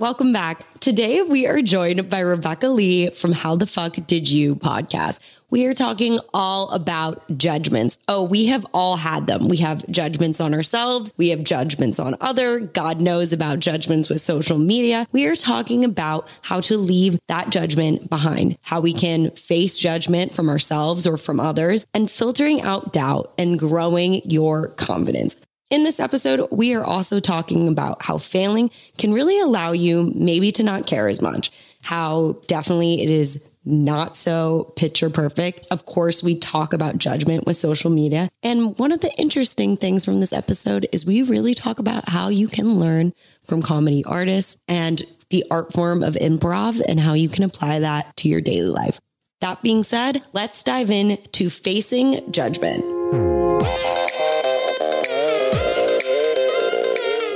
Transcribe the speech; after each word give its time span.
Welcome 0.00 0.32
back. 0.32 0.64
Today 0.80 1.20
we 1.20 1.46
are 1.46 1.60
joined 1.60 2.08
by 2.08 2.20
Rebecca 2.20 2.68
Lee 2.68 3.10
from 3.10 3.32
How 3.32 3.54
the 3.54 3.66
Fuck 3.66 3.96
Did 4.06 4.30
You 4.30 4.56
podcast. 4.56 5.20
We 5.50 5.66
are 5.66 5.74
talking 5.74 6.18
all 6.32 6.70
about 6.70 7.36
judgments. 7.36 7.98
Oh, 8.08 8.22
we 8.22 8.46
have 8.46 8.64
all 8.72 8.96
had 8.96 9.26
them. 9.26 9.48
We 9.48 9.58
have 9.58 9.86
judgments 9.90 10.40
on 10.40 10.54
ourselves. 10.54 11.12
We 11.18 11.28
have 11.28 11.44
judgments 11.44 11.98
on 11.98 12.16
other. 12.18 12.60
God 12.60 13.02
knows 13.02 13.34
about 13.34 13.58
judgments 13.58 14.08
with 14.08 14.22
social 14.22 14.56
media. 14.56 15.06
We 15.12 15.26
are 15.26 15.36
talking 15.36 15.84
about 15.84 16.26
how 16.40 16.62
to 16.62 16.78
leave 16.78 17.18
that 17.28 17.50
judgment 17.50 18.08
behind, 18.08 18.56
how 18.62 18.80
we 18.80 18.94
can 18.94 19.32
face 19.32 19.76
judgment 19.76 20.34
from 20.34 20.48
ourselves 20.48 21.06
or 21.06 21.18
from 21.18 21.38
others 21.38 21.86
and 21.92 22.10
filtering 22.10 22.62
out 22.62 22.94
doubt 22.94 23.34
and 23.36 23.58
growing 23.58 24.22
your 24.24 24.68
confidence. 24.68 25.44
In 25.70 25.84
this 25.84 26.00
episode, 26.00 26.48
we 26.50 26.74
are 26.74 26.82
also 26.82 27.20
talking 27.20 27.68
about 27.68 28.02
how 28.02 28.18
failing 28.18 28.72
can 28.98 29.12
really 29.12 29.38
allow 29.38 29.70
you 29.70 30.12
maybe 30.16 30.50
to 30.52 30.64
not 30.64 30.88
care 30.88 31.06
as 31.06 31.22
much, 31.22 31.52
how 31.82 32.40
definitely 32.48 33.00
it 33.00 33.08
is 33.08 33.52
not 33.64 34.16
so 34.16 34.72
picture 34.74 35.08
perfect. 35.10 35.68
Of 35.70 35.86
course, 35.86 36.24
we 36.24 36.36
talk 36.36 36.72
about 36.72 36.98
judgment 36.98 37.46
with 37.46 37.56
social 37.56 37.88
media. 37.88 38.30
And 38.42 38.76
one 38.80 38.90
of 38.90 39.00
the 39.00 39.12
interesting 39.16 39.76
things 39.76 40.04
from 40.04 40.18
this 40.18 40.32
episode 40.32 40.88
is 40.90 41.06
we 41.06 41.22
really 41.22 41.54
talk 41.54 41.78
about 41.78 42.08
how 42.08 42.30
you 42.30 42.48
can 42.48 42.80
learn 42.80 43.12
from 43.44 43.62
comedy 43.62 44.02
artists 44.04 44.56
and 44.66 45.00
the 45.30 45.44
art 45.52 45.72
form 45.72 46.02
of 46.02 46.14
improv 46.14 46.82
and 46.88 46.98
how 46.98 47.12
you 47.12 47.28
can 47.28 47.44
apply 47.44 47.78
that 47.78 48.16
to 48.16 48.28
your 48.28 48.40
daily 48.40 48.70
life. 48.70 48.98
That 49.40 49.62
being 49.62 49.84
said, 49.84 50.20
let's 50.32 50.64
dive 50.64 50.90
in 50.90 51.16
to 51.30 51.48
facing 51.48 52.32
judgment. 52.32 52.84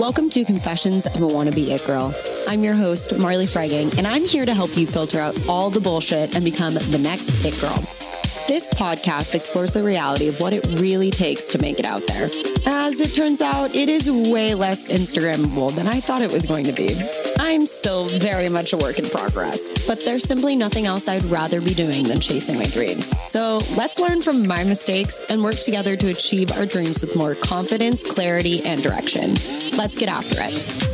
Welcome 0.01 0.29
to 0.31 0.45
Confessions 0.45 1.07
of 1.07 1.23
a 1.23 1.27
Wannabe 1.29 1.69
It 1.69 1.87
Girl. 1.87 2.13
I'm 2.49 2.65
your 2.65 2.75
host, 2.75 3.17
Marley 3.21 3.47
Fregang, 3.47 3.97
and 3.97 4.09
I'm 4.09 4.25
here 4.25 4.45
to 4.45 4.53
help 4.53 4.77
you 4.77 4.89
filter 4.89 5.21
out 5.21 5.39
all 5.49 5.71
the 5.71 5.81
bullshit 5.81 6.35
and 6.35 6.45
become 6.45 6.75
the 6.75 6.99
next 7.01 7.45
It 7.45 7.57
Girl. 7.61 8.24
This 8.47 8.69
podcast 8.69 9.35
explores 9.35 9.73
the 9.73 9.83
reality 9.83 10.29
of 10.29 10.39
what 10.39 10.53
it 10.53 10.67
really 10.79 11.11
takes 11.11 11.49
to 11.53 11.59
make 11.59 11.79
it 11.79 11.87
out 11.87 12.07
there. 12.07 12.29
As 12.67 13.01
it 13.01 13.15
turns 13.15 13.41
out, 13.41 13.75
it 13.75 13.89
is 13.89 14.11
way 14.11 14.55
less 14.55 14.91
Instagrammable 14.91 15.75
than 15.75 15.89
I 15.89 15.99
thought 15.99 16.21
it 16.21 16.31
was 16.31 16.45
going 16.45 16.65
to 16.65 16.73
be. 16.73 16.95
I'm 17.39 17.65
still 17.65 18.07
very 18.07 18.51
much 18.51 18.75
a 18.75 18.77
work 18.77 18.99
in 18.99 19.07
progress, 19.07 19.87
but 19.87 20.05
there's 20.05 20.25
simply 20.25 20.57
nothing 20.57 20.85
else 20.85 21.09
I'd 21.09 21.25
rather 21.25 21.63
be 21.63 21.73
doing 21.73 22.05
than 22.05 22.21
chasing 22.21 22.59
my 22.59 22.67
dreams. 22.67 23.19
So 23.31 23.61
let's 23.79 23.99
learn 23.99 24.21
from 24.21 24.47
my 24.47 24.63
mistakes 24.63 25.23
and 25.31 25.43
work 25.43 25.57
together 25.57 25.97
to 25.97 26.09
achieve 26.09 26.53
our 26.53 26.67
dreams 26.67 27.01
with 27.01 27.17
more 27.17 27.35
confidence, 27.35 28.05
clarity, 28.05 28.63
and 28.67 28.83
direction. 28.83 29.31
Let's 29.79 29.97
get 29.97 30.11
after 30.11 30.37
it. 30.41 30.89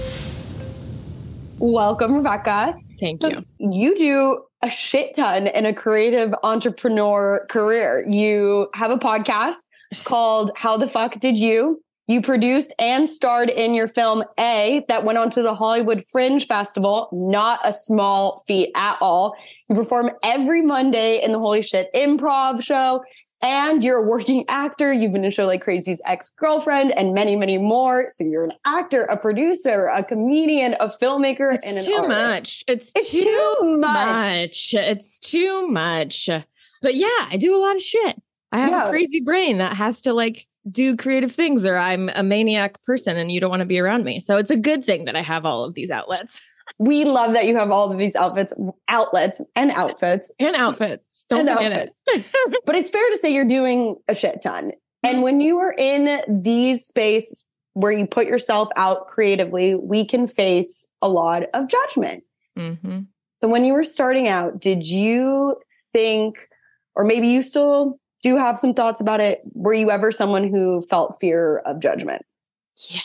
Welcome, 1.58 2.14
Rebecca. 2.14 2.76
Thank 3.00 3.16
So 3.16 3.28
you. 3.28 3.44
You 3.58 3.96
do 3.96 4.44
a 4.62 4.70
shit 4.70 5.14
ton 5.14 5.46
in 5.46 5.66
a 5.66 5.72
creative 5.72 6.34
entrepreneur 6.42 7.46
career. 7.48 8.04
You 8.08 8.68
have 8.74 8.90
a 8.90 8.98
podcast 8.98 9.56
called 10.04 10.52
How 10.54 10.76
the 10.76 10.86
Fuck 10.86 11.18
Did 11.18 11.38
You? 11.38 11.82
You 12.10 12.20
produced 12.20 12.74
and 12.80 13.08
starred 13.08 13.50
in 13.50 13.72
your 13.72 13.86
film 13.86 14.24
A 14.38 14.84
that 14.88 15.04
went 15.04 15.16
on 15.16 15.30
to 15.30 15.42
the 15.42 15.54
Hollywood 15.54 16.02
Fringe 16.10 16.44
Festival. 16.44 17.08
Not 17.12 17.60
a 17.64 17.72
small 17.72 18.42
feat 18.48 18.72
at 18.74 18.98
all. 19.00 19.36
You 19.68 19.76
perform 19.76 20.10
every 20.24 20.60
Monday 20.60 21.22
in 21.22 21.30
the 21.30 21.38
Holy 21.38 21.62
Shit 21.62 21.88
Improv 21.94 22.64
Show. 22.64 23.04
And 23.42 23.82
you're 23.82 23.98
a 24.04 24.06
working 24.06 24.44
actor. 24.48 24.92
You've 24.92 25.12
been 25.12 25.24
in 25.24 25.30
show 25.30 25.46
like 25.46 25.62
Crazy's 25.62 26.02
Ex-Girlfriend 26.04 26.92
and 26.92 27.14
many, 27.14 27.36
many 27.36 27.56
more. 27.58 28.06
So 28.10 28.24
you're 28.24 28.44
an 28.44 28.52
actor, 28.66 29.02
a 29.04 29.16
producer, 29.16 29.86
a 29.86 30.04
comedian, 30.04 30.74
a 30.80 30.88
filmmaker, 30.88 31.50
and 31.50 31.76
It's 31.76 31.86
too 31.86 31.94
artist. 31.94 32.08
much. 32.08 32.64
It's, 32.68 32.92
It's 32.94 33.10
too, 33.10 33.20
too 33.22 33.76
much. 33.78 34.06
much. 34.06 34.74
It's 34.74 35.18
too 35.18 35.68
much. 35.68 36.28
But 36.82 36.94
yeah, 36.94 37.08
I 37.30 37.36
do 37.38 37.54
a 37.54 37.58
lot 37.58 37.76
of 37.76 37.82
shit. 37.82 38.20
I 38.52 38.58
have 38.58 38.70
Yeah. 38.70 38.86
a 38.88 38.90
crazy 38.90 39.20
brain 39.20 39.58
that 39.58 39.76
has 39.76 40.02
to 40.02 40.12
like 40.12 40.46
do 40.70 40.94
creative 40.96 41.32
things 41.32 41.64
or 41.64 41.76
I'm 41.76 42.10
a 42.14 42.22
maniac 42.22 42.82
person 42.84 43.16
and 43.16 43.32
you 43.32 43.40
don't 43.40 43.48
want 43.50 43.60
to 43.60 43.66
be 43.66 43.78
around 43.78 44.04
me. 44.04 44.20
So 44.20 44.36
it's 44.36 44.50
a 44.50 44.56
good 44.56 44.84
thing 44.84 45.06
that 45.06 45.16
I 45.16 45.22
have 45.22 45.46
all 45.46 45.64
of 45.64 45.74
these 45.74 45.90
outlets 45.90 46.42
We 46.78 47.04
love 47.04 47.34
that 47.34 47.46
you 47.46 47.56
have 47.58 47.70
all 47.70 47.90
of 47.92 47.98
these 47.98 48.16
outfits, 48.16 48.52
outlets, 48.88 49.42
and 49.54 49.70
outfits. 49.70 50.32
and 50.38 50.56
outfits. 50.56 51.26
Don't 51.28 51.48
And 51.48 51.56
forget 51.58 51.72
it. 52.06 52.26
But 52.66 52.74
it's 52.76 52.90
fair 52.90 53.08
to 53.10 53.16
say 53.16 53.32
you're 53.32 53.44
doing 53.48 53.96
a 54.08 54.14
shit 54.14 54.40
ton. 54.42 54.72
And 55.02 55.22
when 55.22 55.40
you 55.40 55.58
are 55.58 55.74
in 55.76 56.22
these 56.42 56.86
space 56.86 57.44
where 57.74 57.92
you 57.92 58.06
put 58.06 58.26
yourself 58.26 58.68
out 58.76 59.06
creatively, 59.06 59.74
we 59.74 60.04
can 60.04 60.26
face 60.26 60.88
a 61.02 61.08
lot 61.08 61.44
of 61.54 61.68
judgment. 61.68 62.24
Mhm. 62.58 63.06
So 63.42 63.48
when 63.48 63.64
you 63.64 63.72
were 63.74 63.84
starting 63.84 64.28
out, 64.28 64.60
did 64.60 64.86
you 64.86 65.56
think, 65.92 66.36
or 66.94 67.04
maybe 67.04 67.28
you 67.28 67.42
still 67.42 67.98
do 68.22 68.36
have 68.36 68.58
some 68.58 68.74
thoughts 68.74 69.00
about 69.00 69.20
it? 69.20 69.40
Were 69.54 69.72
you 69.72 69.90
ever 69.90 70.12
someone 70.12 70.48
who 70.48 70.82
felt 70.90 71.16
fear 71.20 71.58
of 71.58 71.80
judgment? 71.80 72.22
Yeah, 72.90 73.00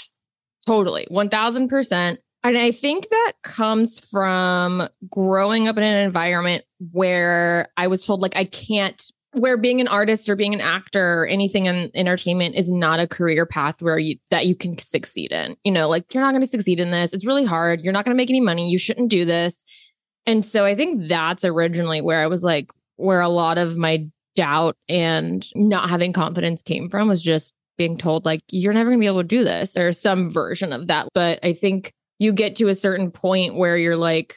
totally. 0.66 1.08
1000%. 1.10 2.18
And 2.46 2.60
I 2.60 2.70
think 2.70 3.10
that 3.10 3.34
comes 3.42 4.00
from 4.00 4.88
growing 5.10 5.68
up 5.68 5.78
in 5.78 5.84
an 5.84 6.06
environment 6.06 6.64
where 6.92 7.70
I 7.76 7.88
was 7.88 8.06
told, 8.06 8.22
like, 8.22 8.36
I 8.36 8.44
can't, 8.46 9.02
where 9.32 9.58
being 9.58 9.82
an 9.82 9.88
artist 9.88 10.30
or 10.30 10.36
being 10.36 10.54
an 10.54 10.62
actor 10.62 11.24
or 11.24 11.26
anything 11.26 11.66
in 11.66 11.90
entertainment 11.96 12.54
is 12.54 12.72
not 12.72 13.00
a 13.00 13.08
career 13.08 13.48
path 13.48 13.82
where 13.82 13.98
you, 13.98 14.18
that 14.30 14.46
you 14.46 14.54
can 14.54 14.78
succeed 14.78 15.32
in. 15.32 15.58
You 15.64 15.72
know, 15.72 15.90
like, 15.90 16.14
you're 16.14 16.22
not 16.22 16.34
going 16.34 16.44
to 16.44 16.48
succeed 16.48 16.80
in 16.80 16.92
this. 16.92 17.14
It's 17.16 17.26
really 17.26 17.46
hard. 17.46 17.82
You're 17.82 17.94
not 17.94 18.06
going 18.06 18.16
to 18.16 18.22
make 18.22 18.30
any 18.30 18.42
money. 18.42 18.70
You 18.70 18.78
shouldn't 18.78 19.10
do 19.10 19.26
this. 19.26 19.64
And 20.28 20.46
so 20.46 20.66
I 20.66 20.76
think 20.76 21.08
that's 21.08 21.46
originally 21.46 22.02
where 22.02 22.20
I 22.20 22.28
was 22.28 22.44
like, 22.44 22.72
where 22.98 23.22
a 23.22 23.28
lot 23.28 23.58
of 23.58 23.76
my 23.76 24.06
doubt 24.36 24.76
and 24.88 25.44
not 25.56 25.90
having 25.90 26.14
confidence 26.14 26.62
came 26.62 26.90
from 26.90 27.08
was 27.08 27.24
just 27.24 27.56
being 27.78 27.98
told 27.98 28.24
like 28.24 28.42
you're 28.52 28.72
never 28.72 28.90
going 28.90 29.00
to 29.00 29.04
be 29.04 29.08
able 29.08 29.22
to 29.22 29.28
do 29.28 29.44
this 29.44 29.76
or 29.76 29.92
some 29.92 30.30
version 30.30 30.72
of 30.72 30.88
that 30.88 31.08
but 31.14 31.40
i 31.44 31.52
think 31.52 31.94
you 32.20 32.34
get 32.34 32.56
to 32.58 32.68
a 32.68 32.76
certain 32.76 33.12
point 33.12 33.56
where 33.56 33.78
you're 33.78 33.98
like 33.98 34.36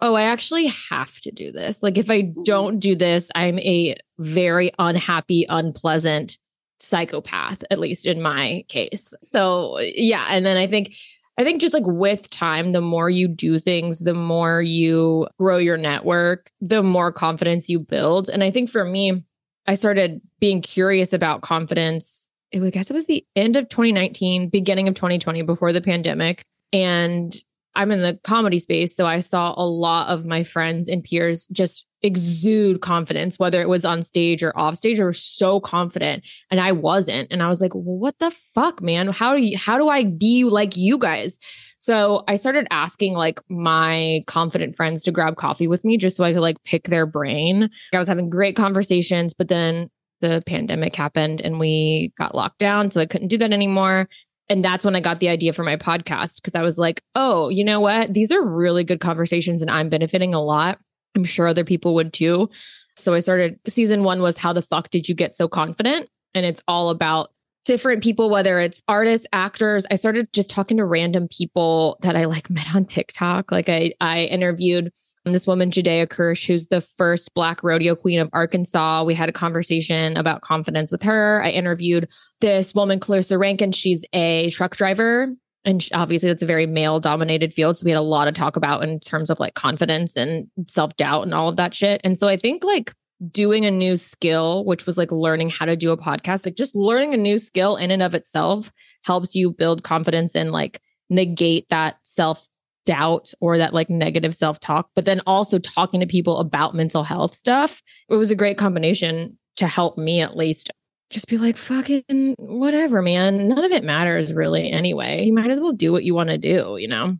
oh 0.00 0.14
i 0.14 0.22
actually 0.22 0.66
have 0.90 1.20
to 1.20 1.30
do 1.30 1.52
this 1.52 1.82
like 1.82 1.98
if 1.98 2.10
i 2.10 2.22
mm-hmm. 2.22 2.42
don't 2.42 2.78
do 2.78 2.94
this 2.94 3.30
i'm 3.34 3.58
a 3.60 3.96
very 4.18 4.70
unhappy 4.78 5.46
unpleasant 5.48 6.38
psychopath 6.80 7.64
at 7.70 7.78
least 7.78 8.06
in 8.06 8.22
my 8.22 8.64
case 8.68 9.12
so 9.22 9.78
yeah 9.80 10.26
and 10.30 10.46
then 10.46 10.56
i 10.56 10.66
think 10.66 10.92
I 11.38 11.44
think 11.44 11.60
just 11.60 11.72
like 11.72 11.86
with 11.86 12.28
time, 12.30 12.72
the 12.72 12.80
more 12.80 13.08
you 13.08 13.28
do 13.28 13.60
things, 13.60 14.00
the 14.00 14.12
more 14.12 14.60
you 14.60 15.28
grow 15.38 15.58
your 15.58 15.76
network, 15.76 16.50
the 16.60 16.82
more 16.82 17.12
confidence 17.12 17.68
you 17.68 17.78
build. 17.78 18.28
And 18.28 18.42
I 18.42 18.50
think 18.50 18.68
for 18.68 18.84
me, 18.84 19.22
I 19.64 19.74
started 19.74 20.20
being 20.40 20.62
curious 20.62 21.12
about 21.12 21.42
confidence. 21.42 22.26
It 22.50 22.58
was, 22.58 22.68
I 22.68 22.70
guess 22.70 22.90
it 22.90 22.94
was 22.94 23.06
the 23.06 23.24
end 23.36 23.54
of 23.54 23.68
2019, 23.68 24.48
beginning 24.48 24.88
of 24.88 24.94
2020, 24.94 25.42
before 25.42 25.72
the 25.72 25.80
pandemic. 25.80 26.44
And 26.72 27.32
I'm 27.74 27.92
in 27.92 28.02
the 28.02 28.18
comedy 28.24 28.58
space. 28.58 28.96
So 28.96 29.06
I 29.06 29.20
saw 29.20 29.54
a 29.56 29.64
lot 29.64 30.08
of 30.08 30.26
my 30.26 30.42
friends 30.42 30.88
and 30.88 31.04
peers 31.04 31.46
just 31.52 31.86
exude 32.02 32.80
confidence, 32.80 33.38
whether 33.38 33.60
it 33.60 33.68
was 33.68 33.84
on 33.84 34.02
stage 34.02 34.42
or 34.42 34.56
off 34.58 34.76
stage, 34.76 35.00
were 35.00 35.12
so 35.12 35.60
confident. 35.60 36.24
And 36.50 36.60
I 36.60 36.72
wasn't. 36.72 37.32
And 37.32 37.42
I 37.42 37.48
was 37.48 37.60
like, 37.60 37.74
well, 37.74 37.98
what 37.98 38.18
the 38.18 38.30
fuck, 38.30 38.82
man? 38.82 39.08
How 39.08 39.34
do 39.34 39.42
you, 39.42 39.56
how 39.58 39.78
do 39.78 39.88
I 39.88 40.04
be 40.04 40.44
like 40.44 40.76
you 40.76 40.98
guys? 40.98 41.38
So 41.78 42.24
I 42.26 42.34
started 42.34 42.66
asking 42.70 43.14
like 43.14 43.40
my 43.48 44.22
confident 44.26 44.74
friends 44.74 45.04
to 45.04 45.12
grab 45.12 45.36
coffee 45.36 45.68
with 45.68 45.84
me 45.84 45.96
just 45.96 46.16
so 46.16 46.24
I 46.24 46.32
could 46.32 46.42
like 46.42 46.62
pick 46.64 46.84
their 46.84 47.06
brain. 47.06 47.70
I 47.94 47.98
was 47.98 48.08
having 48.08 48.30
great 48.30 48.56
conversations, 48.56 49.34
but 49.34 49.48
then 49.48 49.90
the 50.20 50.42
pandemic 50.46 50.96
happened 50.96 51.40
and 51.40 51.60
we 51.60 52.12
got 52.18 52.34
locked 52.34 52.58
down. 52.58 52.90
So 52.90 53.00
I 53.00 53.06
couldn't 53.06 53.28
do 53.28 53.38
that 53.38 53.52
anymore. 53.52 54.08
And 54.50 54.64
that's 54.64 54.84
when 54.84 54.96
I 54.96 55.00
got 55.00 55.20
the 55.20 55.28
idea 55.28 55.52
for 55.52 55.62
my 55.62 55.76
podcast 55.76 56.36
because 56.36 56.54
I 56.54 56.62
was 56.62 56.78
like, 56.78 57.02
oh, 57.14 57.48
you 57.50 57.64
know 57.64 57.80
what? 57.80 58.12
These 58.12 58.32
are 58.32 58.42
really 58.42 58.82
good 58.82 59.00
conversations 59.00 59.60
and 59.62 59.70
I'm 59.70 59.88
benefiting 59.88 60.34
a 60.34 60.40
lot. 60.40 60.78
I'm 61.14 61.24
sure 61.24 61.46
other 61.46 61.64
people 61.64 61.94
would 61.94 62.12
too. 62.12 62.48
So 62.96 63.14
I 63.14 63.20
started 63.20 63.60
season 63.66 64.04
one 64.04 64.20
was 64.20 64.38
How 64.38 64.52
the 64.52 64.62
Fuck 64.62 64.90
Did 64.90 65.08
You 65.08 65.14
Get 65.14 65.36
So 65.36 65.48
Confident? 65.48 66.08
And 66.34 66.46
it's 66.46 66.62
all 66.66 66.90
about 66.90 67.30
different 67.68 68.02
people, 68.02 68.30
whether 68.30 68.58
it's 68.58 68.82
artists, 68.88 69.26
actors. 69.30 69.86
I 69.90 69.96
started 69.96 70.32
just 70.32 70.48
talking 70.48 70.78
to 70.78 70.86
random 70.86 71.28
people 71.28 71.98
that 72.00 72.16
I 72.16 72.24
like 72.24 72.48
met 72.50 72.74
on 72.74 72.86
TikTok. 72.86 73.52
Like 73.52 73.68
I, 73.68 73.92
I 74.00 74.24
interviewed 74.24 74.90
um, 75.26 75.34
this 75.34 75.46
woman, 75.46 75.70
Judea 75.70 76.06
Kirsch, 76.06 76.46
who's 76.46 76.68
the 76.68 76.80
first 76.80 77.34
Black 77.34 77.62
rodeo 77.62 77.94
queen 77.94 78.20
of 78.20 78.30
Arkansas. 78.32 79.04
We 79.04 79.14
had 79.14 79.28
a 79.28 79.32
conversation 79.32 80.16
about 80.16 80.40
confidence 80.40 80.90
with 80.90 81.02
her. 81.02 81.42
I 81.44 81.50
interviewed 81.50 82.08
this 82.40 82.74
woman, 82.74 83.00
Clarissa 83.00 83.36
Rankin. 83.36 83.72
She's 83.72 84.02
a 84.14 84.48
truck 84.48 84.74
driver. 84.74 85.28
And 85.66 85.86
obviously, 85.92 86.30
that's 86.30 86.42
a 86.42 86.46
very 86.46 86.66
male 86.66 87.00
dominated 87.00 87.52
field. 87.52 87.76
So 87.76 87.84
we 87.84 87.90
had 87.90 87.98
a 87.98 88.02
lot 88.02 88.24
to 88.24 88.32
talk 88.32 88.56
about 88.56 88.82
in 88.82 88.98
terms 88.98 89.28
of 89.28 89.40
like 89.40 89.52
confidence 89.52 90.16
and 90.16 90.46
self 90.68 90.96
doubt 90.96 91.24
and 91.24 91.34
all 91.34 91.48
of 91.48 91.56
that 91.56 91.74
shit. 91.74 92.00
And 92.02 92.18
so 92.18 92.28
I 92.28 92.38
think 92.38 92.64
like 92.64 92.94
doing 93.30 93.64
a 93.64 93.70
new 93.70 93.96
skill, 93.96 94.64
which 94.64 94.86
was 94.86 94.96
like 94.96 95.10
learning 95.10 95.50
how 95.50 95.64
to 95.64 95.76
do 95.76 95.90
a 95.90 95.96
podcast, 95.96 96.46
like 96.46 96.54
just 96.54 96.76
learning 96.76 97.14
a 97.14 97.18
new 97.18 97.38
skill 97.38 97.76
in 97.76 97.90
and 97.90 98.02
of 98.02 98.14
itself 98.14 98.72
helps 99.04 99.34
you 99.34 99.50
build 99.50 99.82
confidence 99.82 100.36
and 100.36 100.52
like 100.52 100.80
negate 101.10 101.68
that 101.70 101.96
self 102.02 102.48
doubt 102.86 103.32
or 103.40 103.58
that 103.58 103.74
like 103.74 103.90
negative 103.90 104.34
self 104.34 104.60
talk, 104.60 104.90
but 104.94 105.04
then 105.04 105.20
also 105.26 105.58
talking 105.58 106.00
to 106.00 106.06
people 106.06 106.38
about 106.38 106.74
mental 106.74 107.04
health 107.04 107.34
stuff. 107.34 107.82
It 108.08 108.14
was 108.14 108.30
a 108.30 108.36
great 108.36 108.56
combination 108.56 109.38
to 109.56 109.66
help 109.66 109.98
me 109.98 110.20
at 110.20 110.36
least 110.36 110.70
just 111.10 111.28
be 111.28 111.38
like, 111.38 111.56
fucking 111.56 112.34
whatever, 112.38 113.02
man. 113.02 113.48
None 113.48 113.64
of 113.64 113.72
it 113.72 113.84
matters 113.84 114.32
really 114.32 114.70
anyway. 114.70 115.24
You 115.24 115.34
might 115.34 115.50
as 115.50 115.60
well 115.60 115.72
do 115.72 115.92
what 115.92 116.04
you 116.04 116.14
want 116.14 116.30
to 116.30 116.38
do, 116.38 116.76
you 116.78 116.88
know? 116.88 117.16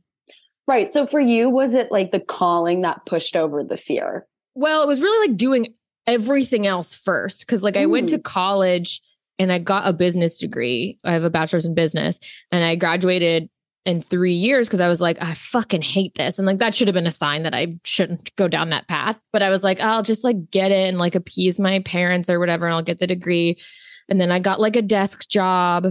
Right. 0.67 0.93
So 0.93 1.07
for 1.07 1.21
you, 1.21 1.49
was 1.49 1.75
it 1.75 1.91
like 1.91 2.13
the 2.13 2.21
calling 2.21 2.83
that 2.83 3.07
pushed 3.07 3.37
over 3.37 3.65
the 3.65 3.79
fear? 3.79 4.27
Well, 4.55 4.83
it 4.83 4.89
was 4.89 5.01
really 5.01 5.29
like 5.29 5.39
doing 5.39 5.75
everything 6.09 6.67
else 6.67 6.95
first. 6.95 7.47
Cause 7.47 7.63
like 7.63 7.77
I 7.77 7.87
went 7.87 8.09
to 8.11 8.19
mm. 8.19 8.25
college 8.25 9.01
and 9.39 9.53
I 9.53 9.59
got 9.59 9.87
a 9.87 9.93
business 9.93 10.39
degree. 10.39 10.99
I 11.05 11.13
have 11.13 11.25
a 11.25 11.31
bachelor's 11.31 11.67
in 11.67 11.75
business 11.75 12.19
and 12.51 12.65
I 12.65 12.75
graduated 12.75 13.49
in 13.85 14.01
three 14.01 14.35
years 14.35 14.69
because 14.69 14.81
I 14.81 14.89
was 14.89 15.01
like, 15.01 15.17
I 15.23 15.35
fucking 15.35 15.83
hate 15.83 16.15
this. 16.15 16.39
And 16.39 16.47
like 16.47 16.59
that 16.59 16.75
should 16.75 16.89
have 16.89 16.95
been 16.95 17.07
a 17.07 17.13
sign 17.13 17.45
that 17.45 17.55
I 17.55 17.75
shouldn't 17.85 18.35
go 18.37 18.49
down 18.49 18.71
that 18.71 18.89
path. 18.89 19.23
But 19.33 19.43
I 19.43 19.49
was 19.49 19.65
like, 19.65 19.81
I'll 19.81 20.03
just 20.03 20.25
like 20.25 20.51
get 20.51 20.73
it 20.73 20.89
and 20.89 20.99
like 20.99 21.15
appease 21.15 21.59
my 21.59 21.81
parents 21.81 22.29
or 22.29 22.39
whatever, 22.39 22.67
and 22.67 22.75
I'll 22.75 22.83
get 22.83 22.99
the 22.99 23.07
degree. 23.07 23.59
And 24.09 24.21
then 24.21 24.31
I 24.31 24.41
got 24.41 24.61
like 24.61 24.77
a 24.77 24.83
desk 24.83 25.29
job 25.29 25.87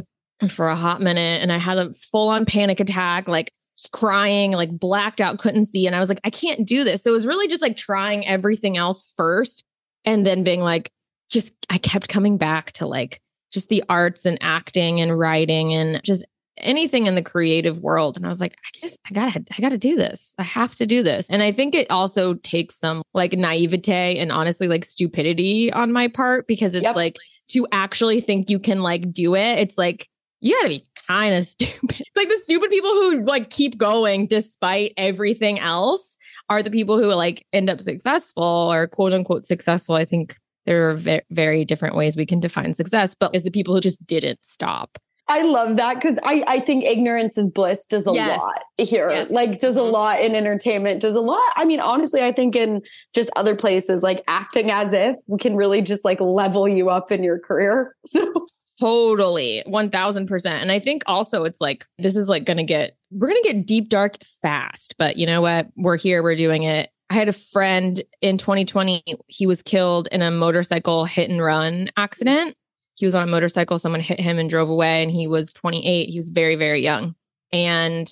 for 0.47 0.67
a 0.67 0.75
hot 0.75 1.01
minute 1.01 1.41
and 1.41 1.51
I 1.51 1.57
had 1.57 1.79
a 1.79 1.93
full 1.93 2.29
on 2.29 2.45
panic 2.45 2.79
attack, 2.79 3.27
like 3.27 3.51
crying, 3.91 4.51
like 4.51 4.71
blacked 4.71 5.21
out, 5.21 5.39
couldn't 5.39 5.65
see. 5.65 5.87
And 5.87 5.95
I 5.95 5.99
was 5.99 6.09
like, 6.09 6.21
I 6.23 6.29
can't 6.29 6.67
do 6.67 6.83
this. 6.83 7.03
So 7.03 7.09
it 7.09 7.13
was 7.13 7.27
really 7.27 7.47
just 7.47 7.61
like 7.61 7.77
trying 7.77 8.27
everything 8.27 8.77
else 8.77 9.13
first 9.15 9.63
and 10.05 10.25
then 10.25 10.43
being 10.43 10.61
like, 10.61 10.91
just, 11.29 11.53
I 11.69 11.77
kept 11.77 12.07
coming 12.07 12.37
back 12.37 12.71
to 12.73 12.87
like, 12.87 13.19
just 13.51 13.69
the 13.69 13.83
arts 13.89 14.25
and 14.25 14.37
acting 14.41 15.01
and 15.01 15.17
writing 15.17 15.73
and 15.73 16.01
just 16.03 16.25
anything 16.57 17.05
in 17.05 17.15
the 17.15 17.21
creative 17.21 17.79
world. 17.79 18.17
And 18.17 18.25
i 18.25 18.29
was 18.29 18.41
like 18.41 18.53
i 18.65 18.79
guess 18.79 18.97
i 19.09 19.13
gotta 19.13 19.45
i 19.57 19.61
gotta 19.61 19.77
do 19.77 19.95
this. 19.95 20.33
I 20.37 20.43
have 20.43 20.75
to 20.75 20.85
do 20.85 21.03
this. 21.03 21.29
And 21.29 21.43
i 21.43 21.51
think 21.51 21.75
it 21.75 21.89
also 21.91 22.33
takes 22.33 22.77
some 22.77 23.03
like 23.13 23.33
naivete 23.33 24.17
and 24.17 24.31
honestly 24.31 24.67
like 24.67 24.85
stupidity 24.85 25.71
on 25.71 25.91
my 25.91 26.07
part 26.07 26.47
because 26.47 26.75
it's 26.75 26.83
yep. 26.83 26.95
like 26.95 27.17
to 27.49 27.67
actually 27.71 28.21
think 28.21 28.49
you 28.49 28.59
can 28.59 28.81
like 28.81 29.11
do 29.13 29.33
it 29.35 29.59
it's 29.59 29.77
like 29.77 30.09
you 30.41 30.55
gotta 30.55 30.69
be 30.69 30.83
kind 31.07 31.35
of 31.35 31.45
stupid. 31.45 31.99
It's 31.99 32.15
like 32.15 32.29
the 32.29 32.39
stupid 32.43 32.69
people 32.69 32.89
who 32.89 33.23
like 33.23 33.49
keep 33.49 33.77
going 33.77 34.27
despite 34.27 34.93
everything 34.97 35.59
else 35.59 36.16
are 36.49 36.63
the 36.63 36.71
people 36.71 36.97
who 36.97 37.13
like 37.13 37.45
end 37.53 37.69
up 37.69 37.81
successful 37.81 38.43
or 38.43 38.87
quote 38.87 39.13
unquote 39.13 39.45
successful 39.45 39.95
i 39.95 40.05
think 40.05 40.37
there 40.65 40.89
are 40.89 41.21
very 41.31 41.63
different 41.63 41.95
ways 41.95 42.17
we 42.17 42.25
can 42.25 42.39
define 42.39 42.73
success 42.73 43.15
but 43.15 43.33
is 43.33 43.43
the 43.43 43.51
people 43.51 43.73
who 43.73 43.81
just 43.81 44.05
didn't 44.05 44.43
stop 44.43 44.97
I 45.29 45.41
love 45.43 45.75
that 45.75 45.95
because 45.95 46.17
I, 46.23 46.43
I 46.47 46.59
think 46.61 46.85
ignorance 46.85 47.37
is 47.37 47.47
bliss 47.47 47.85
does 47.85 48.07
a 48.07 48.13
yes. 48.13 48.39
lot 48.39 48.61
here. 48.77 49.09
Yes. 49.09 49.29
Like 49.29 49.59
does 49.59 49.75
a 49.75 49.81
mm-hmm. 49.81 49.91
lot 49.91 50.21
in 50.21 50.35
entertainment, 50.35 51.01
does 51.01 51.15
a 51.15 51.21
lot. 51.21 51.43
I 51.55 51.65
mean, 51.65 51.81
honestly, 51.81 52.23
I 52.23 52.31
think 52.31 52.55
in 52.55 52.81
just 53.13 53.29
other 53.35 53.55
places, 53.55 54.03
like 54.03 54.23
acting 54.27 54.71
as 54.71 54.93
if 54.93 55.17
we 55.27 55.37
can 55.37 55.55
really 55.55 55.81
just 55.81 56.05
like 56.05 56.21
level 56.21 56.67
you 56.67 56.89
up 56.89 57.11
in 57.11 57.23
your 57.23 57.39
career. 57.39 57.93
So 58.05 58.31
Totally. 58.79 59.63
1000%. 59.67 60.45
And 60.47 60.71
I 60.71 60.79
think 60.79 61.03
also 61.07 61.43
it's 61.43 61.59
like, 61.59 61.85
this 61.97 62.15
is 62.15 62.29
like 62.29 62.45
going 62.45 62.57
to 62.57 62.63
get, 62.63 62.95
we're 63.11 63.29
going 63.29 63.41
to 63.41 63.53
get 63.53 63.65
deep, 63.65 63.89
dark 63.89 64.17
fast. 64.41 64.95
But 64.97 65.17
you 65.17 65.25
know 65.25 65.41
what? 65.41 65.67
We're 65.75 65.97
here, 65.97 66.21
we're 66.21 66.35
doing 66.35 66.63
it. 66.63 66.89
I 67.09 67.15
had 67.15 67.29
a 67.29 67.33
friend 67.33 68.01
in 68.21 68.37
2020, 68.37 69.03
he 69.27 69.47
was 69.47 69.61
killed 69.61 70.09
in 70.11 70.21
a 70.21 70.29
motorcycle 70.29 71.05
hit 71.05 71.29
and 71.29 71.41
run 71.41 71.89
accident 71.95 72.55
he 72.97 73.05
was 73.05 73.15
on 73.15 73.23
a 73.23 73.31
motorcycle. 73.31 73.77
Someone 73.77 74.01
hit 74.01 74.19
him 74.19 74.39
and 74.39 74.49
drove 74.49 74.69
away, 74.69 75.03
and 75.03 75.11
he 75.11 75.27
was 75.27 75.53
28. 75.53 76.09
He 76.09 76.17
was 76.17 76.31
very, 76.31 76.55
very 76.55 76.81
young. 76.81 77.15
And 77.53 78.11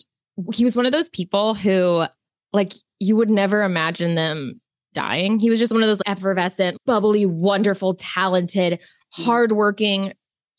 he 0.54 0.64
was 0.64 0.76
one 0.76 0.86
of 0.86 0.92
those 0.92 1.10
people 1.10 1.56
who, 1.56 2.06
like, 2.54 2.72
you 3.00 3.16
would 3.16 3.32
never 3.32 3.64
imagine 3.64 4.14
them 4.14 4.52
dying. 4.94 5.40
He 5.40 5.50
was 5.50 5.60
just 5.60 5.74
one 5.74 5.82
of 5.82 5.88
those 5.88 6.04
effervescent, 6.06 6.78
bubbly, 6.86 7.26
wonderful, 7.26 7.96
talented, 7.96 8.80
hardworking 9.12 10.14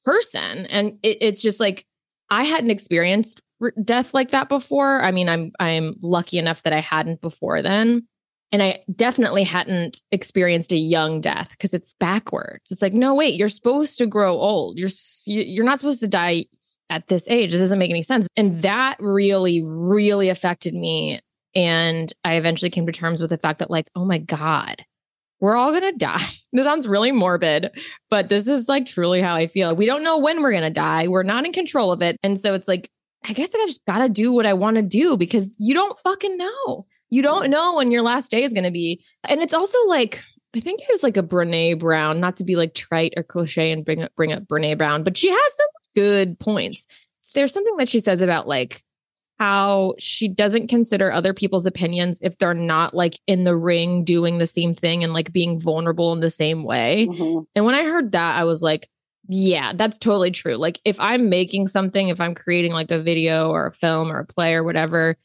person. 0.07 0.65
And 0.67 0.99
it, 1.03 1.19
it's 1.21 1.43
just 1.43 1.61
like, 1.61 1.85
I 2.31 2.45
hadn't 2.45 2.71
experienced 2.71 3.43
death 3.83 4.15
like 4.15 4.31
that 4.31 4.49
before. 4.49 5.03
I 5.03 5.11
mean, 5.11 5.29
I'm 5.29 5.53
I'm 5.61 5.95
lucky 6.03 6.39
enough 6.39 6.63
that 6.63 6.73
I 6.73 6.81
hadn't 6.81 7.21
before 7.21 7.63
then. 7.63 8.07
And 8.53 8.63
I 8.63 8.81
definitely 8.95 9.43
hadn't 9.43 10.03
experienced 10.13 10.73
a 10.73 10.77
young 10.77 11.21
death 11.21 11.51
because 11.51 11.75
it's 11.75 11.95
backwards. 11.99 12.71
It's 12.71 12.81
like, 12.81 12.95
no, 12.95 13.15
wait, 13.15 13.35
you're 13.35 13.49
supposed 13.49 13.99
to 13.99 14.07
grow 14.07 14.35
old. 14.35 14.79
You're 14.79 14.91
you're 15.27 15.65
not 15.65 15.79
supposed 15.79 16.01
to 16.01 16.09
die 16.09 16.47
at 16.89 17.09
this 17.09 17.29
age. 17.29 17.51
This 17.51 17.61
doesn't 17.61 17.79
make 17.79 17.91
any 17.91 18.05
sense. 18.05 18.29
And 18.37 18.63
that 18.63 18.97
really, 19.01 19.63
really 19.65 20.29
affected 20.29 20.75
me. 20.75 21.21
And 21.55 22.13
I 22.25 22.35
eventually 22.35 22.71
came 22.71 22.87
to 22.87 22.93
terms 22.93 23.21
with 23.21 23.31
the 23.31 23.39
fact 23.39 23.59
that, 23.59 23.71
like, 23.71 23.89
oh 23.97 24.05
my 24.05 24.19
God, 24.19 24.85
we're 25.41 25.57
all 25.57 25.73
gonna 25.73 25.93
die. 25.93 26.21
This 26.53 26.65
sounds 26.65 26.89
really 26.89 27.13
morbid, 27.13 27.71
but 28.09 28.31
this 28.31 28.49
is 28.49 28.67
like 28.67 28.87
truly 28.87 29.21
how 29.21 29.35
I 29.35 29.47
feel. 29.47 29.77
We 29.77 29.85
don't 29.85 30.03
know 30.03 30.17
when 30.17 30.41
we're 30.41 30.53
gonna 30.53 30.71
die. 30.71 31.07
We're 31.07 31.23
not 31.23 31.45
in 31.45 31.53
control 31.53 31.93
of 31.93 32.01
it. 32.01 32.17
And 32.23 32.41
so 32.41 32.55
it's 32.55 32.67
like, 32.67 32.89
I 33.29 33.35
guess 33.35 33.55
I 33.55 33.59
just 33.67 33.85
gotta 33.85 34.09
do 34.09 34.33
what 34.33 34.47
I 34.47 34.55
wanna 34.55 34.81
do 34.81 35.19
because 35.19 35.55
you 35.59 35.75
don't 35.75 35.99
fucking 35.99 36.39
know. 36.39 36.87
You 37.11 37.23
don't 37.23 37.47
mm. 37.47 37.51
know 37.51 37.77
when 37.77 37.91
your 37.91 38.03
last 38.03 38.31
day 38.31 38.43
is 38.43 38.53
going 38.53 38.65
to 38.65 38.71
be. 38.71 39.03
And 39.29 39.41
it's 39.41 39.55
also 39.55 39.79
like, 39.87 40.23
I 40.55 40.61
think 40.61 40.81
it 40.81 40.89
was 40.91 41.03
like 41.03 41.17
a 41.17 41.23
Brene 41.23 41.79
Brown, 41.79 42.21
not 42.21 42.37
to 42.37 42.45
be 42.45 42.57
like 42.57 42.75
trite 42.75 43.15
or 43.17 43.23
cliche 43.23 43.71
and 43.71 43.85
bring 43.85 44.03
up 44.03 44.15
bring 44.17 44.33
up 44.33 44.45
Brene 44.45 44.79
Brown, 44.79 45.03
but 45.03 45.17
she 45.17 45.29
has 45.29 45.57
some 45.57 45.67
good 45.95 46.39
points. 46.39 46.87
There's 47.35 47.53
something 47.53 47.77
that 47.77 47.89
she 47.89 48.01
says 48.01 48.23
about 48.23 48.49
like 48.49 48.83
how 49.39 49.95
she 49.99 50.29
doesn't 50.29 50.69
consider 50.69 51.13
other 51.13 51.35
people's 51.35 51.67
opinions 51.67 52.21
if 52.23 52.39
they're 52.39 52.55
not 52.55 52.95
like 52.95 53.19
in 53.27 53.45
the 53.45 53.57
ring 53.57 54.03
doing 54.03 54.39
the 54.39 54.47
same 54.47 54.75
thing 54.75 55.05
and 55.05 55.13
like 55.13 55.33
being 55.33 55.61
vulnerable 55.61 56.13
in 56.13 56.21
the 56.21 56.31
same 56.31 56.65
way. 56.65 57.07
Mm-hmm. 57.11 57.45
And 57.55 57.65
when 57.65 57.75
I 57.75 57.85
heard 57.85 58.13
that, 58.13 58.37
I 58.37 58.45
was 58.45 58.63
like, 58.63 58.89
yeah, 59.29 59.73
that's 59.75 59.99
totally 59.99 60.31
true. 60.31 60.57
Like 60.57 60.81
if 60.85 60.99
I'm 61.01 61.29
making 61.29 61.67
something, 61.67 62.09
if 62.09 62.21
I'm 62.21 62.35
creating 62.35 62.73
like 62.73 62.91
a 62.91 62.99
video 62.99 63.51
or 63.51 63.67
a 63.67 63.73
film 63.73 64.11
or 64.11 64.21
a 64.21 64.27
play 64.27 64.55
or 64.55 64.65
whatever, 64.65 65.17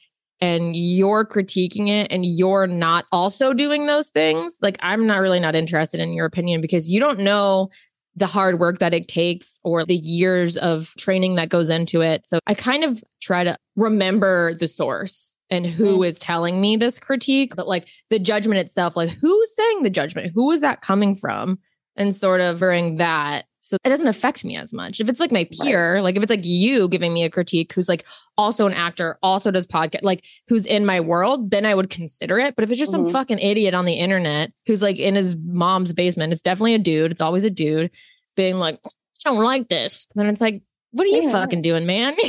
and 0.42 0.76
you're 0.76 1.24
critiquing 1.24 1.88
it 1.88 2.12
and 2.12 2.26
you're 2.26 2.66
not 2.66 3.06
also 3.12 3.54
doing 3.54 3.86
those 3.86 4.10
things, 4.10 4.58
like 4.62 4.78
I'm 4.82 5.06
not 5.06 5.20
really 5.20 5.40
not 5.40 5.56
interested 5.56 6.00
in 6.00 6.14
your 6.14 6.26
opinion 6.26 6.62
because 6.62 6.90
you 6.90 7.00
don't 7.00 7.20
know 7.20 7.70
the 8.16 8.28
hard 8.28 8.60
work 8.60 8.80
that 8.80 8.94
it 8.94 9.08
takes 9.08 9.60
or 9.64 9.86
the 9.86 9.96
years 9.96 10.58
of 10.58 10.94
training 10.98 11.36
that 11.36 11.50
goes 11.50 11.70
into 11.70 12.02
it. 12.02 12.28
So 12.28 12.40
I 12.46 12.54
kind 12.54 12.84
of 12.84 13.04
try 13.22 13.44
to 13.44 13.56
remember 13.76 14.54
the 14.54 14.68
source 14.68 15.36
and 15.50 15.66
who 15.66 16.00
mm. 16.00 16.08
is 16.08 16.20
telling 16.20 16.60
me 16.60 16.76
this 16.76 17.00
critique, 17.00 17.56
but 17.56 17.68
like 17.68 17.88
the 18.10 18.20
judgment 18.20 18.60
itself, 18.60 18.98
like 18.98 19.12
who's 19.12 19.56
saying 19.56 19.84
the 19.84 19.90
judgment? 19.90 20.32
Who 20.36 20.52
is 20.52 20.62
that 20.62 20.82
coming 20.82 21.16
from? 21.16 21.60
And 21.98 22.16
sort 22.16 22.40
of 22.42 22.60
bring 22.60 22.96
that 22.96 23.46
so 23.72 23.78
it 23.86 23.90
doesn't 23.90 24.08
affect 24.08 24.44
me 24.44 24.58
as 24.58 24.74
much. 24.74 25.00
If 25.00 25.08
it's 25.08 25.22
like 25.22 25.32
my 25.32 25.48
peer, 25.50 25.96
right. 25.96 26.04
like 26.04 26.18
if 26.18 26.24
it's 26.24 26.30
like 26.30 26.44
you 26.44 26.90
giving 26.90 27.14
me 27.14 27.24
a 27.24 27.30
critique 27.30 27.72
who's 27.72 27.88
like 27.88 28.06
also 28.38 28.68
an 28.68 28.74
actor, 28.74 29.18
also 29.24 29.50
does 29.50 29.66
podcast, 29.66 30.04
like 30.04 30.26
who's 30.50 30.66
in 30.66 30.86
my 30.86 31.00
world, 31.00 31.52
then 31.52 31.66
I 31.66 31.74
would 31.74 31.90
consider 31.90 32.38
it. 32.38 32.56
But 32.56 32.66
if 32.66 32.70
it's 32.70 32.80
just 32.80 32.94
mm-hmm. 32.94 33.06
some 33.06 33.14
fucking 33.14 33.40
idiot 33.40 33.74
on 33.74 33.86
the 33.86 33.94
internet 33.94 34.52
who's 34.68 34.82
like 34.82 35.00
in 35.00 35.16
his 35.16 35.38
mom's 35.38 35.94
basement, 35.94 36.34
it's 36.34 36.42
definitely 36.42 36.74
a 36.74 36.80
dude. 36.80 37.12
It's 37.12 37.22
always 37.22 37.46
a 37.46 37.50
dude 37.50 37.92
being 38.36 38.58
like, 38.58 38.78
I 38.86 38.90
don't 39.24 39.42
like 39.42 39.70
this. 39.70 40.10
Then 40.16 40.26
it's 40.26 40.42
like, 40.42 40.62
what 40.92 41.06
are 41.06 41.12
you 41.12 41.24
yeah. 41.24 41.32
fucking 41.32 41.62
doing, 41.62 41.86
man? 41.86 42.16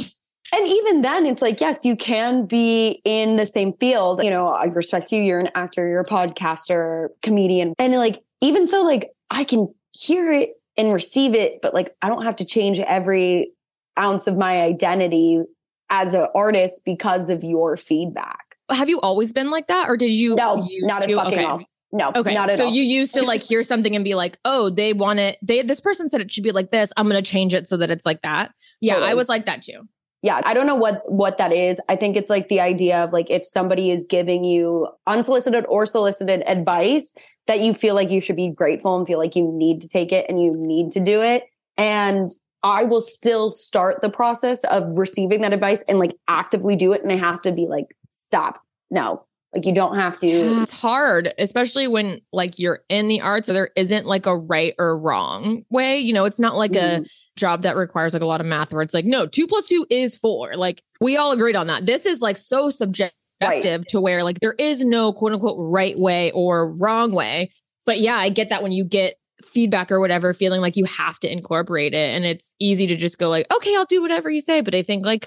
And 0.55 0.69
even 0.69 1.01
then, 1.01 1.25
it's 1.25 1.41
like, 1.41 1.63
yes, 1.63 1.83
you 1.83 1.97
can 1.97 2.45
be 2.45 3.01
in 3.07 3.37
the 3.37 3.47
same 3.47 3.73
field. 3.81 4.23
You 4.23 4.29
know, 4.29 4.49
I 4.49 4.67
respect 4.67 5.11
you. 5.11 5.23
You're 5.23 5.41
an 5.41 5.49
actor, 5.55 5.89
you're 5.89 6.03
a 6.03 6.05
podcaster, 6.05 7.09
comedian. 7.23 7.73
And 7.79 7.95
like, 7.95 8.23
even 8.43 8.67
so, 8.67 8.85
like, 8.85 9.13
I 9.31 9.45
can 9.45 9.73
hear 9.93 10.31
it 10.31 10.51
and 10.77 10.93
receive 10.93 11.35
it, 11.35 11.61
but 11.63 11.75
like 11.75 11.95
I 12.03 12.09
don't 12.09 12.25
have 12.25 12.37
to 12.37 12.45
change 12.45 12.79
every 12.79 13.53
ounce 13.99 14.27
of 14.27 14.37
my 14.37 14.63
identity 14.63 15.43
as 15.91 16.15
an 16.15 16.27
artist 16.35 16.83
because 16.85 17.29
of 17.31 17.45
your 17.45 17.77
feedback. 17.77 18.39
Have 18.71 18.89
you 18.89 19.01
always 19.01 19.33
been 19.33 19.51
like 19.51 19.67
that, 19.67 19.89
or 19.89 19.97
did 19.97 20.13
you? 20.13 20.35
No, 20.35 20.67
not 20.83 21.03
at 21.03 21.11
fucking 21.11 21.33
okay. 21.33 21.45
all. 21.45 21.63
No, 21.95 22.11
okay. 22.17 22.33
Not 22.33 22.49
at 22.49 22.53
all. 22.53 22.57
so 22.57 22.65
all. 22.67 22.73
you 22.73 22.83
used 22.83 23.15
to 23.15 23.23
like 23.27 23.43
hear 23.43 23.63
something 23.63 23.95
and 23.95 24.05
be 24.05 24.15
like, 24.15 24.39
"Oh, 24.45 24.71
they 24.71 24.93
want 24.93 25.19
it. 25.19 25.39
They 25.43 25.63
this 25.63 25.81
person 25.81 26.09
said 26.09 26.21
it 26.21 26.33
should 26.33 26.45
be 26.45 26.53
like 26.53 26.71
this. 26.71 26.93
I'm 26.97 27.09
going 27.09 27.23
to 27.23 27.31
change 27.31 27.55
it 27.55 27.69
so 27.69 27.77
that 27.77 27.91
it's 27.91 28.07
like 28.07 28.23
that." 28.23 28.53
Yeah, 28.81 28.95
totally. 28.95 29.11
I 29.11 29.15
was 29.15 29.29
like 29.29 29.45
that 29.47 29.63
too. 29.63 29.89
Yeah, 30.23 30.41
I 30.45 30.55
don't 30.55 30.69
know 30.69 30.77
what 30.77 31.03
what 31.11 31.39
that 31.39 31.53
is. 31.53 31.81
I 31.89 31.97
think 31.97 32.17
it's 32.17 32.31
like 32.31 32.49
the 32.49 32.61
idea 32.61 33.03
of 33.03 33.13
like 33.13 33.29
if 33.29 33.45
somebody 33.45 33.91
is 33.91 34.07
giving 34.09 34.45
you 34.45 34.89
unsolicited 35.07 35.67
or 35.69 35.85
solicited 35.85 36.43
advice, 36.47 37.13
that 37.47 37.61
you 37.61 37.75
feel 37.75 37.95
like 37.95 38.11
you 38.11 38.21
should 38.21 38.37
be 38.37 38.49
grateful 38.49 38.97
and 38.97 39.07
feel 39.07 39.19
like 39.19 39.37
you 39.37 39.51
need 39.53 39.81
to 39.83 39.89
take 39.89 40.13
it 40.13 40.27
and 40.29 40.41
you 40.41 40.53
need 40.57 40.93
to 40.93 41.01
do 41.01 41.23
it. 41.23 41.45
And 41.77 42.31
I 42.63 42.85
will 42.85 43.01
still 43.01 43.51
start 43.51 44.03
the 44.03 44.11
process 44.11 44.63
of 44.65 44.85
receiving 44.95 45.41
that 45.43 45.53
advice 45.53 45.83
and 45.89 45.99
like 45.99 46.15
actively 46.29 46.77
do 46.77 46.93
it. 46.93 47.03
And 47.03 47.13
I 47.13 47.19
have 47.19 47.43
to 47.43 47.53
be 47.53 47.67
like, 47.67 47.87
stop. 48.11 48.61
No, 48.91 49.25
like 49.53 49.67
you 49.67 49.75
don't 49.75 49.97
have 49.97 50.21
to. 50.21 50.29
It's 50.63 50.73
hard, 50.73 51.35
especially 51.39 51.89
when 51.89 52.21
like 52.33 52.59
you're 52.59 52.81
in 52.89 53.09
the 53.09 53.21
arts 53.21 53.47
so 53.47 53.53
there 53.53 53.71
isn't 53.75 54.07
like 54.07 54.27
a 54.27 54.37
right 54.37 54.75
or 54.79 54.99
wrong 54.99 55.65
way. 55.71 55.99
You 55.99 56.13
know, 56.13 56.25
it's 56.25 56.39
not 56.39 56.57
like 56.57 56.73
mm. 56.73 57.05
a 57.05 57.07
job 57.37 57.63
that 57.63 57.77
requires 57.77 58.15
like 58.15 58.23
a 58.23 58.27
lot 58.27 58.41
of 58.41 58.47
math 58.47 58.73
where 58.73 58.83
it's 58.83 58.95
like, 58.95 59.07
no, 59.07 59.27
two 59.27 59.47
plus 59.47 59.67
two 59.67 59.87
is 59.91 60.17
four. 60.17 60.55
Like 60.55 60.83
we 61.01 61.17
all 61.17 61.33
agreed 61.33 61.57
on 61.57 61.67
that. 61.67 61.87
This 61.87 62.07
is 62.07 62.21
like 62.21 62.37
so 62.37 62.71
subjective 62.71 63.17
perspective 63.47 63.81
right. 63.81 63.89
to 63.89 64.01
where 64.01 64.25
like 64.25 64.41
there 64.41 64.55
is 64.59 64.85
no 64.85 65.13
quote 65.13 65.33
unquote 65.33 65.57
right 65.59 65.99
way 65.99 66.31
or 66.33 66.73
wrong 66.75 67.13
way. 67.13 67.53
But 67.85 68.01
yeah, 68.01 68.17
I 68.17 68.29
get 68.29 68.51
that 68.51 68.63
when 68.63 68.73
you 68.73 68.85
get 68.85 69.17
feedback 69.45 69.91
or 69.91 70.01
whatever, 70.01 70.33
feeling 70.33 70.61
like 70.61 70.77
you 70.77 70.85
have 70.85 71.19
to 71.21 71.33
incorporate 71.33 71.95
it. 71.95 72.15
And 72.15 72.25
it's 72.25 72.55
easy 72.61 72.87
to 72.87 72.97
just 72.97 73.19
go 73.19 73.29
like, 73.29 73.53
okay, 73.55 73.75
I'll 73.77 73.87
do 73.87 74.03
whatever 74.03 74.31
you 74.31 74.41
say. 74.41 74.61
But 74.61 74.75
I 74.75 74.83
think 74.83 75.05
like 75.05 75.27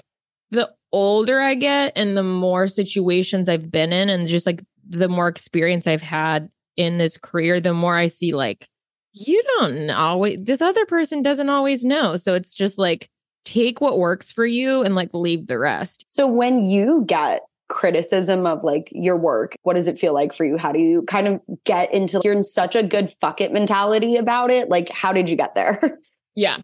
the 0.50 0.70
older 0.92 1.40
I 1.40 1.54
get 1.54 1.92
and 1.96 2.16
the 2.16 2.22
more 2.22 2.66
situations 2.66 3.48
I've 3.48 3.70
been 3.70 3.92
in 3.92 4.08
and 4.08 4.26
just 4.26 4.46
like 4.46 4.62
the 4.88 5.08
more 5.08 5.28
experience 5.28 5.86
I've 5.86 6.02
had 6.02 6.48
in 6.76 6.98
this 6.98 7.16
career, 7.16 7.60
the 7.60 7.74
more 7.74 7.96
I 7.96 8.06
see 8.06 8.32
like, 8.32 8.68
you 9.12 9.42
don't 9.58 9.90
always, 9.90 10.38
this 10.42 10.60
other 10.60 10.86
person 10.86 11.22
doesn't 11.22 11.48
always 11.48 11.84
know. 11.84 12.16
So 12.16 12.34
it's 12.34 12.54
just 12.54 12.78
like, 12.78 13.08
take 13.46 13.80
what 13.80 13.98
works 13.98 14.30
for 14.32 14.44
you 14.44 14.82
and 14.82 14.94
like 14.94 15.14
leave 15.14 15.46
the 15.46 15.58
rest. 15.58 16.04
So 16.08 16.26
when 16.26 16.64
you 16.64 17.04
get 17.06 17.42
criticism 17.68 18.46
of 18.46 18.64
like 18.64 18.88
your 18.92 19.16
work, 19.16 19.54
what 19.62 19.74
does 19.74 19.88
it 19.88 19.98
feel 19.98 20.14
like 20.14 20.34
for 20.34 20.44
you? 20.44 20.56
How 20.56 20.72
do 20.72 20.78
you 20.78 21.02
kind 21.02 21.26
of 21.26 21.40
get 21.64 21.92
into 21.92 22.20
you're 22.22 22.32
in 22.32 22.42
such 22.42 22.76
a 22.76 22.82
good 22.82 23.12
fuck 23.20 23.40
it 23.40 23.52
mentality 23.52 24.16
about 24.16 24.50
it? 24.50 24.68
Like, 24.68 24.90
how 24.90 25.12
did 25.12 25.28
you 25.28 25.36
get 25.36 25.54
there? 25.54 25.98
Yeah. 26.38 26.58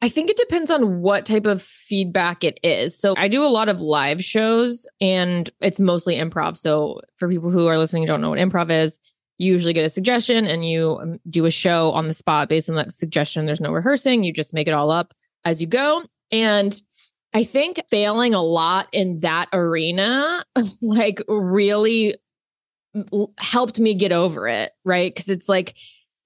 I 0.00 0.08
think 0.08 0.30
it 0.30 0.38
depends 0.38 0.70
on 0.70 1.02
what 1.02 1.26
type 1.26 1.44
of 1.44 1.60
feedback 1.60 2.44
it 2.44 2.58
is. 2.62 2.98
So 2.98 3.14
I 3.16 3.28
do 3.28 3.44
a 3.44 3.46
lot 3.46 3.68
of 3.68 3.80
live 3.82 4.24
shows 4.24 4.86
and 5.00 5.50
it's 5.60 5.78
mostly 5.78 6.16
improv. 6.16 6.56
So 6.56 7.02
for 7.18 7.28
people 7.28 7.50
who 7.50 7.66
are 7.66 7.76
listening 7.76 8.06
don't 8.06 8.22
know 8.22 8.30
what 8.30 8.38
improv 8.38 8.70
is, 8.70 8.98
you 9.38 9.52
usually 9.52 9.72
get 9.72 9.84
a 9.84 9.90
suggestion 9.90 10.46
and 10.46 10.64
you 10.64 10.98
um, 11.02 11.20
do 11.28 11.46
a 11.46 11.50
show 11.50 11.92
on 11.92 12.08
the 12.08 12.14
spot 12.14 12.48
based 12.48 12.70
on 12.70 12.76
that 12.76 12.92
suggestion. 12.92 13.44
There's 13.44 13.60
no 13.60 13.70
rehearsing. 13.70 14.24
You 14.24 14.32
just 14.32 14.54
make 14.54 14.66
it 14.66 14.72
all 14.72 14.90
up 14.90 15.14
as 15.44 15.60
you 15.60 15.66
go. 15.66 16.04
And 16.30 16.80
I 17.34 17.44
think 17.44 17.80
failing 17.90 18.34
a 18.34 18.42
lot 18.42 18.88
in 18.92 19.18
that 19.20 19.48
arena, 19.52 20.44
like 20.82 21.22
really 21.28 22.16
helped 23.38 23.78
me 23.78 23.94
get 23.94 24.12
over 24.12 24.48
it. 24.48 24.72
Right. 24.84 25.14
Cause 25.14 25.28
it's 25.28 25.48
like, 25.48 25.76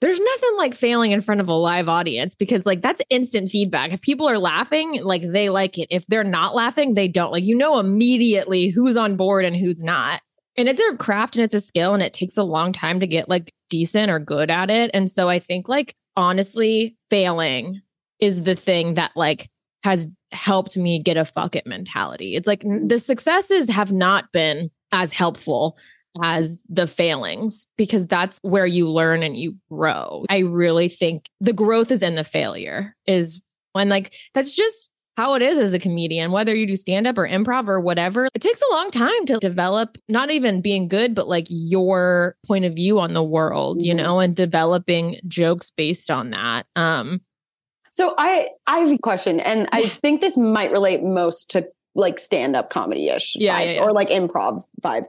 there's 0.01 0.19
nothing 0.19 0.57
like 0.57 0.75
failing 0.75 1.13
in 1.13 1.21
front 1.21 1.41
of 1.41 1.49
a 1.49 1.55
live 1.55 1.89
audience 1.89 2.35
because 2.35 2.67
like 2.67 2.83
that's 2.83 3.03
instant 3.09 3.51
feedback. 3.51 3.93
If 3.93 4.03
people 4.03 4.29
are 4.29 4.39
laughing, 4.39 5.01
like 5.05 5.23
they 5.23 5.49
like 5.49 5.79
it. 5.79 5.87
If 5.91 6.07
they're 6.09 6.25
not 6.25 6.57
laughing, 6.57 6.95
they 6.95 7.07
don't. 7.07 7.31
Like 7.31 7.45
you 7.45 7.57
know 7.57 7.79
immediately 7.79 8.69
who's 8.69 8.97
on 8.97 9.17
board 9.17 9.45
and 9.45 9.55
who's 9.55 9.85
not. 9.85 10.21
And 10.57 10.69
it's 10.69 10.81
a 10.81 10.97
craft 10.97 11.37
and 11.37 11.45
it's 11.45 11.55
a 11.55 11.61
skill 11.61 11.95
and 11.95 12.03
it 12.03 12.13
takes 12.13 12.37
a 12.37 12.43
long 12.43 12.73
time 12.73 12.99
to 12.99 13.07
get 13.07 13.29
like 13.29 13.53
decent 13.71 14.11
or 14.11 14.19
good 14.19 14.51
at 14.51 14.71
it. 14.71 14.91
And 14.93 15.09
so 15.09 15.29
I 15.29 15.39
think 15.39 15.69
like 15.69 15.95
honestly, 16.17 16.97
failing 17.09 17.81
is 18.19 18.43
the 18.43 18.57
thing 18.57 18.95
that 18.95 19.13
like 19.15 19.51
has 19.83 20.09
helped 20.31 20.77
me 20.77 20.99
get 20.99 21.17
a 21.17 21.25
fuck 21.25 21.57
it 21.57 21.67
mentality. 21.67 22.37
It's 22.37 22.47
like 22.47 22.63
the 22.63 22.99
successes 22.99 23.69
have 23.69 23.93
not 23.93 24.33
been 24.33 24.71
as 24.93 25.13
helpful 25.13 25.77
as 26.23 26.65
the 26.69 26.87
failings 26.87 27.67
because 27.77 28.07
that's 28.07 28.39
where 28.43 28.67
you 28.67 28.89
learn 28.89 29.23
and 29.23 29.37
you 29.37 29.57
grow. 29.71 30.25
I 30.29 30.41
really 30.41 30.89
think 30.89 31.29
the 31.41 31.53
growth 31.53 31.91
is 31.91 32.03
in 32.03 32.15
the 32.15 32.25
failure 32.25 32.95
is 33.07 33.41
when 33.73 33.89
like 33.89 34.15
that's 34.35 34.55
just 34.55 34.91
how 35.17 35.35
it 35.35 35.43
is 35.43 35.59
as 35.59 35.75
a 35.75 35.79
comedian, 35.79 36.33
whether 36.33 36.55
you 36.55 36.67
do 36.67 36.77
stand 36.77 37.07
up 37.07 37.19
or 37.19 37.29
improv 37.29 37.69
or 37.69 37.81
whatever. 37.81 38.29
It 38.35 38.41
takes 38.41 38.63
a 38.63 38.73
long 38.73 38.91
time 38.91 39.27
to 39.27 39.39
develop 39.39 39.99
not 40.09 40.31
even 40.31 40.63
being 40.63 40.89
good, 40.89 41.15
but 41.15 41.29
like 41.29 41.47
your 41.49 42.37
point 42.47 42.65
of 42.65 42.75
view 42.75 42.99
on 42.99 43.13
the 43.13 43.23
world, 43.23 43.83
you 43.83 43.95
mm-hmm. 43.95 44.05
know, 44.05 44.21
and 44.21 44.35
developing 44.35 45.19
jokes 45.27 45.71
based 45.71 46.11
on 46.11 46.31
that. 46.31 46.67
Um 46.77 47.21
so 47.93 48.15
I 48.17 48.49
I 48.67 48.79
have 48.79 48.91
a 48.91 48.97
question, 48.97 49.39
and 49.39 49.69
I 49.71 49.87
think 49.87 50.23
this 50.23 50.39
might 50.39 50.73
relate 50.73 51.03
most 51.03 51.51
to 51.51 51.69
like 51.95 52.19
stand 52.19 52.57
up 52.57 52.71
comedy 52.71 53.11
ish 53.11 53.37
yeah, 53.37 53.61
vibes 53.61 53.67
yeah, 53.67 53.73
yeah. 53.73 53.83
or 53.83 53.93
like 53.93 54.09
improv 54.09 54.65
vibes. 54.81 55.09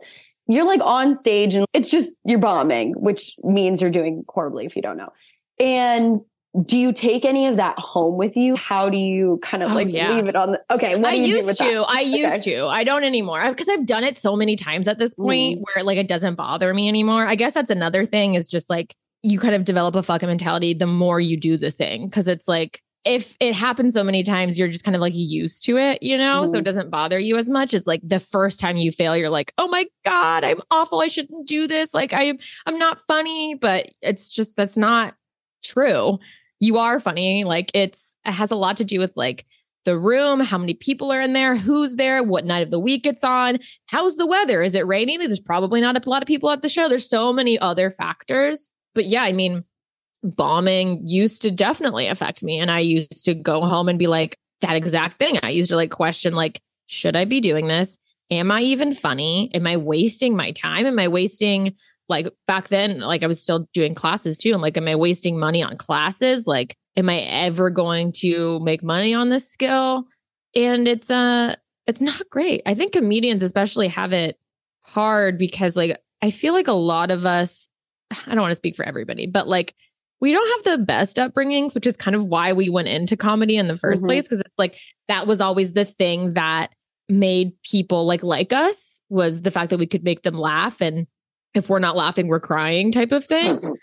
You're 0.49 0.67
like 0.67 0.81
on 0.81 1.15
stage 1.15 1.55
and 1.55 1.65
it's 1.73 1.87
just 1.89 2.17
you're 2.25 2.39
bombing, 2.39 2.91
which 2.97 3.35
means 3.41 3.79
you're 3.79 3.89
doing 3.89 4.25
horribly 4.27 4.65
if 4.65 4.75
you 4.75 4.81
don't 4.81 4.97
know. 4.97 5.13
And 5.61 6.19
do 6.65 6.77
you 6.77 6.91
take 6.91 7.23
any 7.23 7.47
of 7.47 7.55
that 7.55 7.79
home 7.79 8.17
with 8.17 8.35
you? 8.35 8.57
How 8.57 8.89
do 8.89 8.97
you 8.97 9.39
kind 9.41 9.63
of 9.63 9.71
oh, 9.71 9.75
like 9.75 9.87
yeah. 9.87 10.13
leave 10.13 10.27
it 10.27 10.35
on 10.35 10.51
the 10.51 10.61
okay? 10.69 10.97
What 10.97 11.05
I 11.05 11.13
used 11.13 11.57
to. 11.59 11.63
That? 11.63 11.85
I 11.87 12.01
used 12.01 12.43
to. 12.43 12.65
I 12.65 12.83
don't 12.83 13.05
anymore 13.05 13.47
because 13.47 13.69
I've 13.69 13.85
done 13.85 14.03
it 14.03 14.17
so 14.17 14.35
many 14.35 14.57
times 14.57 14.89
at 14.89 14.99
this 14.99 15.15
point 15.15 15.59
mm. 15.59 15.63
where 15.63 15.85
like 15.85 15.97
it 15.97 16.09
doesn't 16.09 16.35
bother 16.35 16.73
me 16.73 16.89
anymore. 16.89 17.25
I 17.25 17.35
guess 17.35 17.53
that's 17.53 17.69
another 17.69 18.05
thing 18.05 18.33
is 18.33 18.49
just 18.49 18.69
like 18.69 18.93
you 19.23 19.39
kind 19.39 19.55
of 19.55 19.63
develop 19.63 19.95
a 19.95 20.03
fucking 20.03 20.27
mentality 20.27 20.73
the 20.73 20.87
more 20.87 21.19
you 21.19 21.37
do 21.37 21.57
the 21.57 21.71
thing 21.71 22.05
because 22.05 22.27
it's 22.27 22.47
like 22.47 22.81
if 23.05 23.35
it 23.39 23.53
happens 23.53 23.93
so 23.93 24.03
many 24.03 24.23
times, 24.23 24.57
you're 24.57 24.69
just 24.69 24.85
kind 24.85 24.95
of 24.95 25.01
like 25.01 25.13
used 25.13 25.65
to 25.65 25.77
it, 25.77 26.01
you 26.01 26.17
know? 26.17 26.43
Mm. 26.43 26.47
So 26.47 26.53
it 26.53 26.57
mm-hmm. 26.59 26.63
doesn't 26.63 26.89
bother 26.89 27.19
you 27.19 27.35
as 27.35 27.49
much 27.49 27.73
as 27.73 27.85
like 27.85 27.99
the 28.03 28.19
first 28.19 28.59
time 28.59 28.77
you 28.77 28.91
fail, 28.91 29.17
you're 29.17 29.29
like, 29.29 29.53
oh 29.57 29.67
my 29.67 29.85
God, 30.05 30.43
I'm 30.43 30.61
awful. 30.71 31.01
I 31.01 31.09
shouldn't 31.09 31.47
do 31.47 31.67
this. 31.67 31.93
Like 31.93 32.13
I 32.13 32.23
am 32.23 32.37
I'm 32.65 32.77
not 32.77 33.01
funny, 33.01 33.55
but 33.59 33.89
it's 34.01 34.29
just 34.29 34.55
that's 34.55 34.77
not 34.77 35.15
true. 35.63 36.19
You 36.59 36.77
are 36.77 36.99
funny. 36.99 37.43
Like 37.43 37.71
it's 37.73 38.15
it 38.25 38.31
has 38.31 38.51
a 38.51 38.55
lot 38.55 38.77
to 38.77 38.85
do 38.85 38.99
with 38.99 39.11
like 39.15 39.45
the 39.85 39.99
room, 39.99 40.39
how 40.39 40.57
many 40.57 40.73
people 40.73 41.11
are 41.11 41.21
in 41.21 41.33
there, 41.33 41.57
who's 41.57 41.95
there, 41.95 42.23
what 42.23 42.45
night 42.45 42.63
of 42.63 42.71
the 42.71 42.79
week 42.79 43.05
it's 43.05 43.23
on, 43.23 43.59
how's 43.87 44.15
the 44.15 44.25
weather? 44.25 44.61
Is 44.61 44.75
it 44.75 44.87
raining? 44.87 45.19
There's 45.19 45.41
probably 45.41 45.81
not 45.81 45.97
a 45.97 46.09
lot 46.09 46.23
of 46.23 46.27
people 46.27 46.49
at 46.51 46.61
the 46.61 46.69
show. 46.69 46.87
There's 46.87 47.09
so 47.09 47.33
many 47.33 47.59
other 47.59 47.91
factors. 47.91 48.69
But 48.93 49.05
yeah, 49.05 49.23
I 49.23 49.33
mean, 49.33 49.63
bombing 50.23 51.05
used 51.05 51.41
to 51.41 51.51
definitely 51.51 52.07
affect 52.07 52.43
me. 52.43 52.59
And 52.59 52.71
I 52.71 52.79
used 52.79 53.25
to 53.25 53.33
go 53.33 53.61
home 53.61 53.89
and 53.89 53.99
be 53.99 54.07
like, 54.07 54.37
that 54.61 54.75
exact 54.75 55.19
thing. 55.19 55.39
I 55.43 55.49
used 55.49 55.69
to 55.69 55.75
like 55.75 55.91
question, 55.91 56.33
like, 56.33 56.61
should 56.87 57.15
I 57.15 57.25
be 57.25 57.41
doing 57.41 57.67
this? 57.67 57.97
Am 58.31 58.49
I 58.49 58.61
even 58.61 58.93
funny? 58.93 59.51
Am 59.53 59.67
I 59.67 59.77
wasting 59.77 60.35
my 60.35 60.51
time? 60.51 60.85
Am 60.85 60.97
I 60.97 61.07
wasting 61.07 61.75
like 62.09 62.27
back 62.47 62.67
then, 62.67 62.99
like 62.99 63.23
I 63.23 63.27
was 63.27 63.41
still 63.41 63.67
doing 63.73 63.93
classes 63.93 64.37
too. 64.37 64.53
I'm 64.53 64.61
like, 64.61 64.77
am 64.77 64.87
I 64.87 64.95
wasting 64.95 65.39
money 65.39 65.63
on 65.63 65.77
classes? 65.77 66.47
Like, 66.47 66.75
am 66.95 67.09
I 67.09 67.19
ever 67.19 67.69
going 67.69 68.11
to 68.17 68.59
make 68.61 68.83
money 68.83 69.13
on 69.13 69.29
this 69.29 69.49
skill? 69.49 70.07
And 70.55 70.87
it's 70.87 71.09
uh 71.09 71.55
it's 71.87 72.01
not 72.01 72.29
great. 72.29 72.61
I 72.65 72.75
think 72.75 72.93
comedians 72.93 73.43
especially 73.43 73.89
have 73.89 74.13
it 74.13 74.37
hard 74.81 75.37
because 75.37 75.75
like 75.75 75.97
I 76.21 76.29
feel 76.29 76.53
like 76.53 76.67
a 76.67 76.73
lot 76.73 77.11
of 77.11 77.25
us, 77.25 77.69
I 78.27 78.31
don't 78.31 78.41
want 78.41 78.51
to 78.51 78.55
speak 78.55 78.75
for 78.75 78.85
everybody, 78.85 79.27
but 79.27 79.47
like 79.47 79.73
we 80.21 80.31
don't 80.31 80.65
have 80.65 80.77
the 80.77 80.85
best 80.85 81.17
upbringings, 81.17 81.75
which 81.75 81.85
is 81.85 81.97
kind 81.97 82.15
of 82.15 82.25
why 82.25 82.53
we 82.53 82.69
went 82.69 82.87
into 82.87 83.17
comedy 83.17 83.57
in 83.57 83.67
the 83.67 83.73
1st 83.73 83.93
mm-hmm. 83.95 84.07
place. 84.07 84.27
Cause 84.27 84.39
it's 84.39 84.57
like 84.57 84.79
that 85.07 85.27
was 85.27 85.41
always 85.41 85.73
the 85.73 85.85
thing 85.85 86.33
that 86.33 86.69
made 87.09 87.61
people 87.63 88.05
like 88.05 88.23
like 88.23 88.53
us 88.53 89.01
was 89.09 89.41
the 89.41 89.51
fact 89.51 89.69
that 89.71 89.79
we 89.79 89.85
could 89.85 90.03
make 90.03 90.23
them 90.23 90.37
laugh. 90.37 90.81
And 90.81 91.07
if 91.53 91.69
we're 91.69 91.79
not 91.79 91.97
laughing, 91.97 92.27
we're 92.27 92.39
crying 92.39 92.91
type 92.91 93.11
of 93.11 93.25
thing. 93.25 93.55
Mm-hmm. 93.55 93.73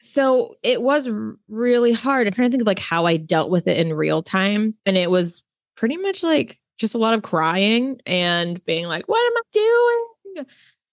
So 0.00 0.56
it 0.62 0.82
was 0.82 1.08
really 1.48 1.92
hard. 1.92 2.26
I'm 2.26 2.32
trying 2.32 2.48
to 2.48 2.50
think 2.50 2.62
of 2.62 2.66
like 2.66 2.78
how 2.78 3.06
I 3.06 3.16
dealt 3.16 3.50
with 3.50 3.68
it 3.68 3.78
in 3.78 3.94
real 3.94 4.22
time. 4.22 4.74
And 4.84 4.96
it 4.96 5.10
was 5.10 5.42
pretty 5.76 5.96
much 5.96 6.22
like 6.22 6.58
just 6.78 6.94
a 6.94 6.98
lot 6.98 7.14
of 7.14 7.22
crying 7.22 8.00
and 8.04 8.62
being 8.64 8.86
like, 8.86 9.08
what 9.08 9.24
am 9.24 9.32
I 9.36 9.42
doing? 9.52 10.46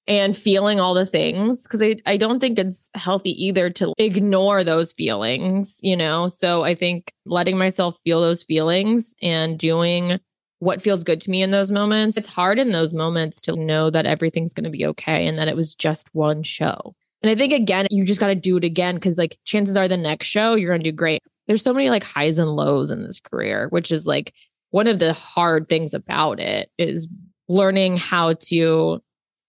And 0.08 0.36
feeling 0.36 0.80
all 0.80 0.94
the 0.94 1.06
things 1.06 1.64
because 1.64 1.82
I, 1.82 1.96
I 2.06 2.18
don't 2.18 2.40
think 2.40 2.58
it's 2.58 2.90
healthy 2.96 3.46
either 3.46 3.70
to 3.72 3.94
ignore 3.98 4.64
those 4.64 4.92
feelings, 4.92 5.80
you 5.82 5.96
know? 5.96 6.28
So 6.28 6.64
I 6.64 6.76
think 6.76 7.14
letting 7.26 7.58
myself 7.58 7.98
feel 8.04 8.22
those 8.22 8.44
feelings 8.44 9.14
and 9.22 9.60
doing 9.60 10.20
what 10.60 10.82
feels 10.82 11.04
good 11.04 11.22
to 11.22 11.32
me 11.32 11.42
in 11.42 11.52
those 11.52 11.72
moments. 11.72 12.18
It's 12.18 12.34
hard 12.34 12.60
in 12.60 12.72
those 12.72 12.94
moments 12.94 13.42
to 13.42 13.56
know 13.56 13.90
that 13.90 14.06
everything's 14.06 14.54
going 14.54 14.66
to 14.66 14.70
be 14.70 14.86
okay 14.88 15.28
and 15.28 15.38
that 15.38 15.48
it 15.48 15.56
was 15.56 15.76
just 15.76 16.10
one 16.14 16.44
show. 16.44 16.96
And 17.22 17.30
I 17.30 17.36
think 17.36 17.54
again, 17.54 17.88
you 17.92 18.04
just 18.04 18.20
got 18.20 18.28
to 18.28 18.36
do 18.36 18.58
it 18.58 18.64
again 18.64 18.96
because 18.96 19.18
like 19.18 19.38
chances 19.46 19.78
are 19.78 19.88
the 19.88 19.98
next 19.98 20.28
show 20.28 20.56
you're 20.56 20.72
going 20.72 20.84
to 20.84 20.92
do 20.92 20.96
great. 20.96 21.22
There's 21.48 21.64
so 21.64 21.74
many 21.74 21.90
like 21.90 22.04
highs 22.04 22.40
and 22.40 22.50
lows 22.50 22.92
in 22.92 23.04
this 23.04 23.20
career, 23.20 23.68
which 23.70 23.92
is 23.92 24.08
like 24.08 24.34
one 24.72 24.88
of 24.88 25.00
the 25.00 25.14
hard 25.14 25.68
things 25.68 25.94
about 25.94 26.40
it 26.40 26.72
is 26.78 27.08
learning 27.48 27.98
how 27.98 28.34
to 28.34 29.02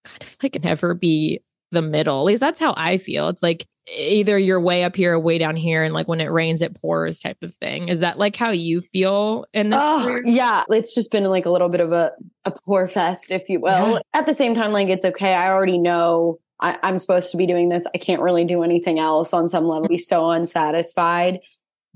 kind 0.04 0.22
of 0.22 0.36
like 0.42 0.62
never 0.62 0.94
be 0.94 1.40
the 1.70 1.82
middle. 1.82 2.20
At 2.20 2.24
least 2.24 2.40
that's 2.40 2.60
how 2.60 2.74
I 2.76 2.98
feel. 2.98 3.28
It's 3.28 3.42
like 3.42 3.66
either 3.96 4.38
you're 4.38 4.60
way 4.60 4.84
up 4.84 4.94
here 4.94 5.14
or 5.14 5.18
way 5.18 5.38
down 5.38 5.56
here. 5.56 5.82
And 5.82 5.92
like 5.92 6.06
when 6.06 6.20
it 6.20 6.30
rains, 6.30 6.62
it 6.62 6.80
pours 6.80 7.20
type 7.20 7.42
of 7.42 7.54
thing. 7.54 7.88
Is 7.88 8.00
that 8.00 8.18
like 8.18 8.36
how 8.36 8.50
you 8.50 8.80
feel 8.80 9.46
in 9.52 9.70
this? 9.70 9.80
Oh, 9.82 10.20
yeah. 10.24 10.64
It's 10.68 10.94
just 10.94 11.10
been 11.10 11.24
like 11.24 11.46
a 11.46 11.50
little 11.50 11.68
bit 11.68 11.80
of 11.80 11.92
a, 11.92 12.10
a 12.44 12.52
poor 12.64 12.86
fest, 12.88 13.30
if 13.30 13.48
you 13.48 13.60
will. 13.60 13.94
Yeah. 13.94 13.98
At 14.14 14.26
the 14.26 14.34
same 14.34 14.54
time, 14.54 14.72
like 14.72 14.88
it's 14.88 15.04
okay. 15.04 15.34
I 15.34 15.48
already 15.48 15.78
know 15.78 16.38
I, 16.60 16.78
I'm 16.82 16.98
supposed 16.98 17.32
to 17.32 17.36
be 17.36 17.46
doing 17.46 17.70
this. 17.70 17.86
I 17.92 17.98
can't 17.98 18.22
really 18.22 18.44
do 18.44 18.62
anything 18.62 19.00
else 19.00 19.32
on 19.32 19.48
some 19.48 19.64
level. 19.64 19.88
Be 19.88 19.98
so 19.98 20.30
unsatisfied. 20.30 21.40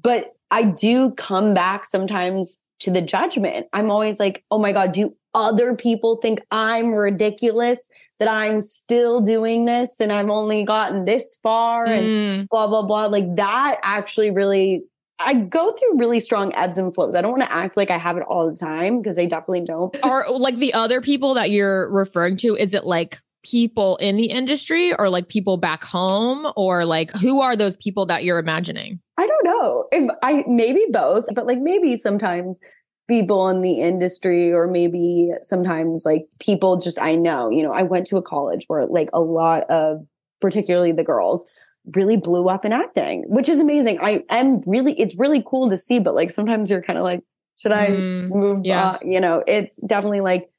But 0.03 0.33
I 0.51 0.65
do 0.65 1.13
come 1.13 1.55
back 1.55 1.85
sometimes 1.85 2.61
to 2.81 2.91
the 2.91 3.01
judgment. 3.01 3.67
I'm 3.73 3.91
always 3.91 4.19
like, 4.19 4.45
oh 4.51 4.59
my 4.59 4.73
God, 4.73 4.93
do 4.93 5.15
other 5.37 5.76
people 5.76 6.16
think 6.16 6.40
I'm 6.50 6.95
ridiculous 6.95 7.88
that 8.19 8.28
I'm 8.28 8.62
still 8.62 9.21
doing 9.21 9.66
this 9.66 10.00
and 10.00 10.11
I've 10.11 10.31
only 10.31 10.64
gotten 10.64 11.05
this 11.05 11.38
far 11.43 11.87
and 11.87 12.07
mm. 12.07 12.49
blah, 12.49 12.66
blah, 12.66 12.83
blah. 12.83 13.07
Like 13.07 13.37
that 13.37 13.76
actually 13.85 14.31
really 14.31 14.85
I 15.19 15.35
go 15.35 15.73
through 15.73 15.99
really 15.99 16.21
strong 16.21 16.55
ebbs 16.55 16.76
and 16.76 16.95
flows. 16.95 17.14
I 17.14 17.23
don't 17.23 17.38
want 17.38 17.45
to 17.45 17.52
act 17.52 17.76
like 17.76 17.90
I 17.90 17.97
have 17.97 18.16
it 18.16 18.23
all 18.28 18.50
the 18.50 18.57
time 18.57 19.00
because 19.00 19.19
I 19.19 19.25
definitely 19.25 19.62
don't. 19.62 19.97
Or 20.05 20.26
like 20.28 20.57
the 20.57 20.75
other 20.75 21.00
people 21.00 21.35
that 21.35 21.50
you're 21.50 21.90
referring 21.90 22.37
to, 22.38 22.55
is 22.55 22.75
it 22.75 22.85
like 22.85 23.19
people 23.43 23.97
in 23.97 24.16
the 24.16 24.26
industry 24.26 24.95
or 24.95 25.09
like 25.09 25.28
people 25.28 25.57
back 25.57 25.85
home 25.85 26.52
or 26.57 26.85
like 26.85 27.11
who 27.12 27.40
are 27.40 27.57
those 27.57 27.76
people 27.76 28.07
that 28.07 28.25
you're 28.25 28.38
imagining? 28.38 29.00
I 29.16 29.26
don't 29.26 29.45
know. 29.45 29.87
If 29.93 30.11
I 30.23 30.45
maybe 30.47 30.85
both, 30.90 31.25
but 31.35 31.47
like 31.47 31.61
maybe 31.61 31.97
sometimes 31.97 32.61
people 33.09 33.49
in 33.49 33.61
the 33.61 33.81
industry 33.81 34.53
or 34.53 34.67
maybe 34.67 35.31
sometimes 35.43 36.05
like 36.05 36.27
people 36.41 36.77
just 36.77 37.01
I 37.01 37.15
know. 37.15 37.51
You 37.51 37.63
know, 37.63 37.73
I 37.73 37.83
went 37.83 38.07
to 38.09 38.17
a 38.17 38.23
college 38.23 38.65
where 38.67 38.87
like 38.87 39.09
a 39.13 39.21
lot 39.21 39.65
of 39.71 40.07
particularly 40.41 40.93
the 40.93 41.05
girls 41.05 41.47
really 41.95 42.17
blew 42.17 42.49
up 42.49 42.65
in 42.65 42.73
acting, 42.73 43.25
which 43.29 43.49
is 43.49 43.61
amazing. 43.61 43.99
I 44.01 44.25
am 44.29 44.61
really, 44.67 44.99
it's 44.99 45.17
really 45.19 45.43
cool 45.47 45.71
to 45.71 45.77
see, 45.77 46.01
but 46.01 46.15
like 46.15 46.31
sometimes 46.31 46.71
you're 46.71 46.83
kind 46.83 46.99
of 46.99 47.05
like, 47.05 47.23
should 47.59 47.73
I 47.73 47.89
mm, 47.89 48.29
move 48.29 48.63
yeah. 48.65 48.91
on? 48.91 49.09
You 49.09 49.21
know, 49.21 49.43
it's 49.47 49.77
definitely 49.77 50.21
like 50.21 50.51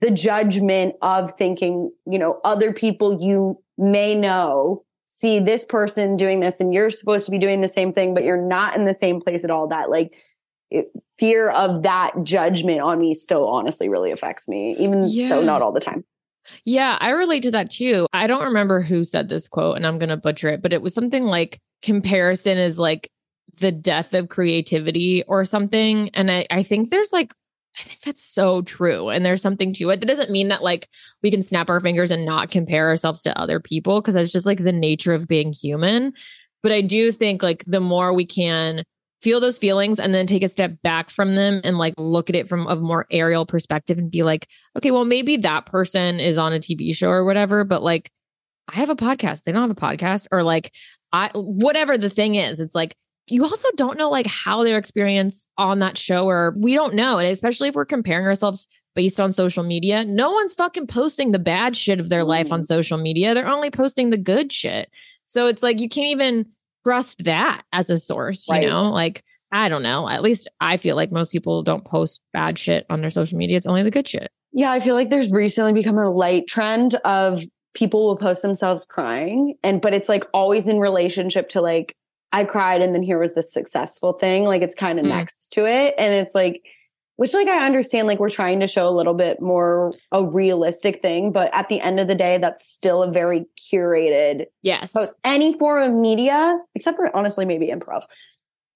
the 0.00 0.10
judgment 0.10 0.96
of 1.00 1.32
thinking, 1.34 1.92
you 2.06 2.18
know, 2.18 2.40
other 2.44 2.72
people 2.72 3.18
you 3.22 3.62
may 3.78 4.14
know 4.14 4.84
see 5.06 5.38
this 5.38 5.64
person 5.64 6.16
doing 6.16 6.40
this 6.40 6.58
and 6.58 6.74
you're 6.74 6.90
supposed 6.90 7.26
to 7.26 7.30
be 7.30 7.38
doing 7.38 7.60
the 7.60 7.68
same 7.68 7.92
thing, 7.92 8.14
but 8.14 8.24
you're 8.24 8.40
not 8.40 8.76
in 8.76 8.86
the 8.86 8.94
same 8.94 9.20
place 9.20 9.44
at 9.44 9.50
all. 9.50 9.68
That 9.68 9.90
like 9.90 10.12
it, 10.72 10.92
fear 11.18 11.50
of 11.50 11.82
that 11.82 12.12
judgment 12.24 12.80
on 12.80 12.98
me 12.98 13.14
still 13.14 13.46
honestly 13.46 13.88
really 13.88 14.10
affects 14.10 14.48
me, 14.48 14.74
even 14.78 15.04
yeah. 15.06 15.28
though 15.28 15.42
not 15.42 15.62
all 15.62 15.72
the 15.72 15.80
time. 15.80 16.04
Yeah, 16.64 16.98
I 17.00 17.10
relate 17.10 17.44
to 17.44 17.50
that 17.52 17.70
too. 17.70 18.06
I 18.12 18.26
don't 18.26 18.44
remember 18.44 18.80
who 18.80 19.04
said 19.04 19.28
this 19.28 19.48
quote 19.48 19.76
and 19.76 19.86
I'm 19.86 19.98
going 19.98 20.08
to 20.08 20.16
butcher 20.16 20.48
it, 20.48 20.62
but 20.62 20.72
it 20.72 20.82
was 20.82 20.94
something 20.94 21.24
like 21.24 21.60
comparison 21.82 22.58
is 22.58 22.78
like 22.78 23.10
the 23.60 23.70
death 23.70 24.14
of 24.14 24.28
creativity 24.28 25.22
or 25.28 25.44
something. 25.44 26.08
And 26.14 26.30
I, 26.30 26.46
I 26.50 26.62
think 26.62 26.88
there's 26.88 27.12
like, 27.12 27.32
I 27.78 27.82
think 27.82 28.00
that's 28.00 28.24
so 28.24 28.62
true. 28.62 29.08
And 29.08 29.24
there's 29.24 29.42
something 29.42 29.72
to 29.74 29.90
it. 29.90 30.00
That 30.00 30.06
doesn't 30.06 30.30
mean 30.30 30.48
that 30.48 30.62
like 30.62 30.88
we 31.22 31.30
can 31.30 31.42
snap 31.42 31.70
our 31.70 31.80
fingers 31.80 32.10
and 32.10 32.26
not 32.26 32.50
compare 32.50 32.88
ourselves 32.88 33.22
to 33.22 33.38
other 33.38 33.60
people 33.60 34.00
because 34.00 34.14
that's 34.14 34.32
just 34.32 34.46
like 34.46 34.62
the 34.62 34.72
nature 34.72 35.14
of 35.14 35.28
being 35.28 35.52
human. 35.52 36.12
But 36.62 36.72
I 36.72 36.80
do 36.80 37.12
think 37.12 37.42
like 37.42 37.64
the 37.64 37.80
more 37.80 38.12
we 38.12 38.26
can 38.26 38.84
feel 39.22 39.40
those 39.40 39.58
feelings 39.58 40.00
and 40.00 40.12
then 40.12 40.26
take 40.26 40.42
a 40.42 40.48
step 40.48 40.82
back 40.82 41.08
from 41.08 41.36
them 41.36 41.60
and 41.62 41.78
like 41.78 41.94
look 41.96 42.28
at 42.28 42.36
it 42.36 42.48
from 42.48 42.66
a 42.66 42.76
more 42.76 43.06
aerial 43.10 43.46
perspective 43.46 43.96
and 43.96 44.10
be 44.10 44.22
like, 44.22 44.48
okay, 44.76 44.90
well, 44.90 45.04
maybe 45.04 45.36
that 45.38 45.66
person 45.66 46.18
is 46.18 46.38
on 46.38 46.52
a 46.52 46.58
TV 46.58 46.94
show 46.94 47.08
or 47.08 47.24
whatever, 47.24 47.64
but 47.64 47.82
like, 47.82 48.10
I 48.68 48.76
have 48.76 48.90
a 48.90 48.96
podcast. 48.96 49.44
They 49.44 49.52
don't 49.52 49.62
have 49.62 49.70
a 49.70 49.74
podcast 49.74 50.26
or 50.32 50.42
like, 50.42 50.72
I, 51.12 51.30
whatever 51.34 51.96
the 51.96 52.10
thing 52.10 52.34
is, 52.34 52.58
it's 52.58 52.74
like, 52.74 52.96
you 53.28 53.44
also 53.44 53.68
don't 53.76 53.96
know 53.96 54.10
like 54.10 54.26
how 54.26 54.64
their 54.64 54.78
experience 54.78 55.46
on 55.56 55.78
that 55.78 55.96
show 55.96 56.26
or 56.26 56.54
we 56.58 56.74
don't 56.74 56.94
know. 56.94 57.18
And 57.18 57.28
especially 57.28 57.68
if 57.68 57.74
we're 57.74 57.84
comparing 57.84 58.26
ourselves 58.26 58.66
based 58.96 59.20
on 59.20 59.30
social 59.30 59.62
media, 59.62 60.04
no 60.04 60.32
one's 60.32 60.52
fucking 60.54 60.88
posting 60.88 61.30
the 61.30 61.38
bad 61.38 61.76
shit 61.76 62.00
of 62.00 62.08
their 62.08 62.24
life 62.24 62.52
on 62.52 62.64
social 62.64 62.98
media. 62.98 63.34
They're 63.34 63.46
only 63.46 63.70
posting 63.70 64.10
the 64.10 64.18
good 64.18 64.52
shit. 64.52 64.90
So 65.26 65.46
it's 65.46 65.62
like, 65.62 65.80
you 65.80 65.88
can't 65.88 66.08
even 66.08 66.46
trust 66.84 67.24
that 67.24 67.62
as 67.72 67.90
a 67.90 67.98
source, 67.98 68.48
you 68.48 68.66
know? 68.66 68.90
Like, 68.90 69.22
I 69.50 69.68
don't 69.68 69.82
know. 69.82 70.08
At 70.08 70.22
least 70.22 70.48
I 70.60 70.78
feel 70.78 70.96
like 70.96 71.12
most 71.12 71.32
people 71.32 71.62
don't 71.62 71.84
post 71.84 72.22
bad 72.32 72.58
shit 72.58 72.86
on 72.88 73.00
their 73.00 73.10
social 73.10 73.36
media. 73.36 73.56
It's 73.56 73.66
only 73.66 73.82
the 73.82 73.90
good 73.90 74.08
shit. 74.08 74.30
Yeah, 74.52 74.72
I 74.72 74.80
feel 74.80 74.94
like 74.94 75.10
there's 75.10 75.30
recently 75.30 75.72
become 75.72 75.98
a 75.98 76.10
light 76.10 76.46
trend 76.46 76.94
of 77.04 77.42
people 77.74 78.06
will 78.06 78.16
post 78.16 78.42
themselves 78.42 78.84
crying 78.84 79.54
and 79.62 79.80
but 79.80 79.94
it's 79.94 80.08
like 80.08 80.26
always 80.34 80.68
in 80.68 80.78
relationship 80.78 81.48
to 81.48 81.62
like 81.62 81.96
I 82.30 82.44
cried 82.44 82.82
and 82.82 82.94
then 82.94 83.02
here 83.02 83.18
was 83.18 83.34
the 83.34 83.42
successful 83.42 84.14
thing. 84.14 84.44
Like 84.44 84.62
it's 84.62 84.74
kind 84.74 84.98
of 84.98 85.06
mm. 85.06 85.10
next 85.10 85.52
to 85.52 85.66
it. 85.66 85.94
And 85.98 86.14
it's 86.14 86.34
like 86.34 86.62
which 87.16 87.34
like 87.34 87.48
I 87.48 87.66
understand 87.66 88.08
like 88.08 88.18
we're 88.18 88.30
trying 88.30 88.60
to 88.60 88.66
show 88.66 88.86
a 88.86 88.90
little 88.90 89.14
bit 89.14 89.40
more 89.40 89.94
a 90.10 90.24
realistic 90.24 91.02
thing, 91.02 91.32
but 91.32 91.50
at 91.52 91.68
the 91.68 91.80
end 91.80 92.00
of 92.00 92.08
the 92.08 92.14
day, 92.14 92.38
that's 92.38 92.66
still 92.66 93.02
a 93.02 93.10
very 93.10 93.46
curated 93.58 94.46
yes 94.62 94.92
post. 94.92 95.14
Any 95.24 95.56
form 95.56 95.82
of 95.82 95.92
media, 95.92 96.58
except 96.74 96.96
for 96.96 97.14
honestly 97.16 97.44
maybe 97.44 97.68
improv, 97.68 98.02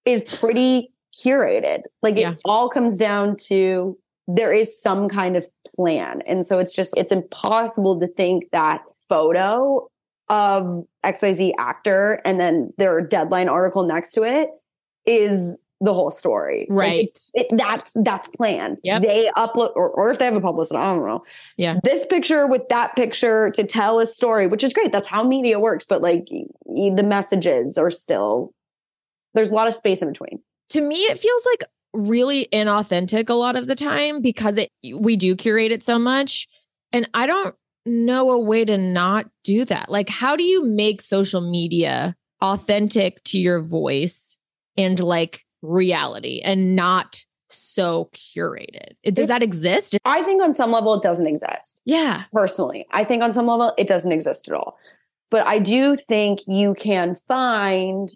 is 0.04 0.22
pretty 0.22 0.92
curated. 1.14 1.82
Like 2.02 2.16
yeah. 2.16 2.32
it 2.32 2.38
all 2.44 2.68
comes 2.68 2.96
down 2.96 3.36
to 3.48 3.98
there 4.28 4.52
is 4.52 4.80
some 4.80 5.08
kind 5.08 5.36
of 5.36 5.46
plan. 5.74 6.22
And 6.26 6.44
so 6.44 6.58
it's 6.58 6.74
just 6.74 6.94
it's 6.96 7.12
impossible 7.12 8.00
to 8.00 8.06
think 8.06 8.50
that 8.52 8.82
photo 9.08 9.88
of 10.28 10.84
XYZ 11.04 11.52
actor 11.58 12.20
and 12.24 12.40
then 12.40 12.72
their 12.78 13.00
deadline 13.00 13.48
article 13.48 13.84
next 13.84 14.12
to 14.12 14.24
it 14.24 14.48
is 15.06 15.56
the 15.80 15.92
whole 15.92 16.10
story. 16.10 16.66
Right. 16.70 17.00
Like 17.00 17.10
it, 17.34 17.46
that's 17.56 17.96
that's 18.02 18.28
planned. 18.28 18.78
Yep. 18.82 19.02
They 19.02 19.30
upload 19.36 19.72
or, 19.76 19.90
or 19.90 20.10
if 20.10 20.18
they 20.18 20.24
have 20.24 20.36
a 20.36 20.40
publicist, 20.40 20.74
I 20.74 20.94
don't 20.94 21.06
know. 21.06 21.22
Yeah. 21.56 21.78
This 21.84 22.06
picture 22.06 22.46
with 22.46 22.66
that 22.68 22.96
picture 22.96 23.50
to 23.50 23.64
tell 23.64 24.00
a 24.00 24.06
story, 24.06 24.46
which 24.46 24.64
is 24.64 24.72
great. 24.72 24.92
That's 24.92 25.08
how 25.08 25.22
media 25.22 25.58
works. 25.58 25.84
But 25.84 26.02
like 26.02 26.26
the 26.26 27.04
messages 27.04 27.76
are 27.76 27.90
still 27.90 28.52
there's 29.34 29.50
a 29.50 29.54
lot 29.54 29.68
of 29.68 29.74
space 29.74 30.00
in 30.00 30.08
between. 30.08 30.40
To 30.70 30.80
me, 30.80 30.96
it 30.96 31.18
feels 31.18 31.46
like 31.46 31.68
really 31.92 32.48
inauthentic 32.52 33.28
a 33.28 33.34
lot 33.34 33.56
of 33.56 33.66
the 33.66 33.76
time 33.76 34.20
because 34.20 34.58
it 34.58 34.70
we 34.94 35.16
do 35.16 35.36
curate 35.36 35.72
it 35.72 35.82
so 35.82 35.98
much. 35.98 36.48
And 36.92 37.08
I 37.12 37.26
don't 37.26 37.54
know 37.84 38.30
a 38.30 38.38
way 38.38 38.64
to 38.64 38.78
not 38.78 39.28
do 39.44 39.64
that. 39.66 39.90
Like, 39.90 40.08
how 40.08 40.36
do 40.36 40.42
you 40.42 40.64
make 40.64 41.00
social 41.02 41.40
media 41.40 42.16
authentic 42.40 43.22
to 43.24 43.38
your 43.38 43.62
voice 43.62 44.38
and 44.76 44.98
like 45.00 45.45
reality 45.66 46.40
and 46.44 46.76
not 46.76 47.24
so 47.48 48.08
curated. 48.12 48.94
Does 49.04 49.18
it's, 49.18 49.28
that 49.28 49.42
exist? 49.42 49.98
I 50.04 50.22
think 50.22 50.42
on 50.42 50.54
some 50.54 50.72
level 50.72 50.94
it 50.94 51.02
doesn't 51.02 51.26
exist. 51.26 51.80
Yeah. 51.84 52.24
Personally, 52.32 52.86
I 52.90 53.04
think 53.04 53.22
on 53.22 53.32
some 53.32 53.46
level 53.46 53.72
it 53.78 53.88
doesn't 53.88 54.12
exist 54.12 54.48
at 54.48 54.54
all. 54.54 54.78
But 55.30 55.46
I 55.46 55.58
do 55.58 55.96
think 55.96 56.40
you 56.46 56.74
can 56.74 57.16
find 57.16 58.08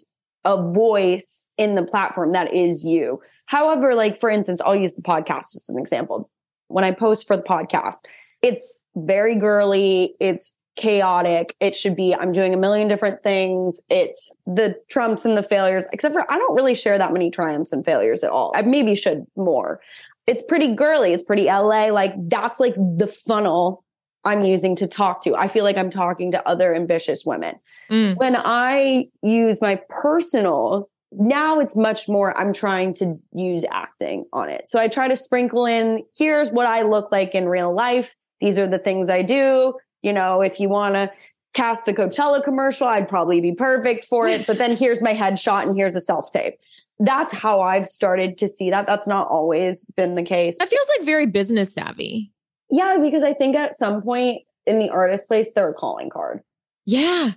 a 0.43 0.61
voice 0.71 1.47
in 1.57 1.75
the 1.75 1.83
platform 1.83 2.31
that 2.31 2.53
is 2.53 2.83
you. 2.85 3.21
However, 3.47 3.95
like 3.95 4.17
for 4.17 4.29
instance, 4.29 4.61
I'll 4.65 4.75
use 4.75 4.95
the 4.95 5.01
podcast 5.01 5.55
as 5.55 5.67
an 5.69 5.79
example. 5.79 6.29
When 6.67 6.83
I 6.83 6.91
post 6.91 7.27
for 7.27 7.35
the 7.35 7.43
podcast, 7.43 7.97
it's 8.41 8.83
very 8.95 9.35
girly, 9.35 10.15
it's 10.19 10.55
chaotic. 10.81 11.55
It 11.59 11.75
should 11.75 11.95
be, 11.95 12.15
I'm 12.15 12.31
doing 12.31 12.55
a 12.55 12.57
million 12.57 12.87
different 12.87 13.21
things. 13.21 13.81
It's 13.87 14.31
the 14.47 14.75
trumps 14.89 15.25
and 15.25 15.37
the 15.37 15.43
failures, 15.43 15.85
except 15.93 16.13
for 16.13 16.25
I 16.29 16.39
don't 16.39 16.55
really 16.55 16.73
share 16.73 16.97
that 16.97 17.13
many 17.13 17.29
triumphs 17.29 17.71
and 17.71 17.85
failures 17.85 18.23
at 18.23 18.31
all. 18.31 18.51
I 18.55 18.63
maybe 18.63 18.95
should 18.95 19.27
more. 19.35 19.79
It's 20.25 20.41
pretty 20.41 20.73
girly. 20.73 21.13
It's 21.13 21.23
pretty 21.23 21.45
LA. 21.45 21.89
Like 21.91 22.13
that's 22.17 22.59
like 22.59 22.73
the 22.73 23.05
funnel 23.05 23.83
I'm 24.25 24.41
using 24.43 24.75
to 24.77 24.87
talk 24.87 25.23
to. 25.23 25.35
I 25.35 25.47
feel 25.47 25.63
like 25.63 25.77
I'm 25.77 25.91
talking 25.91 26.31
to 26.31 26.47
other 26.47 26.73
ambitious 26.73 27.25
women. 27.27 27.59
Mm. 27.91 28.17
When 28.17 28.35
I 28.35 29.09
use 29.21 29.61
my 29.61 29.79
personal, 29.87 30.89
now 31.11 31.59
it's 31.59 31.75
much 31.75 32.09
more, 32.09 32.35
I'm 32.35 32.53
trying 32.53 32.95
to 32.95 33.19
use 33.33 33.65
acting 33.69 34.25
on 34.33 34.49
it. 34.49 34.67
So 34.67 34.79
I 34.79 34.87
try 34.87 35.07
to 35.07 35.15
sprinkle 35.15 35.67
in, 35.67 36.03
here's 36.17 36.49
what 36.49 36.65
I 36.65 36.81
look 36.83 37.11
like 37.11 37.35
in 37.35 37.47
real 37.47 37.71
life. 37.71 38.15
These 38.39 38.57
are 38.57 38.67
the 38.67 38.79
things 38.79 39.09
I 39.09 39.21
do. 39.21 39.75
You 40.01 40.13
know, 40.13 40.41
if 40.41 40.59
you 40.59 40.69
want 40.69 40.95
to 40.95 41.11
cast 41.53 41.87
a 41.87 41.93
Coachella 41.93 42.43
commercial, 42.43 42.87
I'd 42.87 43.09
probably 43.09 43.41
be 43.41 43.53
perfect 43.53 44.05
for 44.05 44.27
it. 44.27 44.47
But 44.47 44.57
then 44.57 44.75
here's 44.75 45.01
my 45.01 45.13
headshot 45.13 45.63
and 45.63 45.75
here's 45.75 45.95
a 45.95 46.01
self 46.01 46.31
tape. 46.31 46.55
That's 46.99 47.33
how 47.33 47.61
I've 47.61 47.87
started 47.87 48.37
to 48.39 48.47
see 48.47 48.69
that. 48.69 48.85
That's 48.85 49.07
not 49.07 49.27
always 49.27 49.85
been 49.97 50.15
the 50.15 50.23
case. 50.23 50.57
That 50.59 50.69
feels 50.69 50.87
like 50.97 51.05
very 51.05 51.25
business 51.25 51.73
savvy. 51.73 52.31
Yeah, 52.69 52.97
because 53.01 53.23
I 53.23 53.33
think 53.33 53.55
at 53.55 53.77
some 53.77 54.01
point 54.01 54.43
in 54.65 54.79
the 54.79 54.89
artist 54.89 55.27
place, 55.27 55.47
they're 55.53 55.69
a 55.69 55.73
calling 55.73 56.09
card. 56.09 56.41
Yeah. 56.85 57.31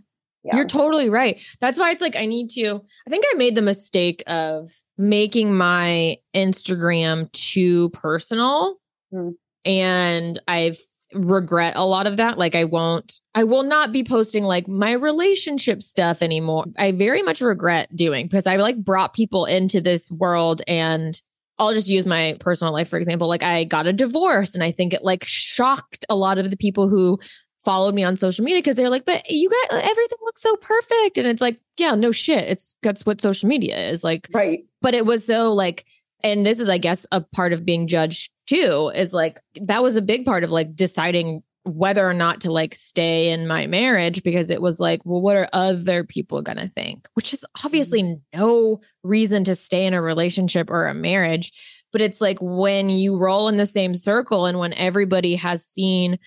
yeah. 0.44 0.56
You're 0.56 0.66
totally 0.66 1.08
right. 1.08 1.40
That's 1.60 1.78
why 1.78 1.90
it's 1.90 2.02
like 2.02 2.14
I 2.14 2.26
need 2.26 2.50
to. 2.50 2.82
I 3.06 3.10
think 3.10 3.24
I 3.32 3.36
made 3.36 3.54
the 3.54 3.62
mistake 3.62 4.22
of 4.26 4.70
making 4.96 5.56
my 5.56 6.18
Instagram 6.34 7.32
too 7.32 7.88
personal. 7.90 8.76
Mm. 9.12 9.34
And 9.64 10.38
I've 10.46 10.78
regret 11.14 11.74
a 11.76 11.86
lot 11.86 12.06
of 12.06 12.16
that. 12.18 12.38
Like 12.38 12.54
I 12.54 12.64
won't, 12.64 13.20
I 13.34 13.44
will 13.44 13.62
not 13.62 13.92
be 13.92 14.04
posting 14.04 14.44
like 14.44 14.68
my 14.68 14.92
relationship 14.92 15.82
stuff 15.82 16.22
anymore. 16.22 16.64
I 16.76 16.92
very 16.92 17.22
much 17.22 17.40
regret 17.40 17.94
doing 17.94 18.26
because 18.26 18.46
I 18.46 18.56
like 18.56 18.76
brought 18.76 19.14
people 19.14 19.46
into 19.46 19.80
this 19.80 20.10
world 20.10 20.62
and 20.66 21.18
I'll 21.58 21.72
just 21.72 21.88
use 21.88 22.04
my 22.04 22.36
personal 22.40 22.72
life, 22.72 22.88
for 22.88 22.98
example. 22.98 23.28
Like 23.28 23.42
I 23.42 23.64
got 23.64 23.86
a 23.86 23.92
divorce 23.92 24.54
and 24.54 24.64
I 24.64 24.72
think 24.72 24.92
it 24.92 25.04
like 25.04 25.24
shocked 25.24 26.04
a 26.08 26.16
lot 26.16 26.38
of 26.38 26.50
the 26.50 26.56
people 26.56 26.88
who 26.88 27.18
followed 27.64 27.94
me 27.94 28.04
on 28.04 28.16
social 28.16 28.44
media 28.44 28.60
because 28.60 28.76
they're 28.76 28.90
like, 28.90 29.04
but 29.04 29.22
you 29.30 29.48
got 29.48 29.78
uh, 29.78 29.80
everything 29.82 30.18
looks 30.22 30.42
so 30.42 30.54
perfect. 30.56 31.18
And 31.18 31.26
it's 31.26 31.40
like, 31.40 31.60
yeah, 31.78 31.94
no 31.94 32.12
shit. 32.12 32.48
It's 32.48 32.76
that's 32.82 33.06
what 33.06 33.20
social 33.20 33.48
media 33.48 33.90
is 33.90 34.04
like. 34.04 34.28
Right. 34.32 34.64
But 34.82 34.94
it 34.94 35.06
was 35.06 35.24
so 35.26 35.52
like, 35.54 35.84
and 36.22 36.44
this 36.44 36.58
is, 36.58 36.68
I 36.68 36.78
guess, 36.78 37.06
a 37.12 37.20
part 37.20 37.52
of 37.52 37.64
being 37.64 37.86
judged 37.86 38.30
too 38.46 38.90
is 38.94 39.12
like 39.12 39.40
that 39.62 39.82
was 39.82 39.96
a 39.96 40.02
big 40.02 40.24
part 40.24 40.44
of 40.44 40.50
like 40.50 40.74
deciding 40.74 41.42
whether 41.64 42.06
or 42.06 42.12
not 42.12 42.42
to 42.42 42.52
like 42.52 42.74
stay 42.74 43.30
in 43.30 43.48
my 43.48 43.66
marriage 43.66 44.22
because 44.22 44.50
it 44.50 44.60
was 44.60 44.78
like, 44.78 45.00
well, 45.04 45.22
what 45.22 45.36
are 45.36 45.48
other 45.54 46.04
people 46.04 46.42
going 46.42 46.58
to 46.58 46.68
think? 46.68 47.08
Which 47.14 47.32
is 47.32 47.44
obviously 47.64 48.02
Mm-hmm. 48.02 48.38
no 48.38 48.80
reason 49.02 49.44
to 49.44 49.54
stay 49.54 49.86
in 49.86 49.94
a 49.94 50.02
relationship 50.02 50.68
or 50.68 50.86
a 50.86 50.94
marriage. 50.94 51.52
But 51.90 52.02
it's 52.02 52.20
like 52.20 52.38
when 52.40 52.90
you 52.90 53.16
roll 53.16 53.48
in 53.48 53.56
the 53.56 53.66
same 53.66 53.94
circle 53.94 54.46
and 54.46 54.58
when 54.58 54.74
everybody 54.74 55.36
has 55.36 55.64
seen 55.64 56.18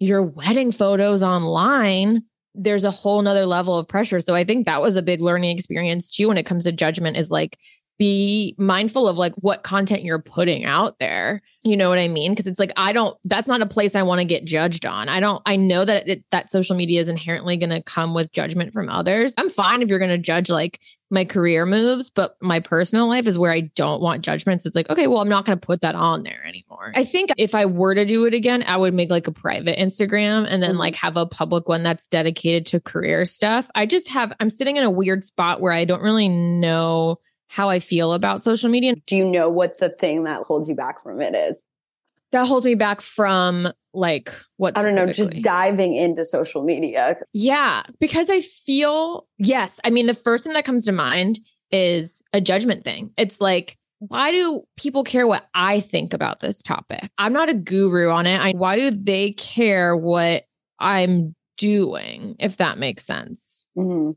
your 0.00 0.22
wedding 0.22 0.72
photos 0.72 1.22
online, 1.22 2.22
there's 2.54 2.84
a 2.84 2.90
whole 2.90 3.22
nother 3.22 3.46
level 3.46 3.78
of 3.78 3.86
pressure. 3.86 4.18
So 4.18 4.34
I 4.34 4.42
think 4.42 4.66
that 4.66 4.82
was 4.82 4.96
a 4.96 5.02
big 5.02 5.20
learning 5.20 5.56
experience 5.56 6.10
too 6.10 6.28
when 6.28 6.38
it 6.38 6.46
comes 6.46 6.64
to 6.64 6.72
judgment 6.72 7.16
is 7.16 7.30
like 7.30 7.58
be 8.00 8.54
mindful 8.56 9.06
of 9.06 9.18
like 9.18 9.34
what 9.34 9.62
content 9.62 10.02
you're 10.02 10.18
putting 10.18 10.64
out 10.64 10.98
there. 10.98 11.42
You 11.62 11.76
know 11.76 11.90
what 11.90 11.98
I 11.98 12.08
mean? 12.08 12.32
Because 12.32 12.46
it's 12.46 12.58
like 12.58 12.72
I 12.74 12.94
don't 12.94 13.14
that's 13.26 13.46
not 13.46 13.60
a 13.60 13.66
place 13.66 13.94
I 13.94 14.04
want 14.04 14.20
to 14.20 14.24
get 14.24 14.46
judged 14.46 14.86
on. 14.86 15.10
I 15.10 15.20
don't 15.20 15.42
I 15.44 15.56
know 15.56 15.84
that 15.84 16.08
it, 16.08 16.24
that 16.30 16.50
social 16.50 16.74
media 16.74 16.98
is 16.98 17.10
inherently 17.10 17.58
going 17.58 17.68
to 17.68 17.82
come 17.82 18.14
with 18.14 18.32
judgment 18.32 18.72
from 18.72 18.88
others. 18.88 19.34
I'm 19.36 19.50
fine 19.50 19.82
if 19.82 19.90
you're 19.90 19.98
going 19.98 20.10
to 20.10 20.16
judge 20.16 20.48
like 20.48 20.80
my 21.10 21.26
career 21.26 21.66
moves, 21.66 22.08
but 22.08 22.36
my 22.40 22.60
personal 22.60 23.06
life 23.06 23.26
is 23.26 23.38
where 23.38 23.52
I 23.52 23.62
don't 23.74 24.00
want 24.00 24.22
judgments. 24.22 24.64
It's 24.64 24.76
like, 24.76 24.88
okay, 24.88 25.06
well, 25.06 25.18
I'm 25.18 25.28
not 25.28 25.44
going 25.44 25.58
to 25.58 25.66
put 25.66 25.80
that 25.82 25.96
on 25.96 26.22
there 26.22 26.42
anymore. 26.46 26.92
I 26.94 27.04
think 27.04 27.30
if 27.36 27.54
I 27.54 27.66
were 27.66 27.94
to 27.94 28.06
do 28.06 28.24
it 28.26 28.32
again, 28.32 28.62
I 28.66 28.76
would 28.76 28.94
make 28.94 29.10
like 29.10 29.26
a 29.26 29.32
private 29.32 29.76
Instagram 29.76 30.46
and 30.48 30.62
then 30.62 30.78
like 30.78 30.94
mm-hmm. 30.94 31.06
have 31.06 31.16
a 31.16 31.26
public 31.26 31.68
one 31.68 31.82
that's 31.82 32.06
dedicated 32.06 32.64
to 32.66 32.80
career 32.80 33.26
stuff. 33.26 33.68
I 33.74 33.86
just 33.86 34.08
have, 34.10 34.32
I'm 34.38 34.50
sitting 34.50 34.76
in 34.76 34.84
a 34.84 34.90
weird 34.90 35.24
spot 35.24 35.60
where 35.60 35.72
I 35.72 35.84
don't 35.84 36.00
really 36.00 36.28
know 36.28 37.18
how 37.50 37.68
I 37.68 37.80
feel 37.80 38.12
about 38.12 38.44
social 38.44 38.70
media. 38.70 38.94
Do 39.06 39.16
you 39.16 39.24
know 39.24 39.48
what 39.48 39.78
the 39.78 39.88
thing 39.88 40.22
that 40.24 40.42
holds 40.42 40.68
you 40.68 40.76
back 40.76 41.02
from 41.02 41.20
it 41.20 41.34
is? 41.34 41.66
That 42.30 42.46
holds 42.46 42.64
me 42.64 42.76
back 42.76 43.00
from 43.00 43.68
like 43.92 44.32
what 44.56 44.78
I 44.78 44.82
don't 44.82 44.94
know, 44.94 45.12
just 45.12 45.42
diving 45.42 45.96
into 45.96 46.24
social 46.24 46.62
media. 46.62 47.16
Yeah, 47.32 47.82
because 47.98 48.30
I 48.30 48.40
feel, 48.40 49.26
yes. 49.36 49.80
I 49.82 49.90
mean, 49.90 50.06
the 50.06 50.14
first 50.14 50.44
thing 50.44 50.52
that 50.52 50.64
comes 50.64 50.84
to 50.84 50.92
mind 50.92 51.40
is 51.72 52.22
a 52.32 52.40
judgment 52.40 52.84
thing. 52.84 53.10
It's 53.16 53.40
like, 53.40 53.76
why 53.98 54.30
do 54.30 54.62
people 54.76 55.02
care 55.02 55.26
what 55.26 55.44
I 55.52 55.80
think 55.80 56.14
about 56.14 56.38
this 56.38 56.62
topic? 56.62 57.10
I'm 57.18 57.32
not 57.32 57.48
a 57.48 57.54
guru 57.54 58.10
on 58.10 58.26
it. 58.26 58.40
I, 58.40 58.52
why 58.52 58.76
do 58.76 58.92
they 58.92 59.32
care 59.32 59.96
what 59.96 60.44
I'm 60.78 61.34
doing, 61.58 62.36
if 62.38 62.58
that 62.58 62.78
makes 62.78 63.04
sense? 63.04 63.66
Mhm. 63.76 64.14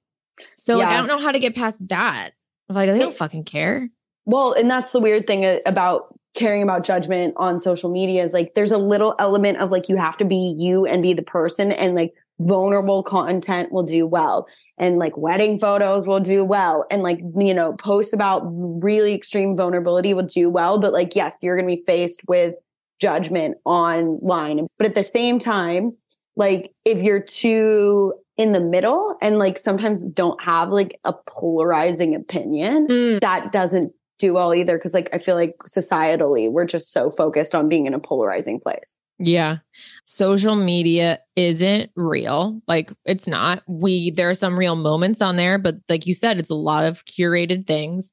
So, 0.55 0.77
like, 0.77 0.87
I 0.87 0.97
don't 0.97 1.07
know 1.07 1.19
how 1.19 1.31
to 1.31 1.39
get 1.39 1.55
past 1.55 1.87
that. 1.89 2.31
Like, 2.75 2.89
they 2.91 2.99
don't 2.99 3.15
fucking 3.15 3.45
care. 3.45 3.89
Well, 4.25 4.53
and 4.53 4.69
that's 4.69 4.91
the 4.91 4.99
weird 4.99 5.27
thing 5.27 5.45
uh, 5.45 5.57
about 5.65 6.17
caring 6.33 6.63
about 6.63 6.83
judgment 6.83 7.33
on 7.37 7.59
social 7.59 7.91
media 7.91 8.23
is 8.23 8.33
like 8.33 8.55
there's 8.55 8.71
a 8.71 8.77
little 8.77 9.15
element 9.19 9.59
of 9.59 9.69
like 9.69 9.87
you 9.87 9.95
have 9.95 10.17
to 10.17 10.25
be 10.25 10.55
you 10.57 10.85
and 10.85 11.03
be 11.03 11.13
the 11.13 11.23
person 11.23 11.71
and 11.71 11.93
like 11.93 12.13
vulnerable 12.39 13.03
content 13.03 13.71
will 13.71 13.83
do 13.83 14.07
well 14.07 14.47
and 14.79 14.97
like 14.97 15.15
wedding 15.15 15.59
photos 15.59 16.07
will 16.07 16.19
do 16.19 16.43
well 16.43 16.85
and 16.89 17.03
like 17.03 17.19
you 17.37 17.53
know 17.53 17.73
posts 17.73 18.13
about 18.13 18.41
really 18.45 19.13
extreme 19.13 19.55
vulnerability 19.55 20.13
will 20.15 20.25
do 20.25 20.49
well 20.49 20.79
but 20.79 20.91
like 20.91 21.15
yes 21.15 21.37
you're 21.41 21.55
going 21.55 21.69
to 21.69 21.75
be 21.75 21.83
faced 21.85 22.21
with 22.27 22.55
judgment 22.99 23.55
online 23.65 24.65
but 24.79 24.87
at 24.87 24.95
the 24.95 25.03
same 25.03 25.37
time 25.37 25.95
like 26.35 26.73
if 26.83 27.03
you're 27.03 27.21
too 27.21 28.13
in 28.37 28.51
the 28.51 28.59
middle 28.59 29.15
and 29.21 29.37
like 29.37 29.57
sometimes 29.57 30.03
don't 30.05 30.41
have 30.41 30.69
like 30.69 30.99
a 31.03 31.13
polarizing 31.27 32.15
opinion 32.15 32.87
Mm, 32.87 33.19
that 33.21 33.51
doesn't 33.51 33.93
do 34.19 34.33
well 34.33 34.53
either 34.53 34.77
because 34.77 34.93
like 34.93 35.09
i 35.13 35.17
feel 35.17 35.35
like 35.35 35.55
societally 35.67 36.51
we're 36.51 36.65
just 36.65 36.91
so 36.91 37.11
focused 37.11 37.53
on 37.53 37.69
being 37.69 37.85
in 37.85 37.93
a 37.93 37.99
polarizing 37.99 38.59
place 38.59 38.99
Yeah. 39.19 39.57
Social 40.03 40.55
media 40.55 41.19
isn't 41.35 41.91
real. 41.95 42.61
Like 42.67 42.91
it's 43.05 43.27
not. 43.27 43.63
We 43.67 44.11
there 44.11 44.29
are 44.29 44.33
some 44.33 44.57
real 44.57 44.75
moments 44.75 45.21
on 45.21 45.35
there, 45.37 45.57
but 45.59 45.75
like 45.87 46.07
you 46.07 46.13
said, 46.13 46.39
it's 46.39 46.49
a 46.49 46.55
lot 46.55 46.85
of 46.85 47.05
curated 47.05 47.65
things. 47.67 48.11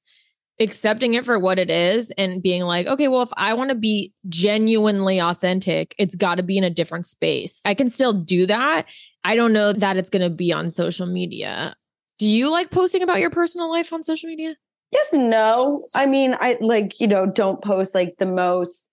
Accepting 0.60 1.14
it 1.14 1.24
for 1.24 1.38
what 1.38 1.58
it 1.58 1.70
is 1.70 2.10
and 2.12 2.42
being 2.42 2.62
like, 2.62 2.86
okay, 2.86 3.08
well, 3.08 3.22
if 3.22 3.30
I 3.36 3.54
want 3.54 3.70
to 3.70 3.74
be 3.74 4.12
genuinely 4.28 5.20
authentic, 5.20 5.94
it's 5.98 6.14
got 6.14 6.36
to 6.36 6.42
be 6.42 6.58
in 6.58 6.64
a 6.64 6.70
different 6.70 7.06
space. 7.06 7.62
I 7.64 7.74
can 7.74 7.88
still 7.88 8.12
do 8.12 8.46
that. 8.46 8.86
I 9.24 9.36
don't 9.36 9.52
know 9.52 9.72
that 9.72 9.96
it's 9.96 10.10
going 10.10 10.22
to 10.22 10.30
be 10.30 10.52
on 10.52 10.70
social 10.70 11.06
media. 11.06 11.74
Do 12.18 12.26
you 12.26 12.50
like 12.50 12.70
posting 12.70 13.02
about 13.02 13.20
your 13.20 13.30
personal 13.30 13.70
life 13.70 13.92
on 13.92 14.02
social 14.02 14.28
media? 14.28 14.56
yes 14.92 15.12
no 15.12 15.82
i 15.94 16.06
mean 16.06 16.36
i 16.40 16.56
like 16.60 17.00
you 17.00 17.06
know 17.06 17.26
don't 17.26 17.62
post 17.62 17.94
like 17.94 18.16
the 18.18 18.26
most 18.26 18.88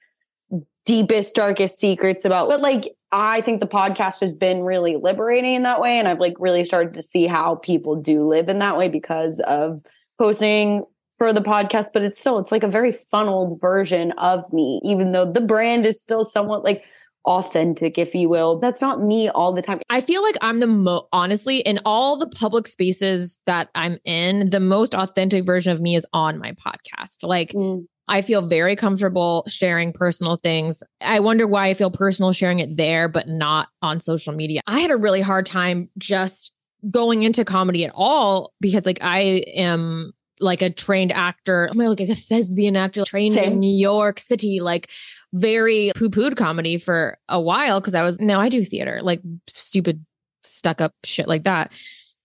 deepest 0.86 1.36
darkest 1.36 1.80
secrets 1.80 2.24
about 2.24 2.48
but 2.48 2.62
like 2.62 2.96
i 3.12 3.42
think 3.42 3.60
the 3.60 3.68
podcast 3.68 4.22
has 4.22 4.34
been 4.34 4.62
really 4.62 4.96
liberating 4.96 5.56
in 5.56 5.64
that 5.64 5.82
way 5.82 6.00
and 6.00 6.08
i've 6.08 6.20
like 6.20 6.36
really 6.40 6.64
started 6.64 6.94
to 6.94 7.02
see 7.02 7.28
how 7.28 7.56
people 7.56 7.96
do 7.96 8.22
live 8.22 8.48
in 8.48 8.60
that 8.60 8.78
way 8.78 8.88
because 8.88 9.40
of 9.42 9.82
posting 10.18 10.84
for 11.18 11.34
the 11.34 11.42
podcast 11.42 11.88
but 11.94 12.04
it's 12.04 12.20
still 12.20 12.40
it's 12.40 12.52
like 12.52 12.64
a 12.64 12.68
very 12.68 12.92
funneled 12.92 13.60
version 13.60 14.12
of 14.14 14.52
me 14.54 14.80
even 14.84 15.12
though 15.12 15.30
the 15.30 15.42
brand 15.42 15.86
is 15.86 16.02
still 16.02 16.24
somewhat 16.24 16.64
like 16.64 16.84
authentic 17.26 17.98
if 17.98 18.16
you 18.16 18.30
will 18.30 18.58
that's 18.60 18.80
not 18.80 19.04
me 19.04 19.28
all 19.30 19.52
the 19.52 19.62
time 19.62 19.80
I 19.90 20.00
feel 20.00 20.22
like 20.22 20.38
I'm 20.42 20.62
the 20.62 20.68
mo 20.68 21.08
honestly 21.12 21.60
in 21.60 21.80
all 21.86 22.18
the 22.18 22.30
public 22.30 22.68
spaces 22.68 23.40
that 23.46 23.70
I'm 23.76 23.98
in, 24.06 24.48
the 24.48 24.62
most 24.62 24.96
authentic 24.96 25.44
version 25.44 25.74
of 25.74 25.82
me 25.82 25.96
is 25.96 26.06
on 26.14 26.40
my 26.40 26.54
podcast. 26.54 27.24
Like 27.24 27.52
Mm. 27.52 27.86
I 28.08 28.22
feel 28.22 28.42
very 28.42 28.76
comfortable 28.76 29.44
sharing 29.48 29.92
personal 29.92 30.38
things. 30.38 30.82
I 31.02 31.20
wonder 31.20 31.46
why 31.46 31.68
I 31.68 31.74
feel 31.74 31.92
personal 31.92 32.32
sharing 32.32 32.60
it 32.60 32.78
there, 32.78 33.10
but 33.10 33.28
not 33.28 33.68
on 33.82 34.00
social 34.00 34.34
media. 34.34 34.62
I 34.66 34.80
had 34.80 34.92
a 34.92 34.98
really 34.98 35.22
hard 35.22 35.46
time 35.46 35.90
just 35.98 36.54
going 36.90 37.24
into 37.24 37.44
comedy 37.44 37.84
at 37.84 37.92
all 37.94 38.54
because 38.62 38.86
like 38.86 39.00
I 39.02 39.44
am 39.56 40.14
like 40.40 40.62
a 40.62 40.70
trained 40.70 41.12
actor. 41.12 41.68
Oh 41.70 41.72
I'm 41.72 41.78
like 41.88 42.00
a 42.00 42.16
thespian 42.16 42.76
actor 42.76 43.04
trained 43.06 43.36
Same. 43.36 43.54
in 43.54 43.60
New 43.60 43.76
York 43.76 44.20
City, 44.20 44.60
like 44.60 44.90
very 45.34 45.92
poo-pooed 45.96 46.38
comedy 46.38 46.78
for 46.78 47.18
a 47.28 47.40
while 47.40 47.80
because 47.80 47.96
I 47.96 48.04
was 48.04 48.20
no, 48.20 48.40
I 48.40 48.50
do 48.50 48.64
theater, 48.64 49.00
like 49.02 49.22
stupid 49.50 50.06
stuck 50.42 50.82
up 50.82 50.94
shit 51.04 51.28
like 51.28 51.44
that. 51.44 51.72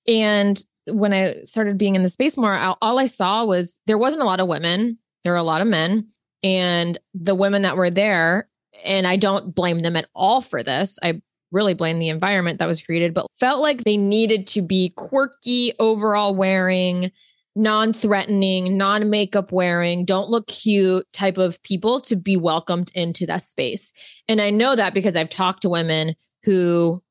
And 0.06 0.62
when 0.86 1.12
I 1.12 1.42
started 1.44 1.78
being 1.78 1.94
in 1.94 2.02
the 2.02 2.08
space 2.08 2.36
more, 2.36 2.54
all 2.80 2.98
I 2.98 3.06
saw 3.06 3.44
was 3.44 3.78
there 3.86 3.98
wasn't 3.98 4.22
a 4.22 4.26
lot 4.26 4.40
of 4.40 4.48
women. 4.48 4.98
There 5.24 5.32
were 5.32 5.38
a 5.38 5.42
lot 5.42 5.60
of 5.60 5.68
men. 5.68 6.08
And 6.42 6.98
the 7.14 7.36
women 7.36 7.62
that 7.62 7.76
were 7.76 7.90
there, 7.90 8.48
and 8.84 9.06
I 9.06 9.16
don't 9.16 9.54
blame 9.54 9.80
them 9.80 9.94
at 9.94 10.08
all 10.12 10.40
for 10.40 10.62
this. 10.62 10.98
I 11.00 11.22
really 11.52 11.74
blame 11.74 12.00
the 12.00 12.08
environment 12.08 12.58
that 12.58 12.66
was 12.66 12.82
created, 12.82 13.14
but 13.14 13.26
felt 13.38 13.62
like 13.62 13.84
they 13.84 13.96
needed 13.96 14.48
to 14.48 14.62
be 14.62 14.92
quirky, 14.96 15.72
overall 15.78 16.34
wearing, 16.34 17.12
non 17.54 17.92
threatening, 17.92 18.76
non 18.76 19.10
makeup 19.10 19.52
wearing, 19.52 20.04
don't 20.04 20.30
look 20.30 20.46
cute 20.46 21.06
type 21.12 21.38
of 21.38 21.62
people 21.62 22.00
to 22.02 22.16
be 22.16 22.36
welcomed 22.36 22.90
into 22.94 23.26
that 23.26 23.42
space. 23.42 23.92
And 24.28 24.40
I 24.40 24.50
know 24.50 24.74
that 24.76 24.94
because 24.94 25.16
I've 25.16 25.30
talked 25.30 25.62
to 25.62 25.68
women 25.68 26.14
who 26.44 27.02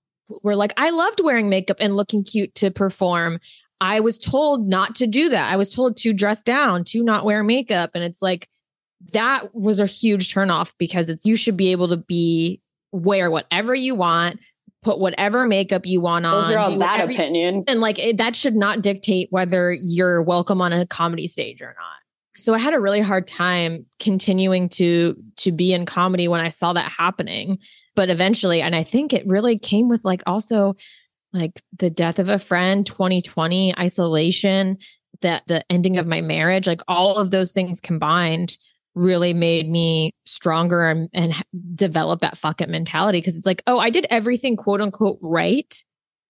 were 0.43 0.55
like, 0.55 0.73
I 0.77 0.89
loved 0.89 1.21
wearing 1.23 1.49
makeup 1.49 1.77
and 1.79 1.95
looking 1.95 2.23
cute 2.23 2.55
to 2.55 2.71
perform. 2.71 3.39
I 3.79 3.99
was 3.99 4.17
told 4.17 4.67
not 4.67 4.95
to 4.95 5.07
do 5.07 5.29
that. 5.29 5.51
I 5.51 5.57
was 5.57 5.69
told 5.69 5.97
to 5.97 6.13
dress 6.13 6.43
down, 6.43 6.83
to 6.85 7.03
not 7.03 7.25
wear 7.25 7.43
makeup. 7.43 7.91
And 7.93 8.03
it's 8.03 8.21
like, 8.21 8.47
that 9.13 9.55
was 9.55 9.79
a 9.79 9.85
huge 9.85 10.33
turnoff 10.33 10.73
because 10.77 11.09
it's 11.09 11.25
you 11.25 11.35
should 11.35 11.57
be 11.57 11.71
able 11.71 11.89
to 11.89 11.97
be 11.97 12.61
wear 12.91 13.31
whatever 13.31 13.73
you 13.73 13.95
want, 13.95 14.39
put 14.81 14.99
whatever 14.99 15.45
makeup 15.45 15.85
you 15.85 16.01
want 16.01 16.25
on. 16.25 16.43
those 16.43 16.55
are 16.55 16.59
all 16.59 16.77
that 16.77 16.91
whatever- 16.91 17.11
opinion 17.11 17.63
and 17.67 17.79
like 17.81 17.99
it, 17.99 18.17
that 18.17 18.35
should 18.35 18.55
not 18.55 18.81
dictate 18.81 19.27
whether 19.29 19.71
you're 19.71 20.21
welcome 20.21 20.61
on 20.61 20.73
a 20.73 20.85
comedy 20.85 21.27
stage 21.27 21.61
or 21.61 21.75
not. 21.77 22.01
So 22.35 22.53
I 22.53 22.59
had 22.59 22.73
a 22.73 22.79
really 22.79 23.01
hard 23.01 23.27
time 23.27 23.85
continuing 23.99 24.69
to 24.69 25.15
to 25.37 25.51
be 25.51 25.73
in 25.73 25.85
comedy 25.85 26.27
when 26.27 26.41
I 26.41 26.49
saw 26.49 26.73
that 26.73 26.91
happening. 26.91 27.59
But 27.95 28.09
eventually, 28.09 28.61
and 28.61 28.75
I 28.75 28.83
think 28.83 29.13
it 29.13 29.27
really 29.27 29.59
came 29.59 29.89
with 29.89 30.05
like 30.05 30.23
also 30.25 30.75
like 31.33 31.61
the 31.77 31.89
death 31.89 32.19
of 32.19 32.29
a 32.29 32.39
friend, 32.39 32.85
2020, 32.85 33.77
isolation, 33.77 34.77
that 35.21 35.43
the 35.47 35.63
ending 35.69 35.97
of 35.97 36.07
my 36.07 36.21
marriage, 36.21 36.67
like 36.67 36.81
all 36.87 37.17
of 37.17 37.31
those 37.31 37.51
things 37.51 37.79
combined 37.79 38.57
really 38.95 39.33
made 39.33 39.69
me 39.69 40.13
stronger 40.25 40.87
and, 40.87 41.09
and 41.13 41.33
develop 41.73 42.21
that 42.21 42.37
fuck 42.37 42.61
it 42.61 42.69
mentality. 42.69 43.21
Cause 43.21 43.35
it's 43.35 43.45
like, 43.45 43.63
oh, 43.67 43.79
I 43.79 43.89
did 43.89 44.05
everything 44.09 44.55
quote 44.57 44.81
unquote 44.81 45.19
right 45.21 45.83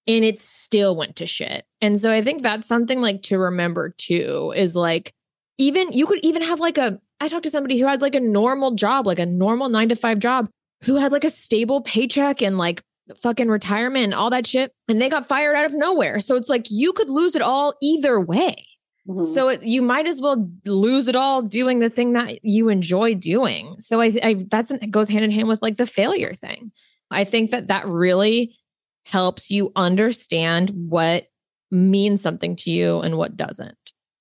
and 0.07 0.25
it 0.25 0.39
still 0.39 0.95
went 0.95 1.15
to 1.17 1.25
shit. 1.25 1.65
And 1.79 1.99
so 1.99 2.11
I 2.11 2.23
think 2.23 2.41
that's 2.41 2.67
something 2.67 3.01
like 3.01 3.21
to 3.23 3.37
remember 3.37 3.89
too 3.89 4.53
is 4.55 4.75
like, 4.75 5.13
even 5.57 5.91
you 5.91 6.07
could 6.07 6.19
even 6.23 6.41
have 6.41 6.59
like 6.59 6.77
a, 6.77 6.99
I 7.19 7.27
talked 7.27 7.43
to 7.43 7.49
somebody 7.49 7.79
who 7.79 7.87
had 7.87 8.01
like 8.01 8.15
a 8.15 8.19
normal 8.19 8.71
job, 8.75 9.05
like 9.05 9.19
a 9.19 9.25
normal 9.25 9.69
nine 9.69 9.89
to 9.89 9.95
five 9.95 10.19
job, 10.19 10.49
who 10.83 10.97
had 10.97 11.11
like 11.11 11.23
a 11.23 11.29
stable 11.29 11.81
paycheck 11.81 12.41
and 12.41 12.57
like 12.57 12.81
fucking 13.21 13.49
retirement 13.49 14.05
and 14.05 14.13
all 14.13 14.31
that 14.31 14.47
shit. 14.47 14.71
And 14.87 14.99
they 14.99 15.09
got 15.09 15.27
fired 15.27 15.55
out 15.55 15.65
of 15.65 15.73
nowhere. 15.75 16.19
So 16.19 16.35
it's 16.35 16.49
like 16.49 16.67
you 16.69 16.93
could 16.93 17.09
lose 17.09 17.35
it 17.35 17.41
all 17.41 17.75
either 17.81 18.19
way. 18.19 18.65
Mhm. 19.07 19.25
So 19.25 19.49
it, 19.49 19.63
you 19.63 19.81
might 19.81 20.07
as 20.07 20.21
well 20.21 20.49
lose 20.65 21.07
it 21.07 21.15
all 21.15 21.41
doing 21.41 21.79
the 21.79 21.89
thing 21.89 22.13
that 22.13 22.43
you 22.43 22.69
enjoy 22.69 23.15
doing. 23.15 23.75
So 23.79 23.99
I, 24.01 24.13
I 24.23 24.45
that's 24.49 24.71
it 24.71 24.91
goes 24.91 25.09
hand 25.09 25.23
in 25.25 25.31
hand 25.31 25.47
with 25.47 25.61
like 25.61 25.77
the 25.77 25.87
failure 25.87 26.33
thing. 26.35 26.71
I 27.09 27.23
think 27.23 27.51
that 27.51 27.67
that 27.67 27.87
really 27.87 28.55
helps 29.07 29.49
you 29.49 29.71
understand 29.75 30.69
what 30.89 31.27
means 31.71 32.21
something 32.21 32.55
to 32.57 32.69
you 32.71 32.99
and 33.01 33.17
what 33.17 33.35
doesn't. 33.35 33.77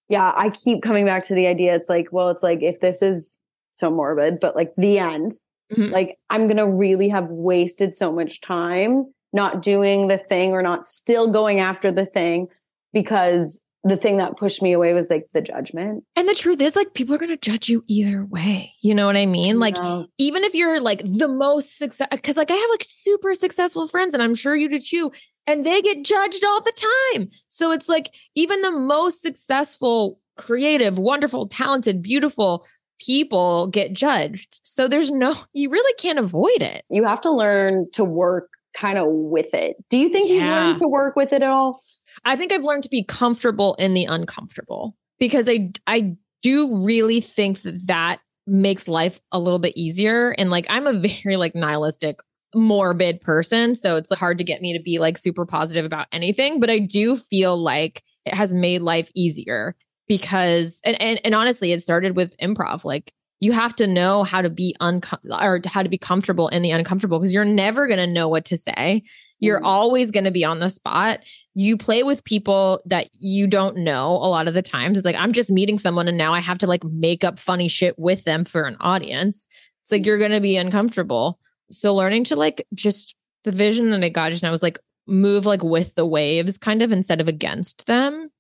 Yeah, 0.09 0.33
I 0.35 0.49
keep 0.51 0.83
coming 0.83 1.05
back 1.05 1.27
to 1.27 1.35
the 1.35 1.47
idea. 1.47 1.75
It's 1.77 1.89
like, 1.89 2.09
well, 2.11 2.31
it's 2.31 2.43
like 2.43 2.63
if 2.63 2.81
this 2.81 3.03
is 3.03 3.39
so 3.75 3.91
morbid, 3.91 4.39
but 4.41 4.57
like 4.57 4.75
the 4.77 4.99
end, 4.99 5.37
Mhm. 5.73 5.93
like 5.93 6.19
I'm 6.31 6.47
going 6.49 6.57
to 6.57 6.69
really 6.69 7.09
have 7.11 7.29
wasted 7.29 7.95
so 7.95 8.11
much 8.11 8.41
time 8.41 9.13
not 9.33 9.63
doing 9.63 10.09
the 10.09 10.19
thing 10.19 10.51
or 10.53 10.63
not 10.63 10.85
still 10.87 11.29
going 11.31 11.61
after 11.61 11.93
the 11.93 12.07
thing 12.07 12.49
because 12.93 13.63
the 13.83 13.97
thing 13.97 14.19
that 14.19 14.37
pushed 14.37 14.61
me 14.63 14.73
away 14.75 14.93
was 14.93 15.09
like 15.09 15.27
the 15.33 15.41
judgment. 15.41 16.05
And 16.15 16.29
the 16.29 16.35
truth 16.35 16.61
is, 16.61 16.77
like, 16.77 16.93
people 16.93 17.15
are 17.15 17.19
going 17.19 17.31
to 17.31 17.51
judge 17.51 17.69
you 17.71 17.83
either 17.87 18.25
way. 18.27 18.75
You 18.83 18.95
know 18.95 19.07
what 19.07 19.17
I 19.17 19.25
mean? 19.27 19.59
Like, 19.59 19.77
No. 19.77 20.07
even 20.19 20.45
if 20.45 20.55
you're 20.55 20.81
like 20.81 21.03
the 21.03 21.29
most 21.29 21.79
success, 21.79 22.09
because 22.11 22.37
like 22.37 22.51
I 22.51 22.55
have 22.55 22.71
like 22.71 22.85
super 22.87 23.33
successful 23.35 23.89
friends, 23.89 24.13
and 24.15 24.23
I'm 24.23 24.35
sure 24.35 24.55
you 24.55 24.69
do 24.69 24.79
too, 24.81 25.13
and 25.47 25.65
they 25.65 25.81
get 25.81 26.05
judged 26.05 26.45
all 26.45 26.61
the 26.61 26.89
time. 27.15 27.31
So 27.49 27.73
it's 27.73 27.89
like 27.89 28.11
even 28.35 28.61
the 28.63 28.71
most 28.71 29.23
successful, 29.23 30.21
creative, 30.37 30.99
wonderful, 30.99 31.49
talented, 31.49 32.03
beautiful 32.03 32.67
people 33.01 33.67
get 33.69 33.95
judged. 33.95 34.61
So 34.63 34.87
there's 34.89 35.11
no, 35.11 35.35
you 35.55 35.71
really 35.71 35.95
can't 35.99 36.19
avoid 36.19 36.61
it. 36.63 36.85
you 36.91 37.05
have 37.07 37.23
to 37.23 37.31
learn 37.31 37.87
to 37.95 38.05
work 38.05 38.51
kind 38.77 38.99
of 38.99 39.07
with 39.09 39.53
it. 39.55 39.77
Do 39.89 39.99
you 39.99 40.11
think 40.11 40.31
you've 40.31 40.45
learned 40.45 40.79
to 40.79 40.87
work 40.87 41.17
with 41.17 41.33
it 41.33 41.43
at 41.43 41.49
all? 41.49 41.81
I 42.25 42.37
think 42.37 42.53
I've 42.53 42.65
learned 42.65 42.85
to 42.85 42.89
be 42.89 43.03
comfortable 43.03 43.75
in 43.75 43.95
the 43.95 44.05
uncomfortable 44.05 44.97
because 45.19 45.49
I 45.49 45.71
I 45.87 46.17
do 46.43 46.85
really 46.85 47.21
think 47.21 47.63
that 47.63 47.87
that 47.87 48.21
makes 48.47 48.89
life 48.89 49.21
a 49.31 49.39
little 49.39 49.59
bit 49.59 49.77
easier. 49.77 50.35
And 50.39 50.51
like 50.51 50.67
I'm 50.69 50.87
a 50.87 50.93
very 51.25 51.37
like 51.37 51.55
nihilistic 51.55 52.21
morbid 52.53 53.21
person 53.21 53.77
so 53.77 53.95
it's 53.95 54.13
hard 54.13 54.39
to 54.39 54.43
get 54.43 54.61
me 54.61 54.77
to 54.77 54.83
be 54.83 54.99
like 54.99 55.17
super 55.17 55.47
positive 55.47 55.87
about 55.87 56.09
anything 56.11 56.59
but 56.59 56.69
I 56.69 56.81
do 56.81 57.17
feel 57.17 57.57
like 57.57 58.03
it 58.27 58.35
has 58.35 58.53
made 58.53 58.83
life 58.83 59.09
easier 59.15 59.77
because 60.09 60.81
and 60.85 61.01
and, 61.01 61.21
and 61.25 61.35
honestly 61.35 61.71
it 61.71 61.81
started 61.81 62.17
with 62.17 62.37
improv. 62.39 62.85
Like 62.85 63.13
you 63.39 63.53
have 63.53 63.75
to 63.77 63.87
know 63.87 64.25
how 64.25 64.43
to 64.43 64.51
be 64.51 64.75
uncom 64.81 65.19
or 65.31 65.61
how 65.67 65.83
to 65.83 65.89
be 65.89 65.99
comfortable 65.99 66.49
in 66.49 66.63
the 66.63 66.73
uncomfortable 66.73 67.19
because 67.19 67.33
you're 67.33 67.45
never 67.45 67.87
going 67.87 67.99
to 67.99 68.07
know 68.07 68.29
what 68.29 68.45
to 68.47 68.57
say 68.57 69.03
you're 69.41 69.61
Mhm. 69.61 69.65
always 69.67 70.11
going 70.11 70.25
to 70.25 70.31
be 70.31 70.45
on 70.45 70.61
the 70.61 70.71
spot 70.71 71.21
you 71.55 71.77
play 71.77 72.05
with 72.05 72.23
people 72.25 72.81
that 72.87 73.09
you 73.19 73.49
don't 73.49 73.77
know 73.79 74.13
a 74.13 74.29
lot 74.31 74.47
of 74.47 74.55
the 74.55 74.63
times. 74.63 74.97
It's 74.97 75.05
like 75.05 75.17
I'm 75.17 75.33
just 75.33 75.51
meeting 75.51 75.79
someone 75.79 76.07
and 76.07 76.17
now 76.17 76.33
I 76.33 76.39
have 76.41 76.59
to 76.59 76.67
like 76.69 76.85
make 76.85 77.25
up 77.25 77.41
funny 77.41 77.67
shit 77.67 77.99
with 77.99 78.23
them 78.25 78.45
for 78.45 78.63
an 78.63 78.77
audience. 78.79 79.49
It's 79.83 79.91
like 79.91 80.07
you're 80.07 80.19
going 80.19 80.31
to 80.31 80.41
be 80.41 80.57
uncomfortable. 80.57 81.41
So 81.73 81.93
learning 81.95 82.25
to 82.25 82.37
like 82.37 82.67
just 82.73 83.17
the 83.43 83.51
vision 83.51 83.91
that 83.91 84.05
I 84.05 84.11
got 84.11 84.31
just 84.31 84.45
now 84.45 84.53
was 84.53 84.63
like 84.63 84.79
move 85.09 85.45
like 85.45 85.65
with 85.65 85.97
the 85.97 86.07
waves 86.07 86.57
kind 86.57 86.83
of 86.83 86.93
instead 86.93 87.21
of 87.21 87.27
against 87.27 87.87
them. 87.87 88.31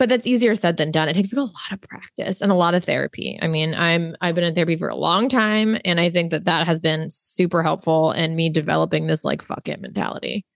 But 0.00 0.08
that's 0.08 0.26
easier 0.26 0.54
said 0.54 0.78
than 0.78 0.90
done. 0.90 1.10
It 1.10 1.12
takes 1.12 1.30
like 1.30 1.40
a 1.40 1.42
lot 1.42 1.72
of 1.72 1.82
practice 1.82 2.40
and 2.40 2.50
a 2.50 2.54
lot 2.54 2.72
of 2.72 2.82
therapy. 2.82 3.38
I 3.42 3.48
mean, 3.48 3.74
I'm 3.74 4.16
I've 4.22 4.34
been 4.34 4.44
in 4.44 4.54
therapy 4.54 4.76
for 4.76 4.88
a 4.88 4.96
long 4.96 5.28
time 5.28 5.76
and 5.84 6.00
I 6.00 6.08
think 6.08 6.30
that 6.30 6.46
that 6.46 6.66
has 6.66 6.80
been 6.80 7.10
super 7.10 7.62
helpful 7.62 8.12
in 8.12 8.34
me 8.34 8.48
developing 8.48 9.08
this 9.08 9.26
like 9.26 9.42
fuck 9.42 9.68
it 9.68 9.78
mentality. 9.78 10.46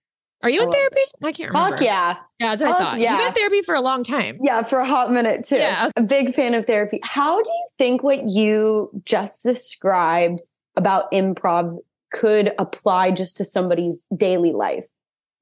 Are 0.42 0.48
you 0.48 0.61
in 0.61 0.64
love 0.64 0.74
therapy? 0.74 1.00
I 1.22 1.33
can't 1.33 1.50
remember. 1.50 1.76
Fuck 1.76 1.85
yeah. 1.85 2.16
Yeah, 2.40 2.48
that's 2.48 2.62
what 2.62 2.72
I 2.72 2.78
thought. 2.78 2.98
Yeah. 2.98 3.11
You've 3.11 3.20
been 3.20 3.28
in 3.28 3.35
therapy 3.35 3.61
for 3.61 3.74
a 3.74 3.83
long 3.83 4.02
time. 4.02 4.38
Yeah, 4.40 4.62
for 4.62 4.78
a 4.78 4.87
hot 4.87 5.12
minute 5.12 5.44
too. 5.44 5.57
Yeah. 5.57 5.90
A 5.94 6.02
big 6.02 6.35
fan 6.35 6.54
of 6.54 6.66
therapy. 6.66 7.00
How 7.02 7.42
do 7.42 7.50
you 7.50 7.66
think 7.76 8.02
what 8.02 8.24
you 8.24 8.90
just 9.04 9.44
described 9.44 10.40
about 10.74 11.12
improv 11.12 11.80
could 12.12 12.52
apply 12.59 13.11
just 13.11 13.37
to 13.37 13.44
somebody's 13.44 14.07
daily 14.16 14.52
life? 14.52 14.87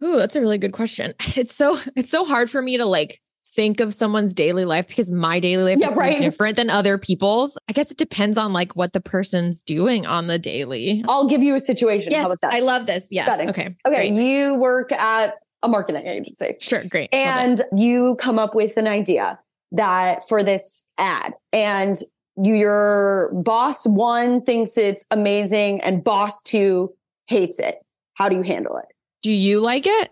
Ooh, 0.03 0.17
that's 0.17 0.35
a 0.35 0.41
really 0.41 0.59
good 0.59 0.73
question. 0.73 1.15
It's 1.37 1.55
so 1.55 1.79
it's 1.95 2.11
so 2.11 2.25
hard 2.25 2.51
for 2.51 2.61
me 2.61 2.79
to 2.79 2.85
like 2.85 3.22
think 3.55 3.81
of 3.81 3.93
someone's 3.95 4.35
daily 4.35 4.65
life 4.65 4.89
because 4.89 5.13
my 5.13 5.41
daily 5.41 5.75
life 5.75 5.79
Yeah, 5.81 5.89
is 5.89 5.95
so 5.95 6.25
different 6.25 6.57
than 6.57 6.71
other 6.71 6.99
people's. 6.99 7.59
I 7.69 7.73
guess 7.73 7.91
it 7.91 7.99
depends 7.99 8.39
on 8.39 8.53
like 8.53 8.75
what 8.77 8.93
the 8.93 9.01
person's 9.01 9.63
doing 9.63 10.07
on 10.07 10.27
the 10.27 10.39
daily. 10.39 11.05
I'll 11.09 11.27
give 11.27 11.43
you 11.43 11.55
a 11.55 11.61
situation. 11.61 12.13
How 12.13 12.27
about 12.27 12.41
that? 12.43 12.53
I 12.55 12.61
love 12.61 12.87
this. 12.87 13.09
Yes. 13.11 13.29
Okay. 13.51 13.77
okay, 13.87 14.11
great. 14.11 14.13
you 14.13 14.55
work 14.55 14.93
at 14.93 15.35
a 15.63 15.69
marketing 15.69 16.07
agency. 16.07 16.57
Sure. 16.61 16.85
Great. 16.85 17.11
And 17.13 17.63
you 17.77 18.17
come 18.17 18.39
up 18.39 18.55
with 18.55 18.77
an 18.77 18.89
idea 18.89 19.39
that 19.73 20.29
for 20.29 20.43
this 20.43 20.87
ad 20.99 21.35
and 21.53 21.99
your 22.43 23.31
boss 23.33 23.87
one 23.87 24.43
thinks 24.43 24.79
it's 24.79 25.07
amazing 25.11 25.81
and 25.83 26.03
boss 26.03 26.43
two 26.43 26.95
hates 27.27 27.59
it. 27.59 27.77
How 28.15 28.29
do 28.29 28.37
you 28.37 28.43
handle 28.43 28.77
it? 28.79 28.87
do 29.23 29.31
you 29.31 29.61
like 29.61 29.87
it? 29.87 30.11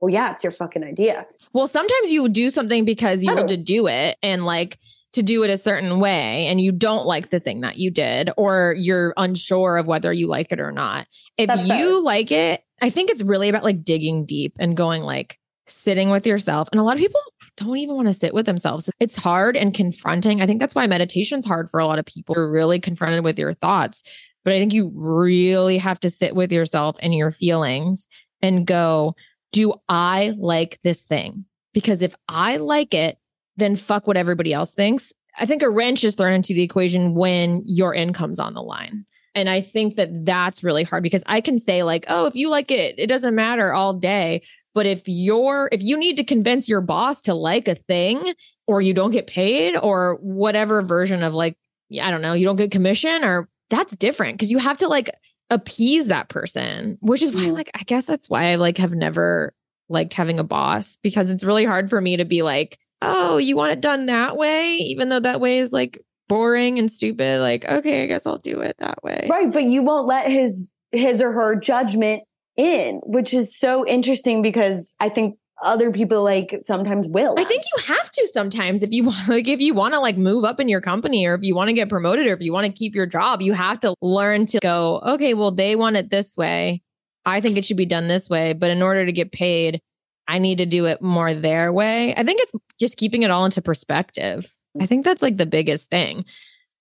Well, 0.00 0.12
yeah, 0.12 0.30
it's 0.30 0.44
your 0.44 0.52
fucking 0.52 0.84
idea. 0.84 1.26
Well, 1.54 1.66
sometimes 1.68 2.12
you 2.12 2.28
do 2.28 2.50
something 2.50 2.84
because 2.84 3.22
you 3.24 3.32
Oh. 3.32 3.36
want 3.36 3.48
to 3.48 3.56
do 3.56 3.86
it 3.86 4.16
and 4.22 4.44
like 4.44 4.78
to 5.14 5.22
do 5.22 5.44
it 5.44 5.50
a 5.50 5.56
certain 5.56 6.00
way 6.00 6.46
and 6.48 6.60
you 6.60 6.72
don't 6.72 7.06
like 7.06 7.30
the 7.30 7.38
thing 7.40 7.60
that 7.60 7.78
you 7.78 7.90
did 7.90 8.30
or 8.36 8.74
you're 8.76 9.14
unsure 9.16 9.76
of 9.78 9.86
whether 9.86 10.12
you 10.12 10.26
like 10.26 10.50
it 10.50 10.58
or 10.60 10.72
not. 10.72 11.06
If 11.38 11.46
That's 11.46 11.66
you 11.68 11.74
fair. 11.74 12.00
like 12.00 12.32
it, 12.32 12.62
I 12.82 12.90
think 12.90 13.10
it's 13.10 13.22
really 13.22 13.48
about 13.48 13.62
like 13.62 13.84
digging 13.84 14.26
deep 14.26 14.54
and 14.58 14.76
going 14.76 15.02
like 15.02 15.38
sitting 15.66 16.10
with 16.10 16.26
yourself. 16.26 16.68
And 16.72 16.80
a 16.80 16.82
lot 16.82 16.96
of 16.96 17.00
people 17.00 17.20
don't 17.56 17.76
even 17.78 17.94
want 17.94 18.08
to 18.08 18.12
sit 18.12 18.34
with 18.34 18.44
themselves. 18.46 18.90
It's 18.98 19.16
hard 19.16 19.56
and 19.56 19.72
confronting. 19.72 20.42
I 20.42 20.46
think 20.46 20.58
that's 20.60 20.74
why 20.74 20.86
meditation's 20.88 21.46
hard 21.46 21.70
for 21.70 21.78
a 21.78 21.86
lot 21.86 22.00
of 22.00 22.04
people. 22.04 22.34
You're 22.36 22.50
really 22.50 22.80
confronted 22.80 23.22
with 23.22 23.38
your 23.38 23.54
thoughts. 23.54 24.02
But 24.44 24.52
I 24.52 24.58
think 24.58 24.72
you 24.74 24.90
really 24.94 25.78
have 25.78 26.00
to 26.00 26.10
sit 26.10 26.34
with 26.34 26.50
yourself 26.52 26.96
and 27.00 27.14
your 27.14 27.30
feelings 27.30 28.06
and 28.42 28.66
go, 28.66 29.14
do 29.54 29.72
I 29.88 30.34
like 30.36 30.80
this 30.80 31.04
thing? 31.04 31.44
Because 31.72 32.02
if 32.02 32.16
I 32.28 32.56
like 32.56 32.92
it, 32.92 33.18
then 33.56 33.76
fuck 33.76 34.08
what 34.08 34.16
everybody 34.16 34.52
else 34.52 34.72
thinks. 34.72 35.12
I 35.38 35.46
think 35.46 35.62
a 35.62 35.70
wrench 35.70 36.02
is 36.02 36.16
thrown 36.16 36.32
into 36.32 36.54
the 36.54 36.62
equation 36.62 37.14
when 37.14 37.62
your 37.66 37.94
income's 37.94 38.40
on 38.40 38.54
the 38.54 38.62
line. 38.62 39.04
And 39.36 39.48
I 39.48 39.60
think 39.60 39.94
that 39.94 40.24
that's 40.24 40.64
really 40.64 40.82
hard 40.82 41.04
because 41.04 41.22
I 41.26 41.40
can 41.40 41.60
say 41.60 41.84
like, 41.84 42.04
oh, 42.08 42.26
if 42.26 42.34
you 42.34 42.50
like 42.50 42.72
it, 42.72 42.96
it 42.98 43.06
doesn't 43.06 43.34
matter 43.34 43.72
all 43.72 43.94
day. 43.94 44.42
But 44.74 44.86
if 44.86 45.04
you're, 45.06 45.68
if 45.70 45.84
you 45.84 45.96
need 45.96 46.16
to 46.16 46.24
convince 46.24 46.68
your 46.68 46.80
boss 46.80 47.22
to 47.22 47.34
like 47.34 47.68
a 47.68 47.76
thing 47.76 48.34
or 48.66 48.82
you 48.82 48.92
don't 48.92 49.12
get 49.12 49.28
paid 49.28 49.76
or 49.76 50.18
whatever 50.20 50.82
version 50.82 51.22
of 51.22 51.32
like, 51.32 51.56
I 52.02 52.10
don't 52.10 52.22
know, 52.22 52.32
you 52.32 52.44
don't 52.44 52.56
get 52.56 52.72
commission 52.72 53.22
or 53.22 53.48
that's 53.70 53.96
different 53.96 54.34
because 54.34 54.50
you 54.50 54.58
have 54.58 54.78
to 54.78 54.88
like 54.88 55.10
appease 55.50 56.08
that 56.08 56.28
person, 56.28 56.98
which 57.00 57.22
is 57.22 57.34
why 57.34 57.50
like, 57.50 57.70
I 57.74 57.82
guess 57.84 58.06
that's 58.06 58.28
why 58.28 58.46
I 58.46 58.54
like 58.56 58.78
have 58.78 58.94
never 58.94 59.54
liked 59.88 60.14
having 60.14 60.38
a 60.38 60.44
boss 60.44 60.96
because 61.02 61.30
it's 61.30 61.44
really 61.44 61.64
hard 61.64 61.90
for 61.90 62.00
me 62.00 62.16
to 62.16 62.24
be 62.24 62.42
like, 62.42 62.78
oh, 63.02 63.36
you 63.36 63.56
want 63.56 63.72
it 63.72 63.80
done 63.80 64.06
that 64.06 64.36
way, 64.36 64.76
even 64.76 65.08
though 65.08 65.20
that 65.20 65.40
way 65.40 65.58
is 65.58 65.72
like 65.72 65.98
boring 66.28 66.78
and 66.78 66.90
stupid. 66.90 67.40
Like, 67.40 67.64
okay, 67.64 68.02
I 68.02 68.06
guess 68.06 68.26
I'll 68.26 68.38
do 68.38 68.60
it 68.60 68.76
that 68.78 69.02
way. 69.02 69.26
Right. 69.30 69.52
But 69.52 69.64
you 69.64 69.82
won't 69.82 70.08
let 70.08 70.30
his, 70.30 70.72
his 70.92 71.20
or 71.20 71.32
her 71.32 71.56
judgment 71.56 72.22
in, 72.56 73.00
which 73.04 73.34
is 73.34 73.58
so 73.58 73.86
interesting 73.86 74.42
because 74.42 74.92
I 75.00 75.08
think 75.08 75.36
other 75.64 75.90
people 75.90 76.22
like 76.22 76.60
sometimes 76.62 77.06
will. 77.08 77.34
I 77.38 77.44
think 77.44 77.62
you 77.76 77.94
have 77.94 78.10
to 78.10 78.28
sometimes 78.32 78.82
if 78.82 78.92
you 78.92 79.04
want, 79.04 79.28
like, 79.28 79.48
if 79.48 79.60
you 79.60 79.74
want 79.74 79.94
to 79.94 80.00
like 80.00 80.16
move 80.16 80.44
up 80.44 80.60
in 80.60 80.68
your 80.68 80.80
company 80.80 81.26
or 81.26 81.34
if 81.34 81.42
you 81.42 81.54
want 81.54 81.68
to 81.68 81.74
get 81.74 81.88
promoted 81.88 82.26
or 82.26 82.34
if 82.34 82.40
you 82.40 82.52
want 82.52 82.66
to 82.66 82.72
keep 82.72 82.94
your 82.94 83.06
job, 83.06 83.42
you 83.42 83.54
have 83.54 83.80
to 83.80 83.94
learn 84.00 84.46
to 84.46 84.58
go, 84.60 85.00
okay, 85.04 85.34
well, 85.34 85.50
they 85.50 85.74
want 85.74 85.96
it 85.96 86.10
this 86.10 86.36
way. 86.36 86.82
I 87.26 87.40
think 87.40 87.56
it 87.56 87.64
should 87.64 87.76
be 87.76 87.86
done 87.86 88.06
this 88.06 88.28
way. 88.28 88.52
But 88.52 88.70
in 88.70 88.82
order 88.82 89.04
to 89.06 89.12
get 89.12 89.32
paid, 89.32 89.80
I 90.28 90.38
need 90.38 90.58
to 90.58 90.66
do 90.66 90.86
it 90.86 91.02
more 91.02 91.34
their 91.34 91.72
way. 91.72 92.14
I 92.14 92.22
think 92.22 92.40
it's 92.40 92.52
just 92.78 92.96
keeping 92.96 93.22
it 93.22 93.30
all 93.30 93.44
into 93.44 93.62
perspective. 93.62 94.52
I 94.80 94.86
think 94.86 95.04
that's 95.04 95.22
like 95.22 95.36
the 95.36 95.46
biggest 95.46 95.90
thing. 95.90 96.24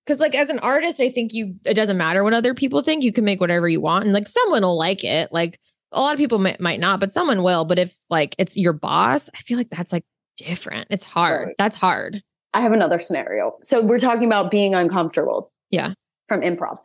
Cause 0.05 0.19
like 0.19 0.35
as 0.35 0.49
an 0.49 0.59
artist, 0.59 0.99
I 0.99 1.09
think 1.09 1.33
you, 1.33 1.55
it 1.65 1.75
doesn't 1.75 1.97
matter 1.97 2.23
what 2.23 2.33
other 2.33 2.53
people 2.53 2.81
think. 2.81 3.03
You 3.03 3.13
can 3.13 3.23
make 3.23 3.39
whatever 3.39 3.69
you 3.69 3.79
want. 3.79 4.03
And 4.03 4.13
like 4.13 4.27
someone 4.27 4.63
will 4.63 4.77
like 4.77 5.03
it. 5.03 5.31
Like 5.31 5.59
a 5.93 6.01
lot 6.01 6.13
of 6.13 6.17
people 6.17 6.39
might, 6.39 6.59
might 6.59 6.79
not, 6.79 6.99
but 6.99 7.11
someone 7.11 7.43
will. 7.43 7.65
But 7.65 7.79
if 7.79 7.97
like 8.09 8.35
it's 8.37 8.57
your 8.57 8.73
boss, 8.73 9.29
I 9.33 9.37
feel 9.37 9.57
like 9.57 9.69
that's 9.69 9.93
like 9.93 10.05
different. 10.37 10.87
It's 10.89 11.03
hard. 11.03 11.47
Right. 11.47 11.55
That's 11.57 11.77
hard. 11.77 12.23
I 12.53 12.61
have 12.61 12.71
another 12.71 12.99
scenario. 12.99 13.57
So 13.61 13.81
we're 13.81 13.99
talking 13.99 14.25
about 14.25 14.51
being 14.51 14.75
uncomfortable. 14.75 15.51
Yeah. 15.69 15.93
From 16.27 16.41
improv. 16.41 16.77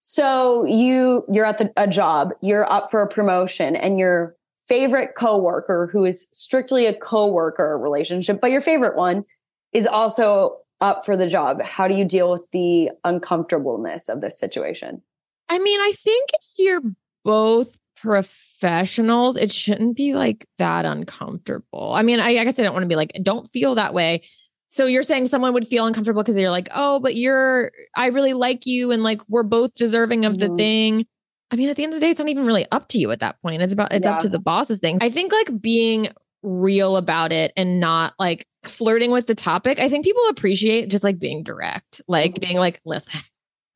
So 0.00 0.64
you 0.66 1.24
you're 1.28 1.44
at 1.44 1.58
the, 1.58 1.72
a 1.76 1.86
job, 1.86 2.30
you're 2.40 2.70
up 2.70 2.90
for 2.90 3.02
a 3.02 3.08
promotion 3.08 3.74
and 3.74 3.98
your 3.98 4.36
favorite 4.68 5.14
coworker 5.16 5.88
who 5.92 6.04
is 6.04 6.28
strictly 6.32 6.86
a 6.86 6.94
coworker 6.94 7.78
relationship, 7.78 8.40
but 8.40 8.50
your 8.50 8.60
favorite 8.60 8.96
one 8.96 9.24
is 9.72 9.86
also 9.86 10.58
up 10.80 11.06
for 11.06 11.16
the 11.16 11.26
job. 11.26 11.62
How 11.62 11.88
do 11.88 11.94
you 11.94 12.04
deal 12.04 12.30
with 12.30 12.42
the 12.52 12.90
uncomfortableness 13.04 14.08
of 14.08 14.20
this 14.20 14.38
situation? 14.38 15.02
I 15.48 15.58
mean, 15.58 15.80
I 15.80 15.92
think 15.96 16.30
if 16.34 16.52
you're 16.58 16.82
both 17.24 17.78
professionals, 17.96 19.36
it 19.36 19.52
shouldn't 19.52 19.96
be 19.96 20.14
like 20.14 20.46
that 20.58 20.84
uncomfortable. 20.84 21.92
I 21.94 22.02
mean, 22.02 22.20
I, 22.20 22.36
I 22.38 22.44
guess 22.44 22.58
I 22.58 22.62
don't 22.62 22.72
want 22.72 22.84
to 22.84 22.88
be 22.88 22.96
like, 22.96 23.12
don't 23.22 23.46
feel 23.48 23.74
that 23.76 23.94
way. 23.94 24.22
So 24.68 24.86
you're 24.86 25.02
saying 25.02 25.26
someone 25.26 25.52
would 25.54 25.66
feel 25.66 25.86
uncomfortable 25.86 26.22
because 26.22 26.36
you're 26.36 26.50
like, 26.50 26.68
oh, 26.74 27.00
but 27.00 27.14
you're, 27.14 27.70
I 27.94 28.06
really 28.08 28.32
like 28.32 28.66
you 28.66 28.90
and 28.90 29.02
like 29.02 29.20
we're 29.28 29.42
both 29.44 29.74
deserving 29.74 30.24
of 30.24 30.38
the 30.38 30.48
Mhm. 30.48 30.58
thing. 30.58 31.06
I 31.52 31.56
mean, 31.56 31.68
at 31.68 31.76
the 31.76 31.84
end 31.84 31.94
of 31.94 32.00
the 32.00 32.04
day, 32.06 32.10
it's 32.10 32.18
not 32.18 32.28
even 32.28 32.44
really 32.44 32.66
up 32.72 32.88
to 32.88 32.98
you 32.98 33.10
at 33.12 33.20
that 33.20 33.40
point. 33.42 33.62
It's 33.62 33.72
about 33.72 33.92
it's 33.92 34.04
Yeah. 34.06 34.14
up 34.14 34.18
to 34.20 34.28
the 34.28 34.40
boss's 34.40 34.80
thing. 34.80 34.98
I 35.00 35.08
think 35.10 35.32
like 35.32 35.60
being 35.62 36.08
real 36.42 36.96
about 36.96 37.32
it 37.32 37.52
and 37.56 37.78
not 37.78 38.14
like 38.18 38.44
flirting 38.64 39.12
with 39.12 39.26
the 39.28 39.34
topic. 39.36 39.78
I 39.78 39.88
think 39.88 40.04
people 40.04 40.22
appreciate 40.28 40.88
just 40.88 41.04
like 41.04 41.18
being 41.20 41.44
direct, 41.44 42.00
like 42.08 42.34
Mhm. 42.34 42.40
being 42.40 42.56
like, 42.58 42.80
listen, 42.84 43.20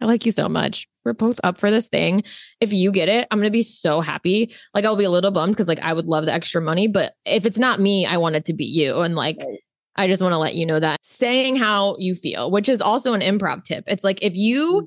I 0.01 0.07
like 0.07 0.27
you 0.27 0.33
so 0.33 0.49
much. 0.49 0.89
We're 1.05 1.15
both 1.15 1.41
up 1.43 1.59
for 1.59 1.71
this 1.71 1.89
thing. 1.89 2.25
If 2.61 2.73
you 2.73 2.93
get 2.93 3.09
it, 3.09 3.27
I'm 3.31 3.39
gonna 3.39 3.51
be 3.51 3.63
so 3.63 4.01
happy. 4.01 4.55
Like 4.75 4.85
I'll 4.85 4.97
be 4.97 5.05
a 5.05 5.11
little 5.11 5.31
bummed 5.31 5.55
because 5.55 5.69
like 5.69 5.81
I 5.81 5.93
would 5.93 6.07
love 6.07 6.27
the 6.27 6.33
extra 6.33 6.61
money, 6.61 6.89
but 6.89 7.15
if 7.25 7.47
it's 7.47 7.59
not 7.59 7.81
me, 7.81 8.07
I 8.07 8.19
want 8.19 8.37
it 8.37 8.45
to 8.47 8.55
be 8.55 8.65
you. 8.65 9.01
And 9.01 9.15
like 9.15 9.39
Right. 9.39 9.59
I 9.97 10.07
just 10.07 10.23
want 10.23 10.33
to 10.33 10.39
let 10.39 10.55
you 10.55 10.67
know 10.67 10.81
that 10.81 11.05
saying 11.05 11.57
how 11.57 11.97
you 11.99 12.15
feel, 12.15 12.51
which 12.51 12.69
is 12.69 12.81
also 12.81 13.13
an 13.13 13.21
improv 13.21 13.65
tip. 13.65 13.85
It's 13.87 14.05
like 14.05 14.23
if 14.23 14.35
you 14.35 14.83
mm-hmm. 14.83 14.85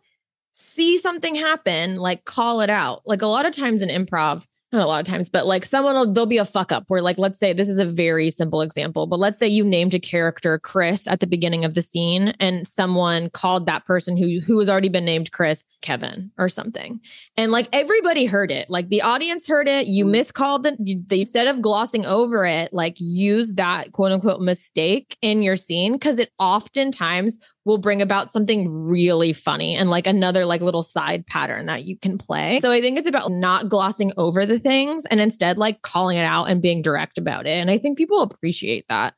see 0.54 0.98
something 0.98 1.36
happen, 1.36 1.98
like 1.98 2.26
call 2.26 2.62
it 2.62 2.70
out. 2.70 3.02
Like 3.06 3.22
a 3.22 3.28
lot 3.28 3.46
of 3.46 3.54
times 3.54 3.84
in 3.84 3.90
improv, 3.90 4.48
not 4.74 4.84
a 4.84 4.88
lot 4.88 5.00
of 5.00 5.06
times, 5.06 5.30
but 5.30 5.46
like 5.46 5.64
someone 5.66 5.96
will, 5.96 6.12
there'll 6.12 6.26
be 6.26 6.38
a 6.38 6.46
fuck 6.46 6.72
up 6.72 6.86
where, 6.88 7.02
like, 7.02 7.18
let's 7.18 7.40
say 7.40 7.54
this 7.54 7.70
is 7.70 7.80
a 7.80 7.86
very 7.86 8.30
simple 8.30 8.62
example, 8.62 9.08
but 9.08 9.20
let's 9.20 9.40
say 9.40 9.48
you 9.48 9.64
named 9.64 9.94
a 9.94 10.00
character 10.00 10.60
Chris 10.60 11.08
at 11.08 11.20
the 11.20 11.28
beginning 11.28 11.64
of 11.64 11.74
the 11.74 11.82
scene 11.82 12.34
and 12.40 12.68
someone 12.68 13.30
called 13.30 13.66
that 13.68 13.86
person 13.86 14.18
who, 14.18 14.40
who 14.40 14.60
has 14.60 14.70
already 14.70 14.90
been 14.90 15.06
named 15.06 15.32
Chris 15.32 15.66
Kevin 15.82 16.32
or 16.38 16.50
something. 16.50 17.00
And 17.38 17.52
like 17.52 17.70
everybody 17.72 18.26
heard 18.26 18.52
it, 18.52 18.70
like 18.70 18.90
the 18.90 19.02
audience 19.02 19.48
heard 19.48 19.68
it. 19.68 19.88
You 19.88 20.06
mm-hmm. 20.06 20.12
miscalled 20.12 20.66
it. 20.66 20.76
You, 20.80 21.04
they, 21.08 21.22
instead 21.22 21.48
of 21.48 21.62
glossing 21.62 22.06
over 22.06 22.46
it, 22.46 22.74
like 22.74 22.96
use 23.00 23.54
that 23.54 23.92
quote 23.92 24.12
unquote 24.12 24.42
mistake 24.42 25.18
in 25.22 25.42
your 25.42 25.56
scene 25.56 25.94
because 25.94 26.20
it 26.20 26.32
oftentimes 26.40 27.40
will 27.66 27.78
bring 27.78 28.02
about 28.02 28.32
something 28.32 28.70
really 28.70 29.34
funny 29.34 29.76
and 29.76 29.90
like 29.90 30.08
another 30.08 30.46
like 30.46 30.62
little 30.62 30.84
side 30.84 31.26
pattern 31.26 31.68
that 31.68 31.86
you 31.86 31.98
can 31.98 32.18
play. 32.18 32.60
So 32.60 32.72
I 32.72 32.82
think 32.82 32.98
it's 32.98 33.08
about 33.08 33.32
not 33.32 33.70
glossing 33.70 34.12
over 34.18 34.46
the 34.46 34.60
things 34.60 35.06
and 35.06 35.22
instead 35.22 35.58
like 35.58 35.82
calling 35.82 36.18
it 36.18 36.26
out 36.26 36.46
and 36.50 36.62
being 36.62 36.82
direct 36.82 37.18
about 37.18 37.46
it. 37.48 37.52
And 37.52 37.72
I 37.72 37.78
think 37.78 37.98
people 37.98 38.22
appreciate 38.22 38.86
that. 38.90 39.16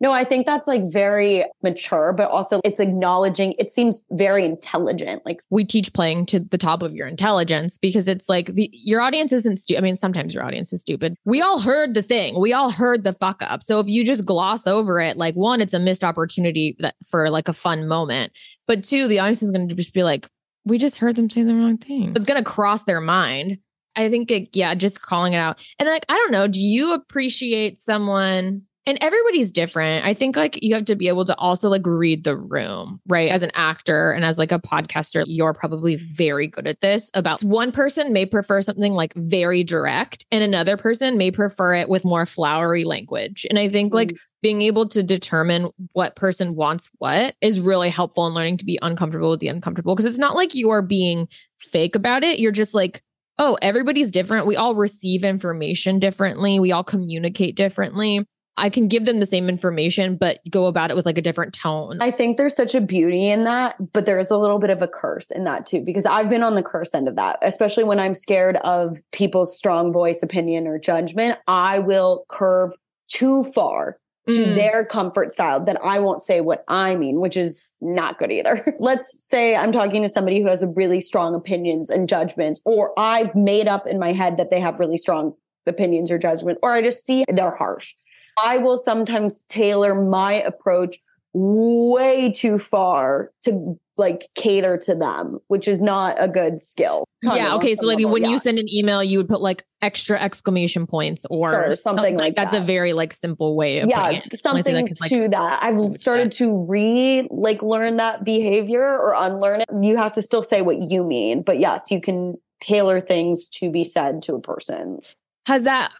No, 0.00 0.12
I 0.12 0.24
think 0.24 0.46
that's 0.46 0.66
like 0.66 0.90
very 0.90 1.44
mature, 1.62 2.12
but 2.12 2.30
also 2.30 2.60
it's 2.64 2.80
acknowledging, 2.80 3.54
it 3.58 3.72
seems 3.72 4.04
very 4.10 4.44
intelligent. 4.44 5.22
Like, 5.24 5.40
We 5.50 5.64
teach 5.64 5.92
playing 5.92 6.26
to 6.26 6.40
the 6.40 6.58
top 6.58 6.82
of 6.82 6.94
your 6.94 7.06
intelligence 7.06 7.78
because 7.78 8.08
it's 8.08 8.28
like 8.28 8.54
the 8.54 8.68
your 8.72 9.00
audience 9.00 9.32
isn't 9.32 9.58
stupid. 9.58 9.80
I 9.80 9.82
mean, 9.82 9.96
sometimes 9.96 10.34
your 10.34 10.44
audience 10.44 10.72
is 10.72 10.80
stupid. 10.80 11.16
We 11.24 11.40
all 11.40 11.60
heard 11.60 11.94
the 11.94 12.02
thing. 12.02 12.38
We 12.38 12.52
all 12.52 12.70
heard 12.70 13.04
the 13.04 13.14
fuck 13.14 13.42
up. 13.42 13.62
So 13.62 13.80
if 13.80 13.88
you 13.88 14.04
just 14.04 14.26
gloss 14.26 14.66
over 14.66 15.00
it, 15.00 15.16
like 15.16 15.34
one, 15.34 15.60
it's 15.60 15.74
a 15.74 15.78
missed 15.78 16.04
opportunity 16.04 16.76
that, 16.80 16.94
for 17.08 17.30
like 17.30 17.48
a 17.48 17.52
fun 17.52 17.88
moment. 17.88 18.32
But 18.66 18.84
two, 18.84 19.08
the 19.08 19.18
audience 19.20 19.42
is 19.42 19.50
going 19.50 19.68
to 19.68 19.74
just 19.74 19.94
be 19.94 20.02
like, 20.02 20.28
we 20.64 20.78
just 20.78 20.98
heard 20.98 21.16
them 21.16 21.30
say 21.30 21.42
the 21.42 21.54
wrong 21.54 21.78
thing. 21.78 22.12
It's 22.14 22.24
going 22.24 22.42
to 22.42 22.48
cross 22.48 22.84
their 22.84 23.00
mind. 23.00 23.58
I 23.94 24.10
think, 24.10 24.30
it, 24.30 24.54
yeah, 24.54 24.74
just 24.74 25.00
calling 25.00 25.32
it 25.32 25.38
out. 25.38 25.64
And 25.78 25.88
like, 25.88 26.04
I 26.08 26.14
don't 26.14 26.32
know, 26.32 26.48
do 26.48 26.60
you 26.60 26.92
appreciate 26.92 27.78
someone? 27.80 28.62
And 28.88 28.98
everybody's 29.00 29.50
different. 29.50 30.06
I 30.06 30.14
think 30.14 30.36
like 30.36 30.62
you 30.62 30.72
have 30.76 30.84
to 30.84 30.94
be 30.94 31.08
able 31.08 31.24
to 31.24 31.36
also 31.36 31.68
like 31.68 31.84
read 31.84 32.22
the 32.22 32.36
room, 32.36 33.00
right? 33.08 33.30
As 33.32 33.42
an 33.42 33.50
actor 33.54 34.12
and 34.12 34.24
as 34.24 34.38
like 34.38 34.52
a 34.52 34.60
podcaster, 34.60 35.24
you're 35.26 35.54
probably 35.54 35.96
very 35.96 36.46
good 36.46 36.68
at 36.68 36.80
this. 36.80 37.10
About 37.12 37.42
one 37.42 37.72
person 37.72 38.12
may 38.12 38.26
prefer 38.26 38.60
something 38.60 38.92
like 38.92 39.12
very 39.16 39.64
direct, 39.64 40.24
and 40.30 40.44
another 40.44 40.76
person 40.76 41.16
may 41.16 41.32
prefer 41.32 41.74
it 41.74 41.88
with 41.88 42.04
more 42.04 42.26
flowery 42.26 42.84
language. 42.84 43.44
And 43.50 43.58
I 43.58 43.68
think 43.68 43.92
like 43.92 44.10
mm. 44.10 44.18
being 44.40 44.62
able 44.62 44.88
to 44.90 45.02
determine 45.02 45.70
what 45.92 46.14
person 46.14 46.54
wants 46.54 46.88
what 46.98 47.34
is 47.40 47.58
really 47.58 47.90
helpful 47.90 48.28
in 48.28 48.34
learning 48.34 48.58
to 48.58 48.64
be 48.64 48.78
uncomfortable 48.82 49.30
with 49.30 49.40
the 49.40 49.48
uncomfortable. 49.48 49.96
Because 49.96 50.06
it's 50.06 50.16
not 50.16 50.36
like 50.36 50.54
you 50.54 50.70
are 50.70 50.82
being 50.82 51.26
fake 51.58 51.96
about 51.96 52.22
it. 52.22 52.38
You're 52.38 52.52
just 52.52 52.72
like, 52.72 53.02
oh, 53.36 53.58
everybody's 53.60 54.12
different. 54.12 54.46
We 54.46 54.54
all 54.54 54.76
receive 54.76 55.24
information 55.24 55.98
differently. 55.98 56.60
We 56.60 56.70
all 56.70 56.84
communicate 56.84 57.56
differently. 57.56 58.24
I 58.58 58.70
can 58.70 58.88
give 58.88 59.04
them 59.04 59.20
the 59.20 59.26
same 59.26 59.48
information, 59.48 60.16
but 60.16 60.40
go 60.50 60.66
about 60.66 60.90
it 60.90 60.96
with 60.96 61.06
like 61.06 61.18
a 61.18 61.22
different 61.22 61.52
tone. 61.52 61.98
I 62.00 62.10
think 62.10 62.36
there's 62.36 62.56
such 62.56 62.74
a 62.74 62.80
beauty 62.80 63.28
in 63.28 63.44
that, 63.44 63.76
but 63.92 64.06
there's 64.06 64.30
a 64.30 64.38
little 64.38 64.58
bit 64.58 64.70
of 64.70 64.80
a 64.82 64.88
curse 64.88 65.30
in 65.30 65.44
that 65.44 65.66
too, 65.66 65.80
because 65.82 66.06
I've 66.06 66.28
been 66.30 66.42
on 66.42 66.54
the 66.54 66.62
curse 66.62 66.94
end 66.94 67.08
of 67.08 67.16
that, 67.16 67.38
especially 67.42 67.84
when 67.84 67.98
I'm 68.00 68.14
scared 68.14 68.56
of 68.58 68.98
people's 69.12 69.56
strong 69.56 69.92
voice, 69.92 70.22
opinion, 70.22 70.66
or 70.66 70.78
judgment. 70.78 71.38
I 71.46 71.78
will 71.80 72.24
curve 72.28 72.72
too 73.08 73.44
far 73.44 73.98
to 74.28 74.44
Mm. 74.44 74.54
their 74.56 74.84
comfort 74.84 75.32
style, 75.32 75.60
then 75.64 75.76
I 75.84 76.00
won't 76.00 76.20
say 76.20 76.40
what 76.40 76.64
I 76.66 76.96
mean, 76.96 77.20
which 77.20 77.36
is 77.36 77.68
not 77.80 78.18
good 78.18 78.32
either. 78.32 78.74
Let's 78.80 79.22
say 79.24 79.54
I'm 79.54 79.70
talking 79.70 80.02
to 80.02 80.08
somebody 80.08 80.40
who 80.42 80.48
has 80.48 80.64
a 80.64 80.66
really 80.66 81.00
strong 81.00 81.32
opinions 81.36 81.90
and 81.90 82.08
judgments, 82.08 82.60
or 82.64 82.92
I've 82.98 83.36
made 83.36 83.68
up 83.68 83.86
in 83.86 84.00
my 84.00 84.12
head 84.12 84.36
that 84.38 84.50
they 84.50 84.58
have 84.58 84.80
really 84.80 84.96
strong 84.96 85.34
opinions 85.64 86.10
or 86.10 86.18
judgment, 86.18 86.58
or 86.60 86.72
I 86.72 86.82
just 86.82 87.06
see 87.06 87.24
they're 87.28 87.54
harsh. 87.54 87.94
I 88.42 88.58
will 88.58 88.78
sometimes 88.78 89.42
tailor 89.48 89.94
my 89.94 90.34
approach 90.34 90.98
way 91.32 92.32
too 92.32 92.58
far 92.58 93.30
to 93.42 93.78
like 93.98 94.28
cater 94.34 94.78
to 94.78 94.94
them, 94.94 95.38
which 95.48 95.68
is 95.68 95.82
not 95.82 96.16
a 96.18 96.28
good 96.28 96.60
skill. 96.60 97.04
Yeah. 97.22 97.54
Okay. 97.56 97.74
So 97.74 97.86
like 97.86 97.98
when 97.98 98.22
yeah. 98.22 98.28
you 98.28 98.38
send 98.38 98.58
an 98.58 98.66
email, 98.72 99.02
you 99.02 99.18
would 99.18 99.28
put 99.28 99.40
like 99.40 99.64
extra 99.82 100.20
exclamation 100.20 100.86
points 100.86 101.26
or 101.28 101.50
Sure, 101.50 101.70
something 101.72 102.16
like 102.16 102.34
That's 102.34 102.54
a 102.54 102.60
very 102.60 102.92
like 102.92 103.12
simple 103.12 103.56
way 103.56 103.80
of 103.80 103.88
yeah, 103.88 104.06
putting 104.06 104.18
it. 104.18 104.28
I 104.32 104.36
something 104.36 104.74
that 104.74 105.00
like, 105.00 105.10
to 105.10 105.28
that. 105.28 105.62
I've 105.62 105.96
started 105.96 106.32
to 106.32 106.66
re 106.66 107.26
like 107.30 107.62
learn 107.62 107.96
that 107.96 108.24
behavior 108.24 108.84
or 108.84 109.14
unlearn 109.14 109.62
it. 109.62 109.68
You 109.82 109.96
have 109.96 110.12
to 110.12 110.22
still 110.22 110.42
say 110.42 110.62
what 110.62 110.90
you 110.90 111.02
mean, 111.02 111.42
but 111.42 111.58
yes, 111.58 111.90
you 111.90 112.00
can 112.00 112.36
tailor 112.60 113.00
things 113.00 113.48
to 113.50 113.70
be 113.70 113.84
said 113.84 114.22
to 114.22 114.34
a 114.34 114.40
person. 114.40 115.00
has 115.46 115.64
that 115.64 115.92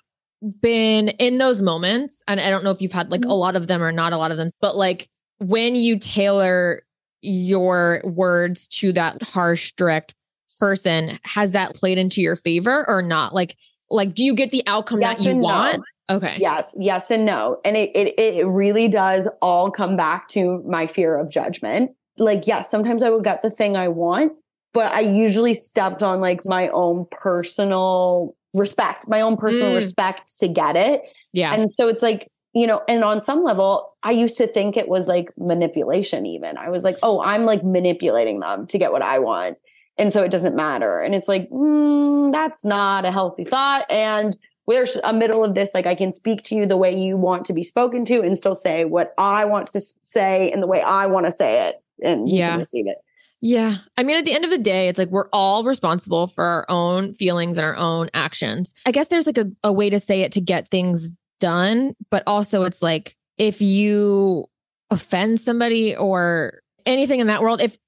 been 0.60 1.08
in 1.08 1.38
those 1.38 1.62
moments 1.62 2.22
and 2.28 2.38
i 2.40 2.50
don't 2.50 2.62
know 2.62 2.70
if 2.70 2.80
you've 2.80 2.92
had 2.92 3.10
like 3.10 3.22
Mm-hmm. 3.22 3.30
a 3.30 3.34
lot 3.34 3.56
of 3.56 3.66
them 3.66 3.82
or 3.82 3.90
not 3.92 4.12
a 4.12 4.18
lot 4.18 4.30
of 4.30 4.36
them 4.36 4.50
but 4.60 4.76
like 4.76 5.08
when 5.38 5.74
you 5.74 5.98
tailor 5.98 6.82
your 7.22 8.00
words 8.04 8.68
to 8.68 8.92
that 8.92 9.22
harsh 9.22 9.72
direct 9.72 10.14
person 10.60 11.18
has 11.24 11.52
that 11.52 11.74
played 11.74 11.98
into 11.98 12.20
your 12.20 12.36
favor 12.36 12.84
or 12.88 13.02
not 13.02 13.34
like 13.34 13.56
like 13.90 14.14
do 14.14 14.22
you 14.24 14.34
get 14.34 14.50
the 14.50 14.62
outcome 14.66 15.00
Yes 15.00 15.18
that 15.18 15.24
you 15.24 15.30
and 15.32 15.40
no. 15.40 15.46
want 15.46 15.82
okay 16.10 16.36
Yes, 16.38 16.74
yes, 16.78 17.10
and 17.10 17.24
no. 17.24 17.58
And 17.64 17.76
it, 17.76 17.90
it 17.96 18.14
it 18.18 18.46
really 18.46 18.86
does 18.88 19.28
all 19.42 19.70
come 19.70 19.96
back 19.96 20.28
to 20.28 20.62
my 20.66 20.86
fear 20.86 21.16
of 21.18 21.30
judgment. 21.30 21.90
Like, 22.18 22.46
yes, 22.46 22.70
sometimes 22.70 23.02
I 23.02 23.10
will 23.10 23.20
get 23.20 23.42
the 23.42 23.50
thing 23.50 23.76
I 23.76 23.88
want, 23.88 24.32
but 24.72 24.92
I 24.92 25.00
usually 25.00 25.52
stepped 25.54 26.02
on 26.02 26.20
like 26.20 26.40
my 26.44 26.68
own 26.68 27.06
personal 27.10 28.36
respect, 28.56 29.08
my 29.08 29.20
own 29.20 29.36
personal 29.36 29.72
Mm. 29.72 29.76
respect 29.76 30.38
to 30.40 30.48
get 30.48 30.76
it. 30.76 31.02
yeah 31.32 31.54
And 31.54 31.70
so 31.70 31.88
it's 31.88 32.02
like, 32.02 32.30
you 32.54 32.66
know, 32.66 32.82
and 32.88 33.04
on 33.04 33.20
some 33.20 33.44
level, 33.44 33.94
I 34.02 34.12
used 34.12 34.38
to 34.38 34.46
think 34.46 34.76
it 34.76 34.88
was 34.88 35.08
like 35.08 35.28
manipulation, 35.36 36.24
even. 36.26 36.56
I 36.56 36.70
was 36.70 36.84
like, 36.84 36.98
oh, 37.02 37.22
I'm 37.22 37.44
like 37.44 37.62
manipulating 37.62 38.40
them 38.40 38.66
to 38.68 38.78
get 38.78 38.92
what 38.92 39.02
I 39.02 39.18
want. 39.18 39.58
And 39.98 40.12
so 40.12 40.22
it 40.22 40.30
doesn't 40.30 40.54
matter. 40.56 41.00
And 41.00 41.14
it's 41.14 41.28
like, 41.28 41.48
mm, 41.50 42.32
that's 42.32 42.64
not 42.64 43.04
a 43.04 43.10
healthy 43.10 43.44
thought. 43.44 43.84
And 43.90 44.36
there's 44.68 44.96
a 45.04 45.12
middle 45.12 45.44
of 45.44 45.54
this. 45.54 45.74
Like, 45.74 45.86
I 45.86 45.94
can 45.94 46.12
speak 46.12 46.42
to 46.44 46.54
you 46.54 46.66
the 46.66 46.76
way 46.76 46.94
you 46.96 47.16
want 47.16 47.44
to 47.46 47.52
be 47.52 47.62
spoken 47.62 48.04
to 48.06 48.20
and 48.22 48.36
still 48.36 48.54
say 48.54 48.84
what 48.84 49.14
I 49.18 49.44
want 49.44 49.68
to 49.68 49.80
say 50.02 50.50
in 50.52 50.60
the 50.60 50.66
way 50.66 50.82
I 50.82 51.06
want 51.06 51.26
to 51.26 51.32
say 51.32 51.68
it. 51.68 51.76
And 52.02 52.28
you 52.28 52.36
Yeah. 52.38 52.56
receive 52.58 52.86
it. 52.86 52.98
Yeah. 53.46 53.76
I 53.96 54.02
mean, 54.02 54.16
at 54.16 54.24
the 54.24 54.32
end 54.32 54.44
of 54.44 54.50
the 54.50 54.58
day, 54.58 54.88
it's 54.88 54.98
like 54.98 55.10
we're 55.10 55.28
all 55.32 55.62
responsible 55.62 56.26
for 56.26 56.44
our 56.44 56.66
own 56.68 57.14
feelings 57.14 57.58
and 57.58 57.64
our 57.64 57.76
own 57.76 58.10
actions. 58.12 58.74
I 58.84 58.90
guess 58.90 59.06
there's 59.06 59.26
like 59.26 59.38
a, 59.38 59.46
a 59.62 59.72
way 59.72 59.88
to 59.88 60.00
say 60.00 60.22
it 60.22 60.32
to 60.32 60.40
get 60.40 60.68
things 60.68 61.12
done, 61.38 61.94
but 62.10 62.24
also 62.26 62.64
it's 62.64 62.82
like 62.82 63.14
if 63.38 63.62
you 63.62 64.46
offend 64.90 65.38
somebody 65.38 65.94
or 65.94 66.58
anything 66.86 67.20
in 67.20 67.28
that 67.28 67.40
world, 67.40 67.62
if 67.62 67.78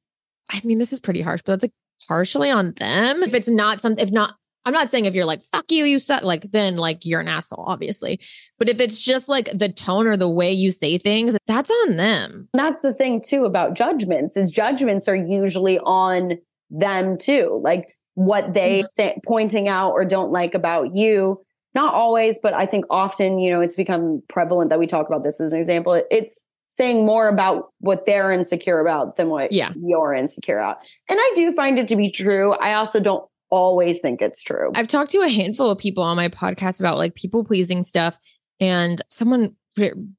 I 0.48 0.60
mean, 0.62 0.78
this 0.78 0.92
is 0.92 1.00
pretty 1.00 1.22
harsh, 1.22 1.42
but 1.44 1.54
it's 1.54 1.64
like 1.64 1.72
partially 2.06 2.52
on 2.52 2.74
them. 2.74 3.24
If 3.24 3.34
it's 3.34 3.48
not 3.48 3.82
something, 3.82 4.02
if 4.02 4.12
not, 4.12 4.36
I'm 4.68 4.74
not 4.74 4.90
saying 4.90 5.06
if 5.06 5.14
you're 5.14 5.24
like, 5.24 5.42
fuck 5.44 5.64
you, 5.70 5.86
you 5.86 5.98
suck, 5.98 6.24
like 6.24 6.52
then 6.52 6.76
like 6.76 7.06
you're 7.06 7.20
an 7.20 7.28
asshole, 7.28 7.64
obviously. 7.66 8.20
But 8.58 8.68
if 8.68 8.80
it's 8.80 9.02
just 9.02 9.26
like 9.26 9.48
the 9.54 9.70
tone 9.70 10.06
or 10.06 10.14
the 10.14 10.28
way 10.28 10.52
you 10.52 10.70
say 10.70 10.98
things, 10.98 11.38
that's 11.46 11.70
on 11.70 11.96
them. 11.96 12.50
That's 12.52 12.82
the 12.82 12.92
thing 12.92 13.22
too 13.22 13.46
about 13.46 13.74
judgments 13.74 14.36
is 14.36 14.50
judgments 14.50 15.08
are 15.08 15.16
usually 15.16 15.78
on 15.78 16.34
them 16.68 17.16
too. 17.16 17.62
Like 17.64 17.96
what 18.12 18.52
they 18.52 18.80
mm-hmm. 18.80 18.86
say, 18.86 19.18
pointing 19.26 19.68
out 19.68 19.92
or 19.92 20.04
don't 20.04 20.32
like 20.32 20.52
about 20.52 20.94
you. 20.94 21.40
Not 21.74 21.94
always, 21.94 22.38
but 22.38 22.52
I 22.52 22.66
think 22.66 22.84
often, 22.90 23.38
you 23.38 23.50
know, 23.50 23.62
it's 23.62 23.74
become 23.74 24.22
prevalent 24.28 24.68
that 24.68 24.78
we 24.78 24.86
talk 24.86 25.06
about 25.06 25.24
this 25.24 25.40
as 25.40 25.54
an 25.54 25.60
example. 25.60 26.02
It's 26.10 26.44
saying 26.68 27.06
more 27.06 27.28
about 27.28 27.72
what 27.78 28.04
they're 28.04 28.32
insecure 28.32 28.80
about 28.80 29.16
than 29.16 29.30
what 29.30 29.50
Yeah. 29.50 29.72
you're 29.82 30.12
insecure 30.12 30.58
about. 30.58 30.76
And 31.08 31.18
I 31.18 31.32
do 31.34 31.52
find 31.52 31.78
it 31.78 31.88
to 31.88 31.96
be 31.96 32.10
true. 32.10 32.52
I 32.60 32.74
also 32.74 33.00
don't 33.00 33.24
always 33.50 34.00
think 34.00 34.20
it's 34.22 34.42
true. 34.42 34.72
I've 34.74 34.88
talked 34.88 35.12
to 35.12 35.20
a 35.20 35.28
handful 35.28 35.70
of 35.70 35.78
people 35.78 36.04
on 36.04 36.16
my 36.16 36.28
podcast 36.28 36.80
about 36.80 36.98
like 36.98 37.14
people 37.14 37.44
pleasing 37.44 37.82
stuff, 37.82 38.18
and 38.60 39.00
someone 39.10 39.56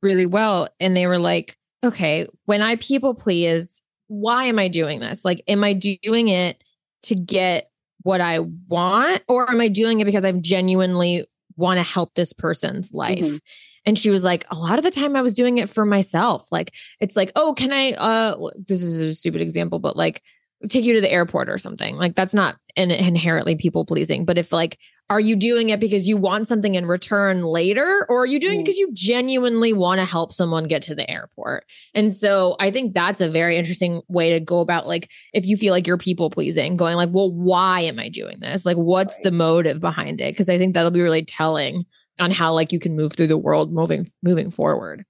really 0.02 0.26
well. 0.26 0.70
And 0.80 0.96
they 0.96 1.08
were 1.08 1.20
like, 1.20 1.58
okay, 1.84 2.28
when 2.46 2.62
I 2.62 2.76
people 2.78 3.14
please, 3.14 3.82
why 4.08 4.46
am 4.46 4.60
I 4.60 4.68
doing 4.68 5.00
this? 5.00 5.26
Like, 5.26 5.44
am 5.48 5.64
I 5.64 5.74
doing 5.74 6.28
it 6.30 6.64
to 7.04 7.16
get 7.16 7.70
what 8.04 8.22
I 8.22 8.40
want 8.40 9.24
or 9.28 9.50
am 9.50 9.62
I 9.62 9.68
doing 9.68 10.00
it 10.00 10.06
because 10.06 10.26
I 10.26 10.32
genuinely 10.32 11.26
want 11.58 11.78
to 11.78 11.84
help 11.84 12.16
this 12.16 12.34
person's 12.34 12.94
life? 12.94 13.20
Mhm. 13.20 13.40
And 13.86 13.98
she 13.98 14.10
was 14.10 14.24
like, 14.24 14.46
a 14.50 14.56
lot 14.56 14.78
of 14.78 14.84
the 14.84 14.92
time 14.92 15.16
I 15.16 15.22
was 15.22 15.34
doing 15.34 15.58
it 15.58 15.70
for 15.70 15.86
myself. 15.86 16.48
Like, 16.52 16.74
it's 17.00 17.16
like, 17.16 17.32
oh, 17.36 17.54
can 17.54 17.72
I, 17.72 17.94
uh, 17.94 18.38
this 18.68 18.84
is 18.84 19.02
a 19.02 19.12
stupid 19.14 19.42
example, 19.42 19.80
but 19.80 19.96
like, 19.96 20.22
take 20.68 20.84
you 20.84 20.94
to 20.94 21.02
the 21.02 21.12
airport 21.12 21.50
or 21.50 21.58
something. 21.58 21.96
Like, 21.96 22.16
that's 22.16 22.34
not 22.34 22.58
in, 22.76 22.92
inherently 22.92 23.56
people 23.56 23.86
pleasing. 23.86 24.26
But 24.26 24.38
if 24.38 24.52
like, 24.52 24.78
are 25.12 25.20
you 25.20 25.36
doing 25.36 25.70
it 25.70 25.80
because 25.80 26.08
you 26.08 26.18
want 26.18 26.48
something 26.48 26.76
in 26.76 26.86
return 26.86 27.42
later, 27.44 28.06
or 28.10 28.22
are 28.22 28.26
you 28.28 28.40
doing 28.40 28.60
it 28.60 28.62
Mm. 28.62 28.66
because 28.66 28.78
you 28.78 28.92
genuinely 28.94 29.74
want 29.74 30.00
to 30.00 30.06
help 30.06 30.32
someone 30.34 30.66
get 30.66 30.84
to 30.84 30.94
the 30.94 31.10
airport? 31.10 31.64
And 31.96 32.14
so 32.14 32.56
I 32.60 32.70
think 32.70 32.94
that's 32.94 33.20
a 33.20 33.28
very 33.30 33.58
interesting 33.58 34.02
way 34.08 34.32
to 34.32 34.40
go 34.40 34.60
about 34.60 34.86
like, 34.88 35.10
if 35.34 35.48
you 35.48 35.58
feel 35.58 35.74
like 35.74 35.88
you're 35.88 35.98
people 35.98 36.30
pleasing, 36.30 36.78
going 36.78 36.96
like, 36.96 37.10
well, 37.12 37.32
why 37.32 37.82
am 37.82 37.98
I 37.98 38.10
doing 38.10 38.40
this? 38.40 38.68
Like, 38.68 38.78
what's 38.78 39.16
Right. 39.16 39.24
the 39.24 39.32
motive 39.32 39.80
behind 39.80 40.22
it? 40.22 40.32
Because 40.34 40.48
I 40.50 40.60
think 40.60 40.76
that'll 40.76 40.92
be 40.92 41.02
really 41.02 41.26
telling 41.26 41.86
on 42.20 42.30
how 42.30 42.54
like 42.54 42.72
you 42.72 42.80
can 42.80 42.96
move 42.96 43.14
through 43.14 43.28
the 43.28 43.38
world 43.38 43.72
moving 43.74 44.06
moving 44.22 44.52
forward. 44.52 45.06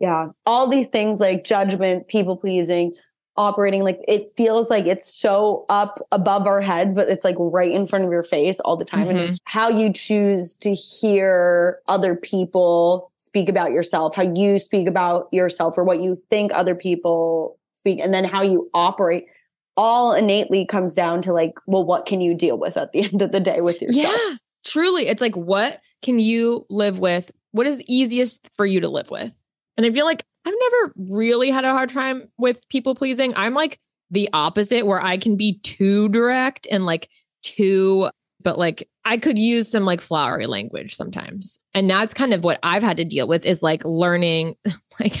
Yeah. 0.00 0.26
All 0.46 0.66
these 0.66 0.88
things 0.88 1.20
like 1.20 1.44
judgment, 1.44 2.08
people 2.08 2.36
pleasing, 2.36 2.94
operating 3.36 3.82
like 3.82 4.00
it 4.06 4.30
feels 4.36 4.70
like 4.70 4.86
it's 4.86 5.12
so 5.12 5.64
up 5.68 5.98
above 6.12 6.46
our 6.46 6.60
heads, 6.60 6.94
but 6.94 7.08
it's 7.08 7.24
like 7.24 7.36
right 7.38 7.70
in 7.72 7.86
front 7.86 8.04
of 8.04 8.10
your 8.10 8.22
face 8.22 8.60
all 8.60 8.76
the 8.76 8.84
time. 8.84 9.08
And 9.08 9.18
Mhm. 9.18 9.28
it's 9.28 9.40
how 9.44 9.68
you 9.68 9.92
choose 9.92 10.54
to 10.56 10.72
hear 10.74 11.80
other 11.88 12.14
people 12.16 13.10
speak 13.18 13.48
about 13.48 13.72
yourself, 13.72 14.14
how 14.14 14.22
you 14.22 14.58
speak 14.58 14.86
about 14.86 15.28
yourself 15.32 15.76
or 15.76 15.84
what 15.84 16.00
you 16.00 16.20
think 16.30 16.52
other 16.54 16.74
people 16.74 17.58
speak, 17.74 17.98
and 18.00 18.14
then 18.14 18.24
how 18.24 18.42
you 18.42 18.70
operate. 18.74 19.26
All 19.76 20.12
innately 20.12 20.64
comes 20.64 20.94
down 20.94 21.20
to 21.22 21.32
like, 21.32 21.54
well, 21.66 21.84
what 21.84 22.06
can 22.06 22.20
you 22.20 22.34
deal 22.34 22.56
with 22.56 22.76
at 22.76 22.92
the 22.92 23.00
end 23.12 23.20
of 23.22 23.32
the 23.32 23.40
day 23.40 23.60
with 23.60 23.82
yourself? 23.82 24.14
Yeah, 24.16 24.36
truly. 24.64 25.08
It's 25.08 25.20
like, 25.20 25.36
what 25.36 25.80
can 26.02 26.20
you 26.20 26.66
live 26.70 27.00
with? 27.00 27.32
What 27.50 27.66
is 27.66 27.82
easiest 27.88 28.48
for 28.54 28.64
you 28.66 28.80
to 28.80 28.88
live 28.88 29.10
with? 29.10 29.42
And 29.76 29.84
I 29.84 29.90
feel 29.90 30.04
like 30.04 30.22
I've 30.44 30.54
never 30.60 30.92
really 30.96 31.50
had 31.50 31.64
a 31.64 31.72
hard 31.72 31.88
time 31.88 32.28
with 32.38 32.68
people 32.68 32.94
pleasing. 32.94 33.32
I'm 33.36 33.54
like 33.54 33.78
the 34.10 34.28
opposite, 34.32 34.86
where 34.86 35.02
I 35.02 35.16
can 35.16 35.36
be 35.36 35.58
too 35.62 36.08
direct 36.10 36.66
and 36.70 36.84
like 36.84 37.08
too, 37.42 38.10
but 38.42 38.58
like 38.58 38.88
I 39.04 39.18
could 39.18 39.38
use 39.38 39.70
some 39.70 39.84
like 39.84 40.00
flowery 40.00 40.46
language 40.46 40.94
sometimes. 40.94 41.58
And 41.74 41.88
that's 41.88 42.14
kind 42.14 42.32
of 42.32 42.44
what 42.44 42.58
I've 42.62 42.82
had 42.82 42.96
to 42.98 43.04
deal 43.04 43.26
with 43.26 43.44
is 43.44 43.62
like 43.62 43.84
learning, 43.84 44.56
like, 45.00 45.14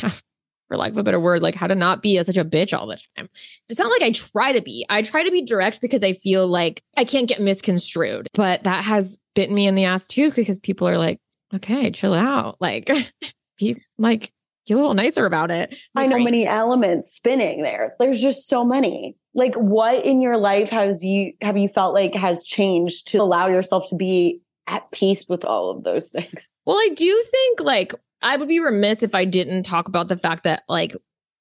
for 0.68 0.76
lack 0.76 0.92
of 0.92 0.98
a 0.98 1.02
better 1.02 1.20
word, 1.20 1.42
like 1.42 1.54
how 1.54 1.66
to 1.66 1.74
not 1.74 2.02
be 2.02 2.16
a, 2.16 2.24
such 2.24 2.38
a 2.38 2.44
bitch 2.44 2.76
all 2.76 2.86
the 2.86 2.98
time. 3.16 3.28
It's 3.68 3.78
not 3.78 3.90
like 3.90 4.02
I 4.02 4.10
try 4.10 4.52
to 4.52 4.62
be. 4.62 4.86
I 4.88 5.02
try 5.02 5.22
to 5.22 5.30
be 5.30 5.42
direct 5.42 5.80
because 5.80 6.02
I 6.02 6.12
feel 6.12 6.46
like 6.46 6.82
I 6.96 7.04
can't 7.04 7.28
get 7.28 7.40
misconstrued. 7.40 8.28
But 8.34 8.62
that 8.64 8.84
has 8.84 9.18
bitten 9.34 9.54
me 9.54 9.66
in 9.66 9.74
the 9.74 9.84
ass 9.84 10.06
too, 10.06 10.30
because 10.30 10.58
people 10.58 10.88
are 10.88 10.98
like, 10.98 11.18
okay, 11.54 11.90
chill 11.90 12.14
out. 12.14 12.56
Like, 12.60 12.90
be 13.58 13.82
like, 13.98 14.32
get 14.66 14.74
a 14.74 14.76
little 14.76 14.94
nicer 14.94 15.26
about 15.26 15.50
it. 15.50 15.76
I 15.94 16.06
know 16.06 16.16
Like, 16.16 16.24
many 16.24 16.46
elements 16.46 17.12
spinning 17.12 17.62
there. 17.62 17.94
There's 17.98 18.20
just 18.20 18.48
so 18.48 18.64
many. 18.64 19.16
Like 19.34 19.54
what 19.56 20.04
in 20.04 20.20
your 20.20 20.36
life 20.36 20.70
has 20.70 21.04
you 21.04 21.32
have 21.40 21.56
you 21.56 21.68
felt 21.68 21.94
like 21.94 22.14
has 22.14 22.44
changed 22.44 23.08
to 23.08 23.18
allow 23.18 23.46
yourself 23.48 23.88
to 23.90 23.96
be 23.96 24.40
at 24.66 24.90
peace 24.92 25.26
with 25.28 25.44
all 25.44 25.70
of 25.70 25.84
those 25.84 26.08
things? 26.08 26.48
Well, 26.66 26.76
I 26.76 26.90
do 26.94 27.24
think 27.30 27.60
like 27.60 27.94
I 28.22 28.36
would 28.36 28.48
be 28.48 28.60
remiss 28.60 29.02
if 29.02 29.14
I 29.14 29.24
didn't 29.24 29.64
talk 29.64 29.88
about 29.88 30.08
the 30.08 30.16
fact 30.16 30.44
that 30.44 30.62
like 30.68 30.96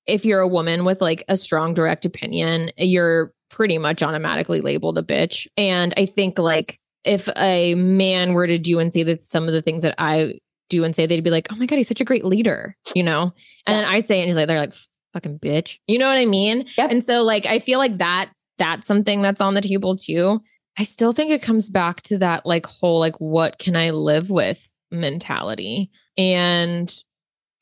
if 0.06 0.26
you're 0.26 0.42
a 0.42 0.48
woman 0.48 0.84
with 0.84 1.00
like 1.02 1.24
a 1.30 1.38
strong 1.38 1.74
direct 1.74 2.04
opinion, 2.04 2.72
you're 2.78 3.34
pretty 3.50 3.78
much 3.78 4.04
automatically 4.04 4.60
labeled 4.60 4.98
a 4.98 5.04
bitch. 5.04 5.48
And 5.56 5.94
I 5.96 6.06
think 6.06 6.38
like 6.40 6.76
if 7.06 7.30
a 7.38 7.76
man 7.76 8.34
were 8.34 8.48
to 8.48 8.58
do 8.58 8.80
and 8.80 8.94
say 8.94 9.04
that 9.04 9.28
some 9.28 9.48
of 9.48 9.54
the 9.54 9.62
things 9.62 9.84
that 9.84 9.96
I 9.98 10.40
do 10.70 10.84
and 10.84 10.96
say, 10.96 11.06
they'd 11.06 11.24
be 11.24 11.30
like, 11.30 11.48
"Oh 11.52 11.56
my 11.56 11.66
god, 11.66 11.78
he's 11.78 11.88
such 11.88 12.02
a 12.02 12.06
great 12.06 12.26
leader," 12.26 12.76
you 12.96 13.04
know. 13.04 13.34
And 13.66 13.76
then 13.76 13.86
I 13.86 14.00
say, 14.00 14.20
it 14.20 14.22
and 14.22 14.28
he's 14.28 14.36
like, 14.36 14.48
"They're 14.48 14.60
like 14.60 14.74
fucking 15.14 15.40
bitch," 15.40 15.80
you 15.88 15.98
know 15.98 16.08
what 16.08 16.18
I 16.18 16.26
mean? 16.26 16.68
Yep. 16.78 16.92
And 16.92 17.04
so 17.04 17.24
like 17.24 17.46
I 17.46 17.60
feel 17.60 17.80
like 17.80 17.98
that 17.98 18.32
that's 18.58 18.88
something 18.88 19.22
that's 19.22 19.42
on 19.42 19.54
the 19.54 19.62
table 19.62 19.96
too. 19.96 20.42
I 20.78 20.84
still 20.84 21.12
think 21.12 21.32
it 21.32 21.42
comes 21.42 21.70
back 21.70 22.02
to 22.04 22.18
that 22.20 22.46
like 22.46 22.66
whole 22.66 23.00
like 23.00 23.20
what 23.20 23.60
can 23.60 23.76
I 23.76 23.92
live 23.92 24.30
with 24.30 24.74
mentality. 24.92 25.92
And 26.18 26.92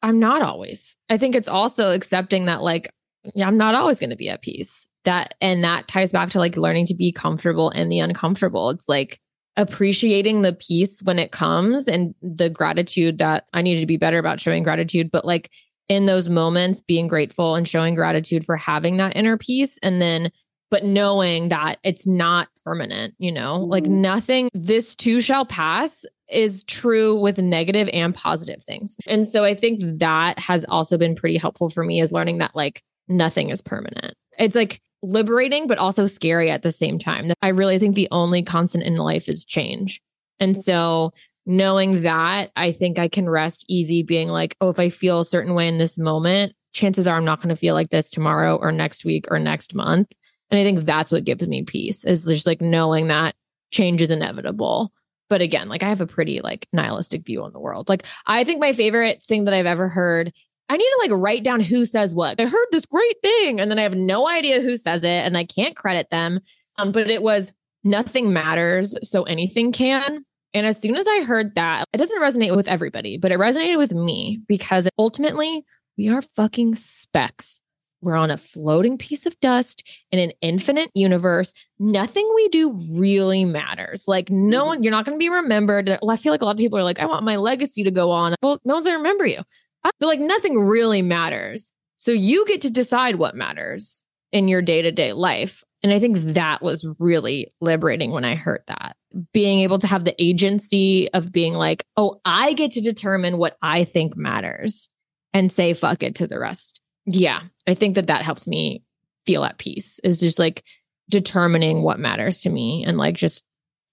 I'm 0.01 0.19
not 0.19 0.41
always. 0.41 0.95
I 1.09 1.17
think 1.17 1.35
it's 1.35 1.47
also 1.47 1.91
accepting 1.91 2.45
that 2.45 2.61
like 2.61 2.93
yeah, 3.35 3.47
I'm 3.47 3.57
not 3.57 3.75
always 3.75 3.99
going 3.99 4.09
to 4.09 4.15
be 4.15 4.29
at 4.29 4.41
peace. 4.41 4.87
That 5.03 5.35
and 5.41 5.63
that 5.63 5.87
ties 5.87 6.11
back 6.11 6.31
to 6.31 6.39
like 6.39 6.57
learning 6.57 6.87
to 6.87 6.95
be 6.95 7.11
comfortable 7.11 7.69
in 7.69 7.89
the 7.89 7.99
uncomfortable. 7.99 8.69
It's 8.69 8.89
like 8.89 9.19
appreciating 9.57 10.41
the 10.41 10.53
peace 10.53 11.01
when 11.03 11.19
it 11.19 11.31
comes 11.31 11.87
and 11.87 12.15
the 12.21 12.49
gratitude 12.49 13.17
that 13.19 13.45
I 13.53 13.61
needed 13.61 13.81
to 13.81 13.85
be 13.87 13.97
better 13.97 14.17
about 14.19 14.39
showing 14.39 14.63
gratitude, 14.63 15.11
but 15.11 15.25
like 15.25 15.49
in 15.89 16.05
those 16.05 16.29
moments 16.29 16.79
being 16.79 17.07
grateful 17.07 17.55
and 17.55 17.67
showing 17.67 17.95
gratitude 17.95 18.45
for 18.45 18.55
having 18.55 18.97
that 18.97 19.15
inner 19.15 19.37
peace 19.37 19.77
and 19.83 20.01
then 20.01 20.31
but 20.69 20.85
knowing 20.85 21.49
that 21.49 21.79
it's 21.83 22.07
not 22.07 22.47
permanent, 22.63 23.13
you 23.19 23.29
know, 23.29 23.57
like 23.57 23.83
Mhm. 23.83 23.89
nothing, 23.89 24.49
this 24.53 24.95
too 24.95 25.19
shall 25.19 25.45
pass 25.45 26.05
is 26.29 26.63
true 26.63 27.19
with 27.19 27.37
negative 27.39 27.89
and 27.91 28.15
positive 28.15 28.63
things. 28.63 28.95
And 29.05 29.27
so 29.27 29.43
I 29.43 29.53
think 29.53 29.81
that 29.99 30.39
has 30.39 30.63
also 30.69 30.97
been 30.97 31.13
pretty 31.13 31.35
helpful 31.35 31.67
for 31.67 31.83
me 31.83 31.99
is 31.99 32.13
learning 32.13 32.37
that 32.37 32.55
like 32.55 32.83
nothing 33.09 33.49
is 33.49 33.61
permanent. 33.61 34.13
It's 34.39 34.55
like 34.55 34.79
liberating, 35.03 35.67
but 35.67 35.77
also 35.77 36.05
scary 36.05 36.51
at 36.51 36.61
the 36.61 36.71
same 36.71 36.99
time. 36.99 37.31
I 37.41 37.49
really 37.49 37.79
think 37.79 37.95
the 37.95 38.07
only 38.11 38.43
constant 38.43 38.83
in 38.83 38.95
life 38.95 39.27
is 39.27 39.43
change. 39.43 40.01
And 40.39 40.53
mm-hmm. 40.53 40.61
so 40.61 41.13
knowing 41.45 42.01
that, 42.01 42.51
I 42.55 42.71
think 42.71 42.99
I 42.99 43.07
can 43.07 43.29
rest 43.29 43.65
easy 43.67 44.03
being 44.03 44.29
like, 44.29 44.55
oh, 44.61 44.69
if 44.69 44.79
I 44.79 44.89
feel 44.89 45.21
a 45.21 45.25
certain 45.25 45.53
way 45.53 45.67
in 45.67 45.77
this 45.77 45.97
moment, 45.97 46.53
chances 46.73 47.07
are 47.07 47.17
I'm 47.17 47.25
not 47.25 47.39
going 47.39 47.49
to 47.49 47.55
feel 47.55 47.73
like 47.73 47.89
this 47.89 48.11
tomorrow 48.11 48.55
or 48.55 48.71
next 48.71 49.05
week 49.05 49.27
or 49.29 49.39
next 49.39 49.73
month. 49.75 50.11
And 50.49 50.59
I 50.59 50.63
think 50.63 50.81
that's 50.81 51.11
what 51.11 51.23
gives 51.23 51.47
me 51.47 51.63
peace 51.63 52.03
is 52.03 52.25
just 52.25 52.47
like 52.47 52.61
knowing 52.61 53.07
that 53.07 53.35
change 53.71 54.01
is 54.01 54.11
inevitable. 54.11 54.91
But 55.29 55.41
again, 55.41 55.69
like 55.69 55.81
I 55.81 55.89
have 55.89 56.01
a 56.01 56.07
pretty 56.07 56.41
like 56.41 56.67
nihilistic 56.73 57.25
view 57.25 57.43
on 57.43 57.53
the 57.53 57.59
world. 57.59 57.87
Like 57.87 58.05
I 58.25 58.43
think 58.43 58.59
my 58.59 58.73
favorite 58.73 59.23
thing 59.23 59.45
that 59.45 59.53
I've 59.53 59.65
ever 59.65 59.87
heard, 59.87 60.33
I 60.71 60.77
need 60.77 60.85
to 60.85 60.99
like 61.01 61.21
write 61.21 61.43
down 61.43 61.59
who 61.59 61.83
says 61.83 62.15
what. 62.15 62.39
I 62.39 62.45
heard 62.45 62.67
this 62.71 62.85
great 62.85 63.21
thing 63.21 63.59
and 63.59 63.69
then 63.69 63.77
I 63.77 63.83
have 63.83 63.93
no 63.93 64.29
idea 64.29 64.61
who 64.61 64.77
says 64.77 65.03
it 65.03 65.09
and 65.09 65.37
I 65.37 65.43
can't 65.43 65.75
credit 65.75 66.09
them. 66.09 66.39
Um, 66.77 66.93
but 66.93 67.09
it 67.09 67.21
was 67.21 67.51
nothing 67.83 68.31
matters, 68.31 68.95
so 69.03 69.23
anything 69.23 69.73
can. 69.73 70.23
And 70.53 70.65
as 70.65 70.79
soon 70.79 70.95
as 70.95 71.07
I 71.09 71.25
heard 71.25 71.55
that, 71.55 71.83
it 71.91 71.97
doesn't 71.97 72.21
resonate 72.21 72.55
with 72.55 72.69
everybody, 72.69 73.17
but 73.17 73.33
it 73.33 73.37
resonated 73.37 73.79
with 73.79 73.93
me 73.93 74.39
because 74.47 74.87
ultimately 74.97 75.65
we 75.97 76.07
are 76.07 76.21
fucking 76.21 76.75
specks. 76.75 77.59
We're 77.99 78.15
on 78.15 78.31
a 78.31 78.37
floating 78.37 78.97
piece 78.97 79.25
of 79.25 79.37
dust 79.41 79.83
in 80.09 80.19
an 80.19 80.31
infinite 80.41 80.89
universe. 80.95 81.53
Nothing 81.79 82.31
we 82.33 82.47
do 82.47 82.79
really 82.97 83.43
matters. 83.43 84.05
Like, 84.07 84.29
no 84.29 84.63
one, 84.63 84.83
you're 84.83 84.91
not 84.91 85.05
going 85.05 85.17
to 85.17 85.23
be 85.23 85.29
remembered. 85.29 85.89
I 85.89 86.15
feel 86.15 86.31
like 86.31 86.41
a 86.41 86.45
lot 86.45 86.51
of 86.51 86.57
people 86.57 86.79
are 86.79 86.83
like, 86.83 86.99
I 86.99 87.05
want 87.05 87.25
my 87.25 87.35
legacy 87.35 87.83
to 87.83 87.91
go 87.91 88.09
on. 88.09 88.35
Well, 88.41 88.57
no 88.63 88.75
one's 88.75 88.87
going 88.87 88.95
to 88.95 89.03
remember 89.03 89.25
you. 89.25 89.43
They're 89.83 90.07
like, 90.07 90.19
nothing 90.19 90.59
really 90.59 91.01
matters. 91.01 91.73
So 91.97 92.11
you 92.11 92.45
get 92.47 92.61
to 92.61 92.71
decide 92.71 93.15
what 93.15 93.35
matters 93.35 94.05
in 94.31 94.47
your 94.47 94.61
day 94.61 94.81
to 94.81 94.91
day 94.91 95.13
life. 95.13 95.63
And 95.83 95.91
I 95.91 95.99
think 95.99 96.17
that 96.17 96.61
was 96.61 96.87
really 96.99 97.51
liberating 97.59 98.11
when 98.11 98.25
I 98.25 98.35
heard 98.35 98.63
that. 98.67 98.95
Being 99.33 99.59
able 99.59 99.79
to 99.79 99.87
have 99.87 100.05
the 100.05 100.15
agency 100.21 101.11
of 101.13 101.31
being 101.31 101.53
like, 101.53 101.85
oh, 101.97 102.21
I 102.23 102.53
get 102.53 102.71
to 102.71 102.81
determine 102.81 103.37
what 103.37 103.57
I 103.61 103.83
think 103.83 104.15
matters 104.15 104.87
and 105.33 105.51
say 105.51 105.73
fuck 105.73 106.01
it 106.03 106.15
to 106.15 106.27
the 106.27 106.39
rest. 106.39 106.81
Yeah, 107.05 107.41
I 107.67 107.73
think 107.73 107.95
that 107.95 108.07
that 108.07 108.21
helps 108.21 108.47
me 108.47 108.83
feel 109.25 109.43
at 109.43 109.57
peace 109.57 109.99
is 110.03 110.19
just 110.19 110.39
like 110.39 110.63
determining 111.09 111.83
what 111.83 111.99
matters 111.99 112.41
to 112.41 112.49
me 112.49 112.83
and 112.85 112.97
like 112.97 113.15
just 113.15 113.43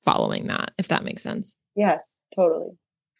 following 0.05 0.47
that, 0.47 0.73
if 0.79 0.89
that 0.89 1.05
makes 1.05 1.23
sense. 1.23 1.57
Yes, 1.75 2.17
totally. 2.35 2.71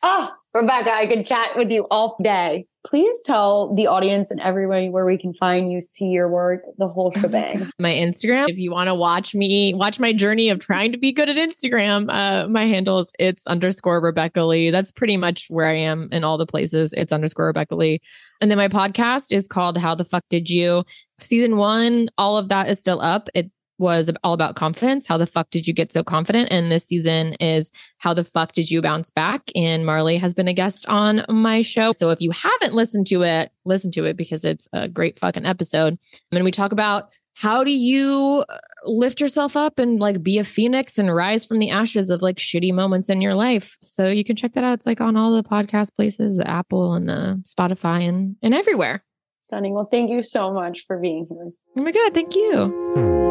Ah, 0.03 0.33
Rebecca, 0.55 0.93
I 0.93 1.07
could 1.07 1.27
chat 1.27 1.57
with 1.57 1.71
you 1.71 1.87
all 1.91 2.17
day. 2.23 2.65
Please 2.87 3.21
tell 3.23 3.75
the 3.75 3.89
audience 3.89 4.31
and 4.31 4.41
everybody 4.41 4.89
where 4.89 5.05
we 5.05 5.19
can 5.19 5.35
find 5.35 5.71
you, 5.71 5.83
see 5.83 6.07
your 6.07 6.29
work, 6.29 6.63
the 6.79 6.87
whole 6.87 7.13
shebang. 7.13 7.69
my 7.81 7.93
Instagram. 7.93 8.49
If 8.49 8.59
you 8.59 8.71
want 8.71 8.87
to 8.87 8.95
watch 8.95 9.35
me, 9.35 9.75
watch 9.75 9.99
my 9.99 10.13
journey 10.13 10.51
of 10.51 10.61
trying 10.61 10.93
to 10.93 10.99
be 10.99 11.11
good 11.11 11.29
at 11.29 11.37
Instagram, 11.37 12.07
uh, 12.09 12.47
my 12.49 12.67
handle 12.67 13.01
is 13.01 13.13
it's 13.19 13.47
underscore 13.49 14.01
Rebecca 14.01 14.45
Lee. 14.45 14.71
That's 14.71 14.93
pretty 14.93 15.17
much 15.17 15.47
where 15.49 15.67
I 15.67 15.75
am 15.75 16.09
in 16.13 16.23
all 16.23 16.39
the 16.39 16.47
places. 16.47 16.95
It's 16.97 17.13
underscore 17.13 17.47
Rebecca 17.47 17.75
Lee. 17.75 18.01
And 18.41 18.51
then 18.51 18.59
my 18.59 18.69
podcast 18.69 19.33
is 19.33 19.49
called 19.49 19.77
How 19.79 19.97
the 19.97 20.05
Fuck 20.05 20.25
Did 20.31 20.49
You? 20.49 20.85
Season 21.19 21.57
one, 21.57 22.09
all 22.17 22.39
of 22.39 22.49
that 22.51 22.71
is 22.71 22.79
still 22.79 23.01
up. 23.01 23.29
It 23.35 23.51
was 23.79 24.11
all 24.25 24.35
about 24.35 24.57
confidence. 24.57 25.07
How 25.07 25.17
the 25.17 25.27
fuck 25.27 25.51
did 25.51 25.67
you 25.67 25.73
get 25.73 25.93
so 25.93 26.03
confident? 26.03 26.49
And 26.51 26.71
this 26.71 26.87
season 26.87 27.35
is 27.35 27.71
how 27.99 28.13
the 28.13 28.25
fuck 28.25 28.53
did 28.53 28.71
you 28.71 28.83
bounce 28.83 29.11
back? 29.11 29.51
And 29.55 29.87
Marley 29.87 30.17
has 30.19 30.35
been 30.35 30.49
a 30.49 30.53
guest 30.53 30.87
on 30.89 31.25
my 31.29 31.63
show. 31.63 31.93
So 31.93 32.11
if 32.11 32.21
you 32.21 32.33
haven't 32.33 32.75
listened 32.75 33.07
to 33.09 33.23
it, 33.23 33.53
listen 33.65 33.91
to 33.93 34.05
it 34.05 34.17
because 34.17 34.45
it's 34.45 34.69
a 34.73 34.89
great 34.89 35.19
fucking 35.19 35.47
episode. 35.47 35.99
And 36.33 36.45
we 36.45 36.51
talk 36.51 36.73
about 36.73 37.11
how 37.41 37.63
do 37.63 37.71
you 37.71 38.45
uh, 38.49 38.59
lift 38.85 39.21
yourself 39.21 39.57
up 39.57 39.79
and 39.79 40.01
like 40.01 40.25
be 40.25 40.39
a 40.39 40.45
phoenix 40.45 40.99
and 40.99 41.15
rise 41.15 41.47
from 41.47 41.61
the 41.61 41.71
ashes 41.71 42.11
of 42.11 42.21
like 42.21 42.37
shitty 42.37 42.73
moments 42.73 43.09
in 43.09 43.21
your 43.21 43.35
life. 43.35 43.77
So 43.81 44.09
you 44.09 44.25
can 44.25 44.35
check 44.35 44.55
that 44.55 44.65
out. 44.65 44.75
It's 44.75 44.87
like 44.87 45.01
on 45.01 45.17
all 45.17 45.33
the 45.33 45.45
podcast 45.45 45.95
places, 45.95 46.39
the 46.39 46.51
Apple 46.51 46.95
and 46.95 47.09
the 47.09 47.43
Spotify 47.47 48.09
and, 48.09 48.35
and 48.43 48.55
everywhere. 48.55 49.05
Stunning. 49.41 49.73
Well, 49.73 49.89
thank 49.91 50.11
you 50.11 50.23
so 50.23 50.53
much 50.53 50.85
for 50.87 51.01
being 51.01 51.25
here. 51.29 51.51
Oh 51.77 51.83
my 51.83 51.93
God. 51.93 52.13
Thank 52.13 52.35
you. 52.35 53.28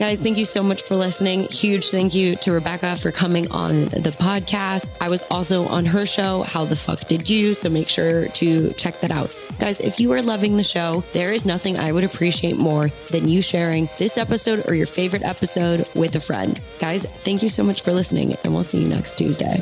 Guys, 0.00 0.22
thank 0.22 0.38
you 0.38 0.46
so 0.46 0.62
much 0.62 0.80
for 0.80 0.96
listening. 0.96 1.40
Huge 1.40 1.90
thank 1.90 2.14
you 2.14 2.34
to 2.36 2.52
Rebecca 2.52 2.96
for 2.96 3.12
coming 3.12 3.50
on 3.50 3.84
the 3.90 4.16
podcast. 4.18 4.90
I 4.98 5.10
was 5.10 5.24
also 5.30 5.66
on 5.66 5.84
her 5.84 6.06
show, 6.06 6.40
How 6.40 6.64
the 6.64 6.74
Fuck 6.74 7.00
Did 7.00 7.28
You? 7.28 7.52
So 7.52 7.68
make 7.68 7.86
sure 7.86 8.26
to 8.28 8.72
check 8.72 8.98
that 9.00 9.10
out. 9.10 9.36
Guys, 9.58 9.78
if 9.78 10.00
you 10.00 10.10
are 10.12 10.22
loving 10.22 10.56
the 10.56 10.64
show, 10.64 11.04
there 11.12 11.34
is 11.34 11.44
nothing 11.44 11.76
I 11.76 11.92
would 11.92 12.04
appreciate 12.04 12.56
more 12.56 12.88
than 13.10 13.28
you 13.28 13.42
sharing 13.42 13.90
this 13.98 14.16
episode 14.16 14.66
or 14.66 14.74
your 14.74 14.86
favorite 14.86 15.22
episode 15.22 15.86
with 15.94 16.16
a 16.16 16.20
friend. 16.20 16.58
Guys, 16.80 17.04
thank 17.04 17.42
you 17.42 17.50
so 17.50 17.62
much 17.62 17.82
for 17.82 17.92
listening, 17.92 18.34
and 18.42 18.54
we'll 18.54 18.64
see 18.64 18.80
you 18.80 18.88
next 18.88 19.18
Tuesday. 19.18 19.58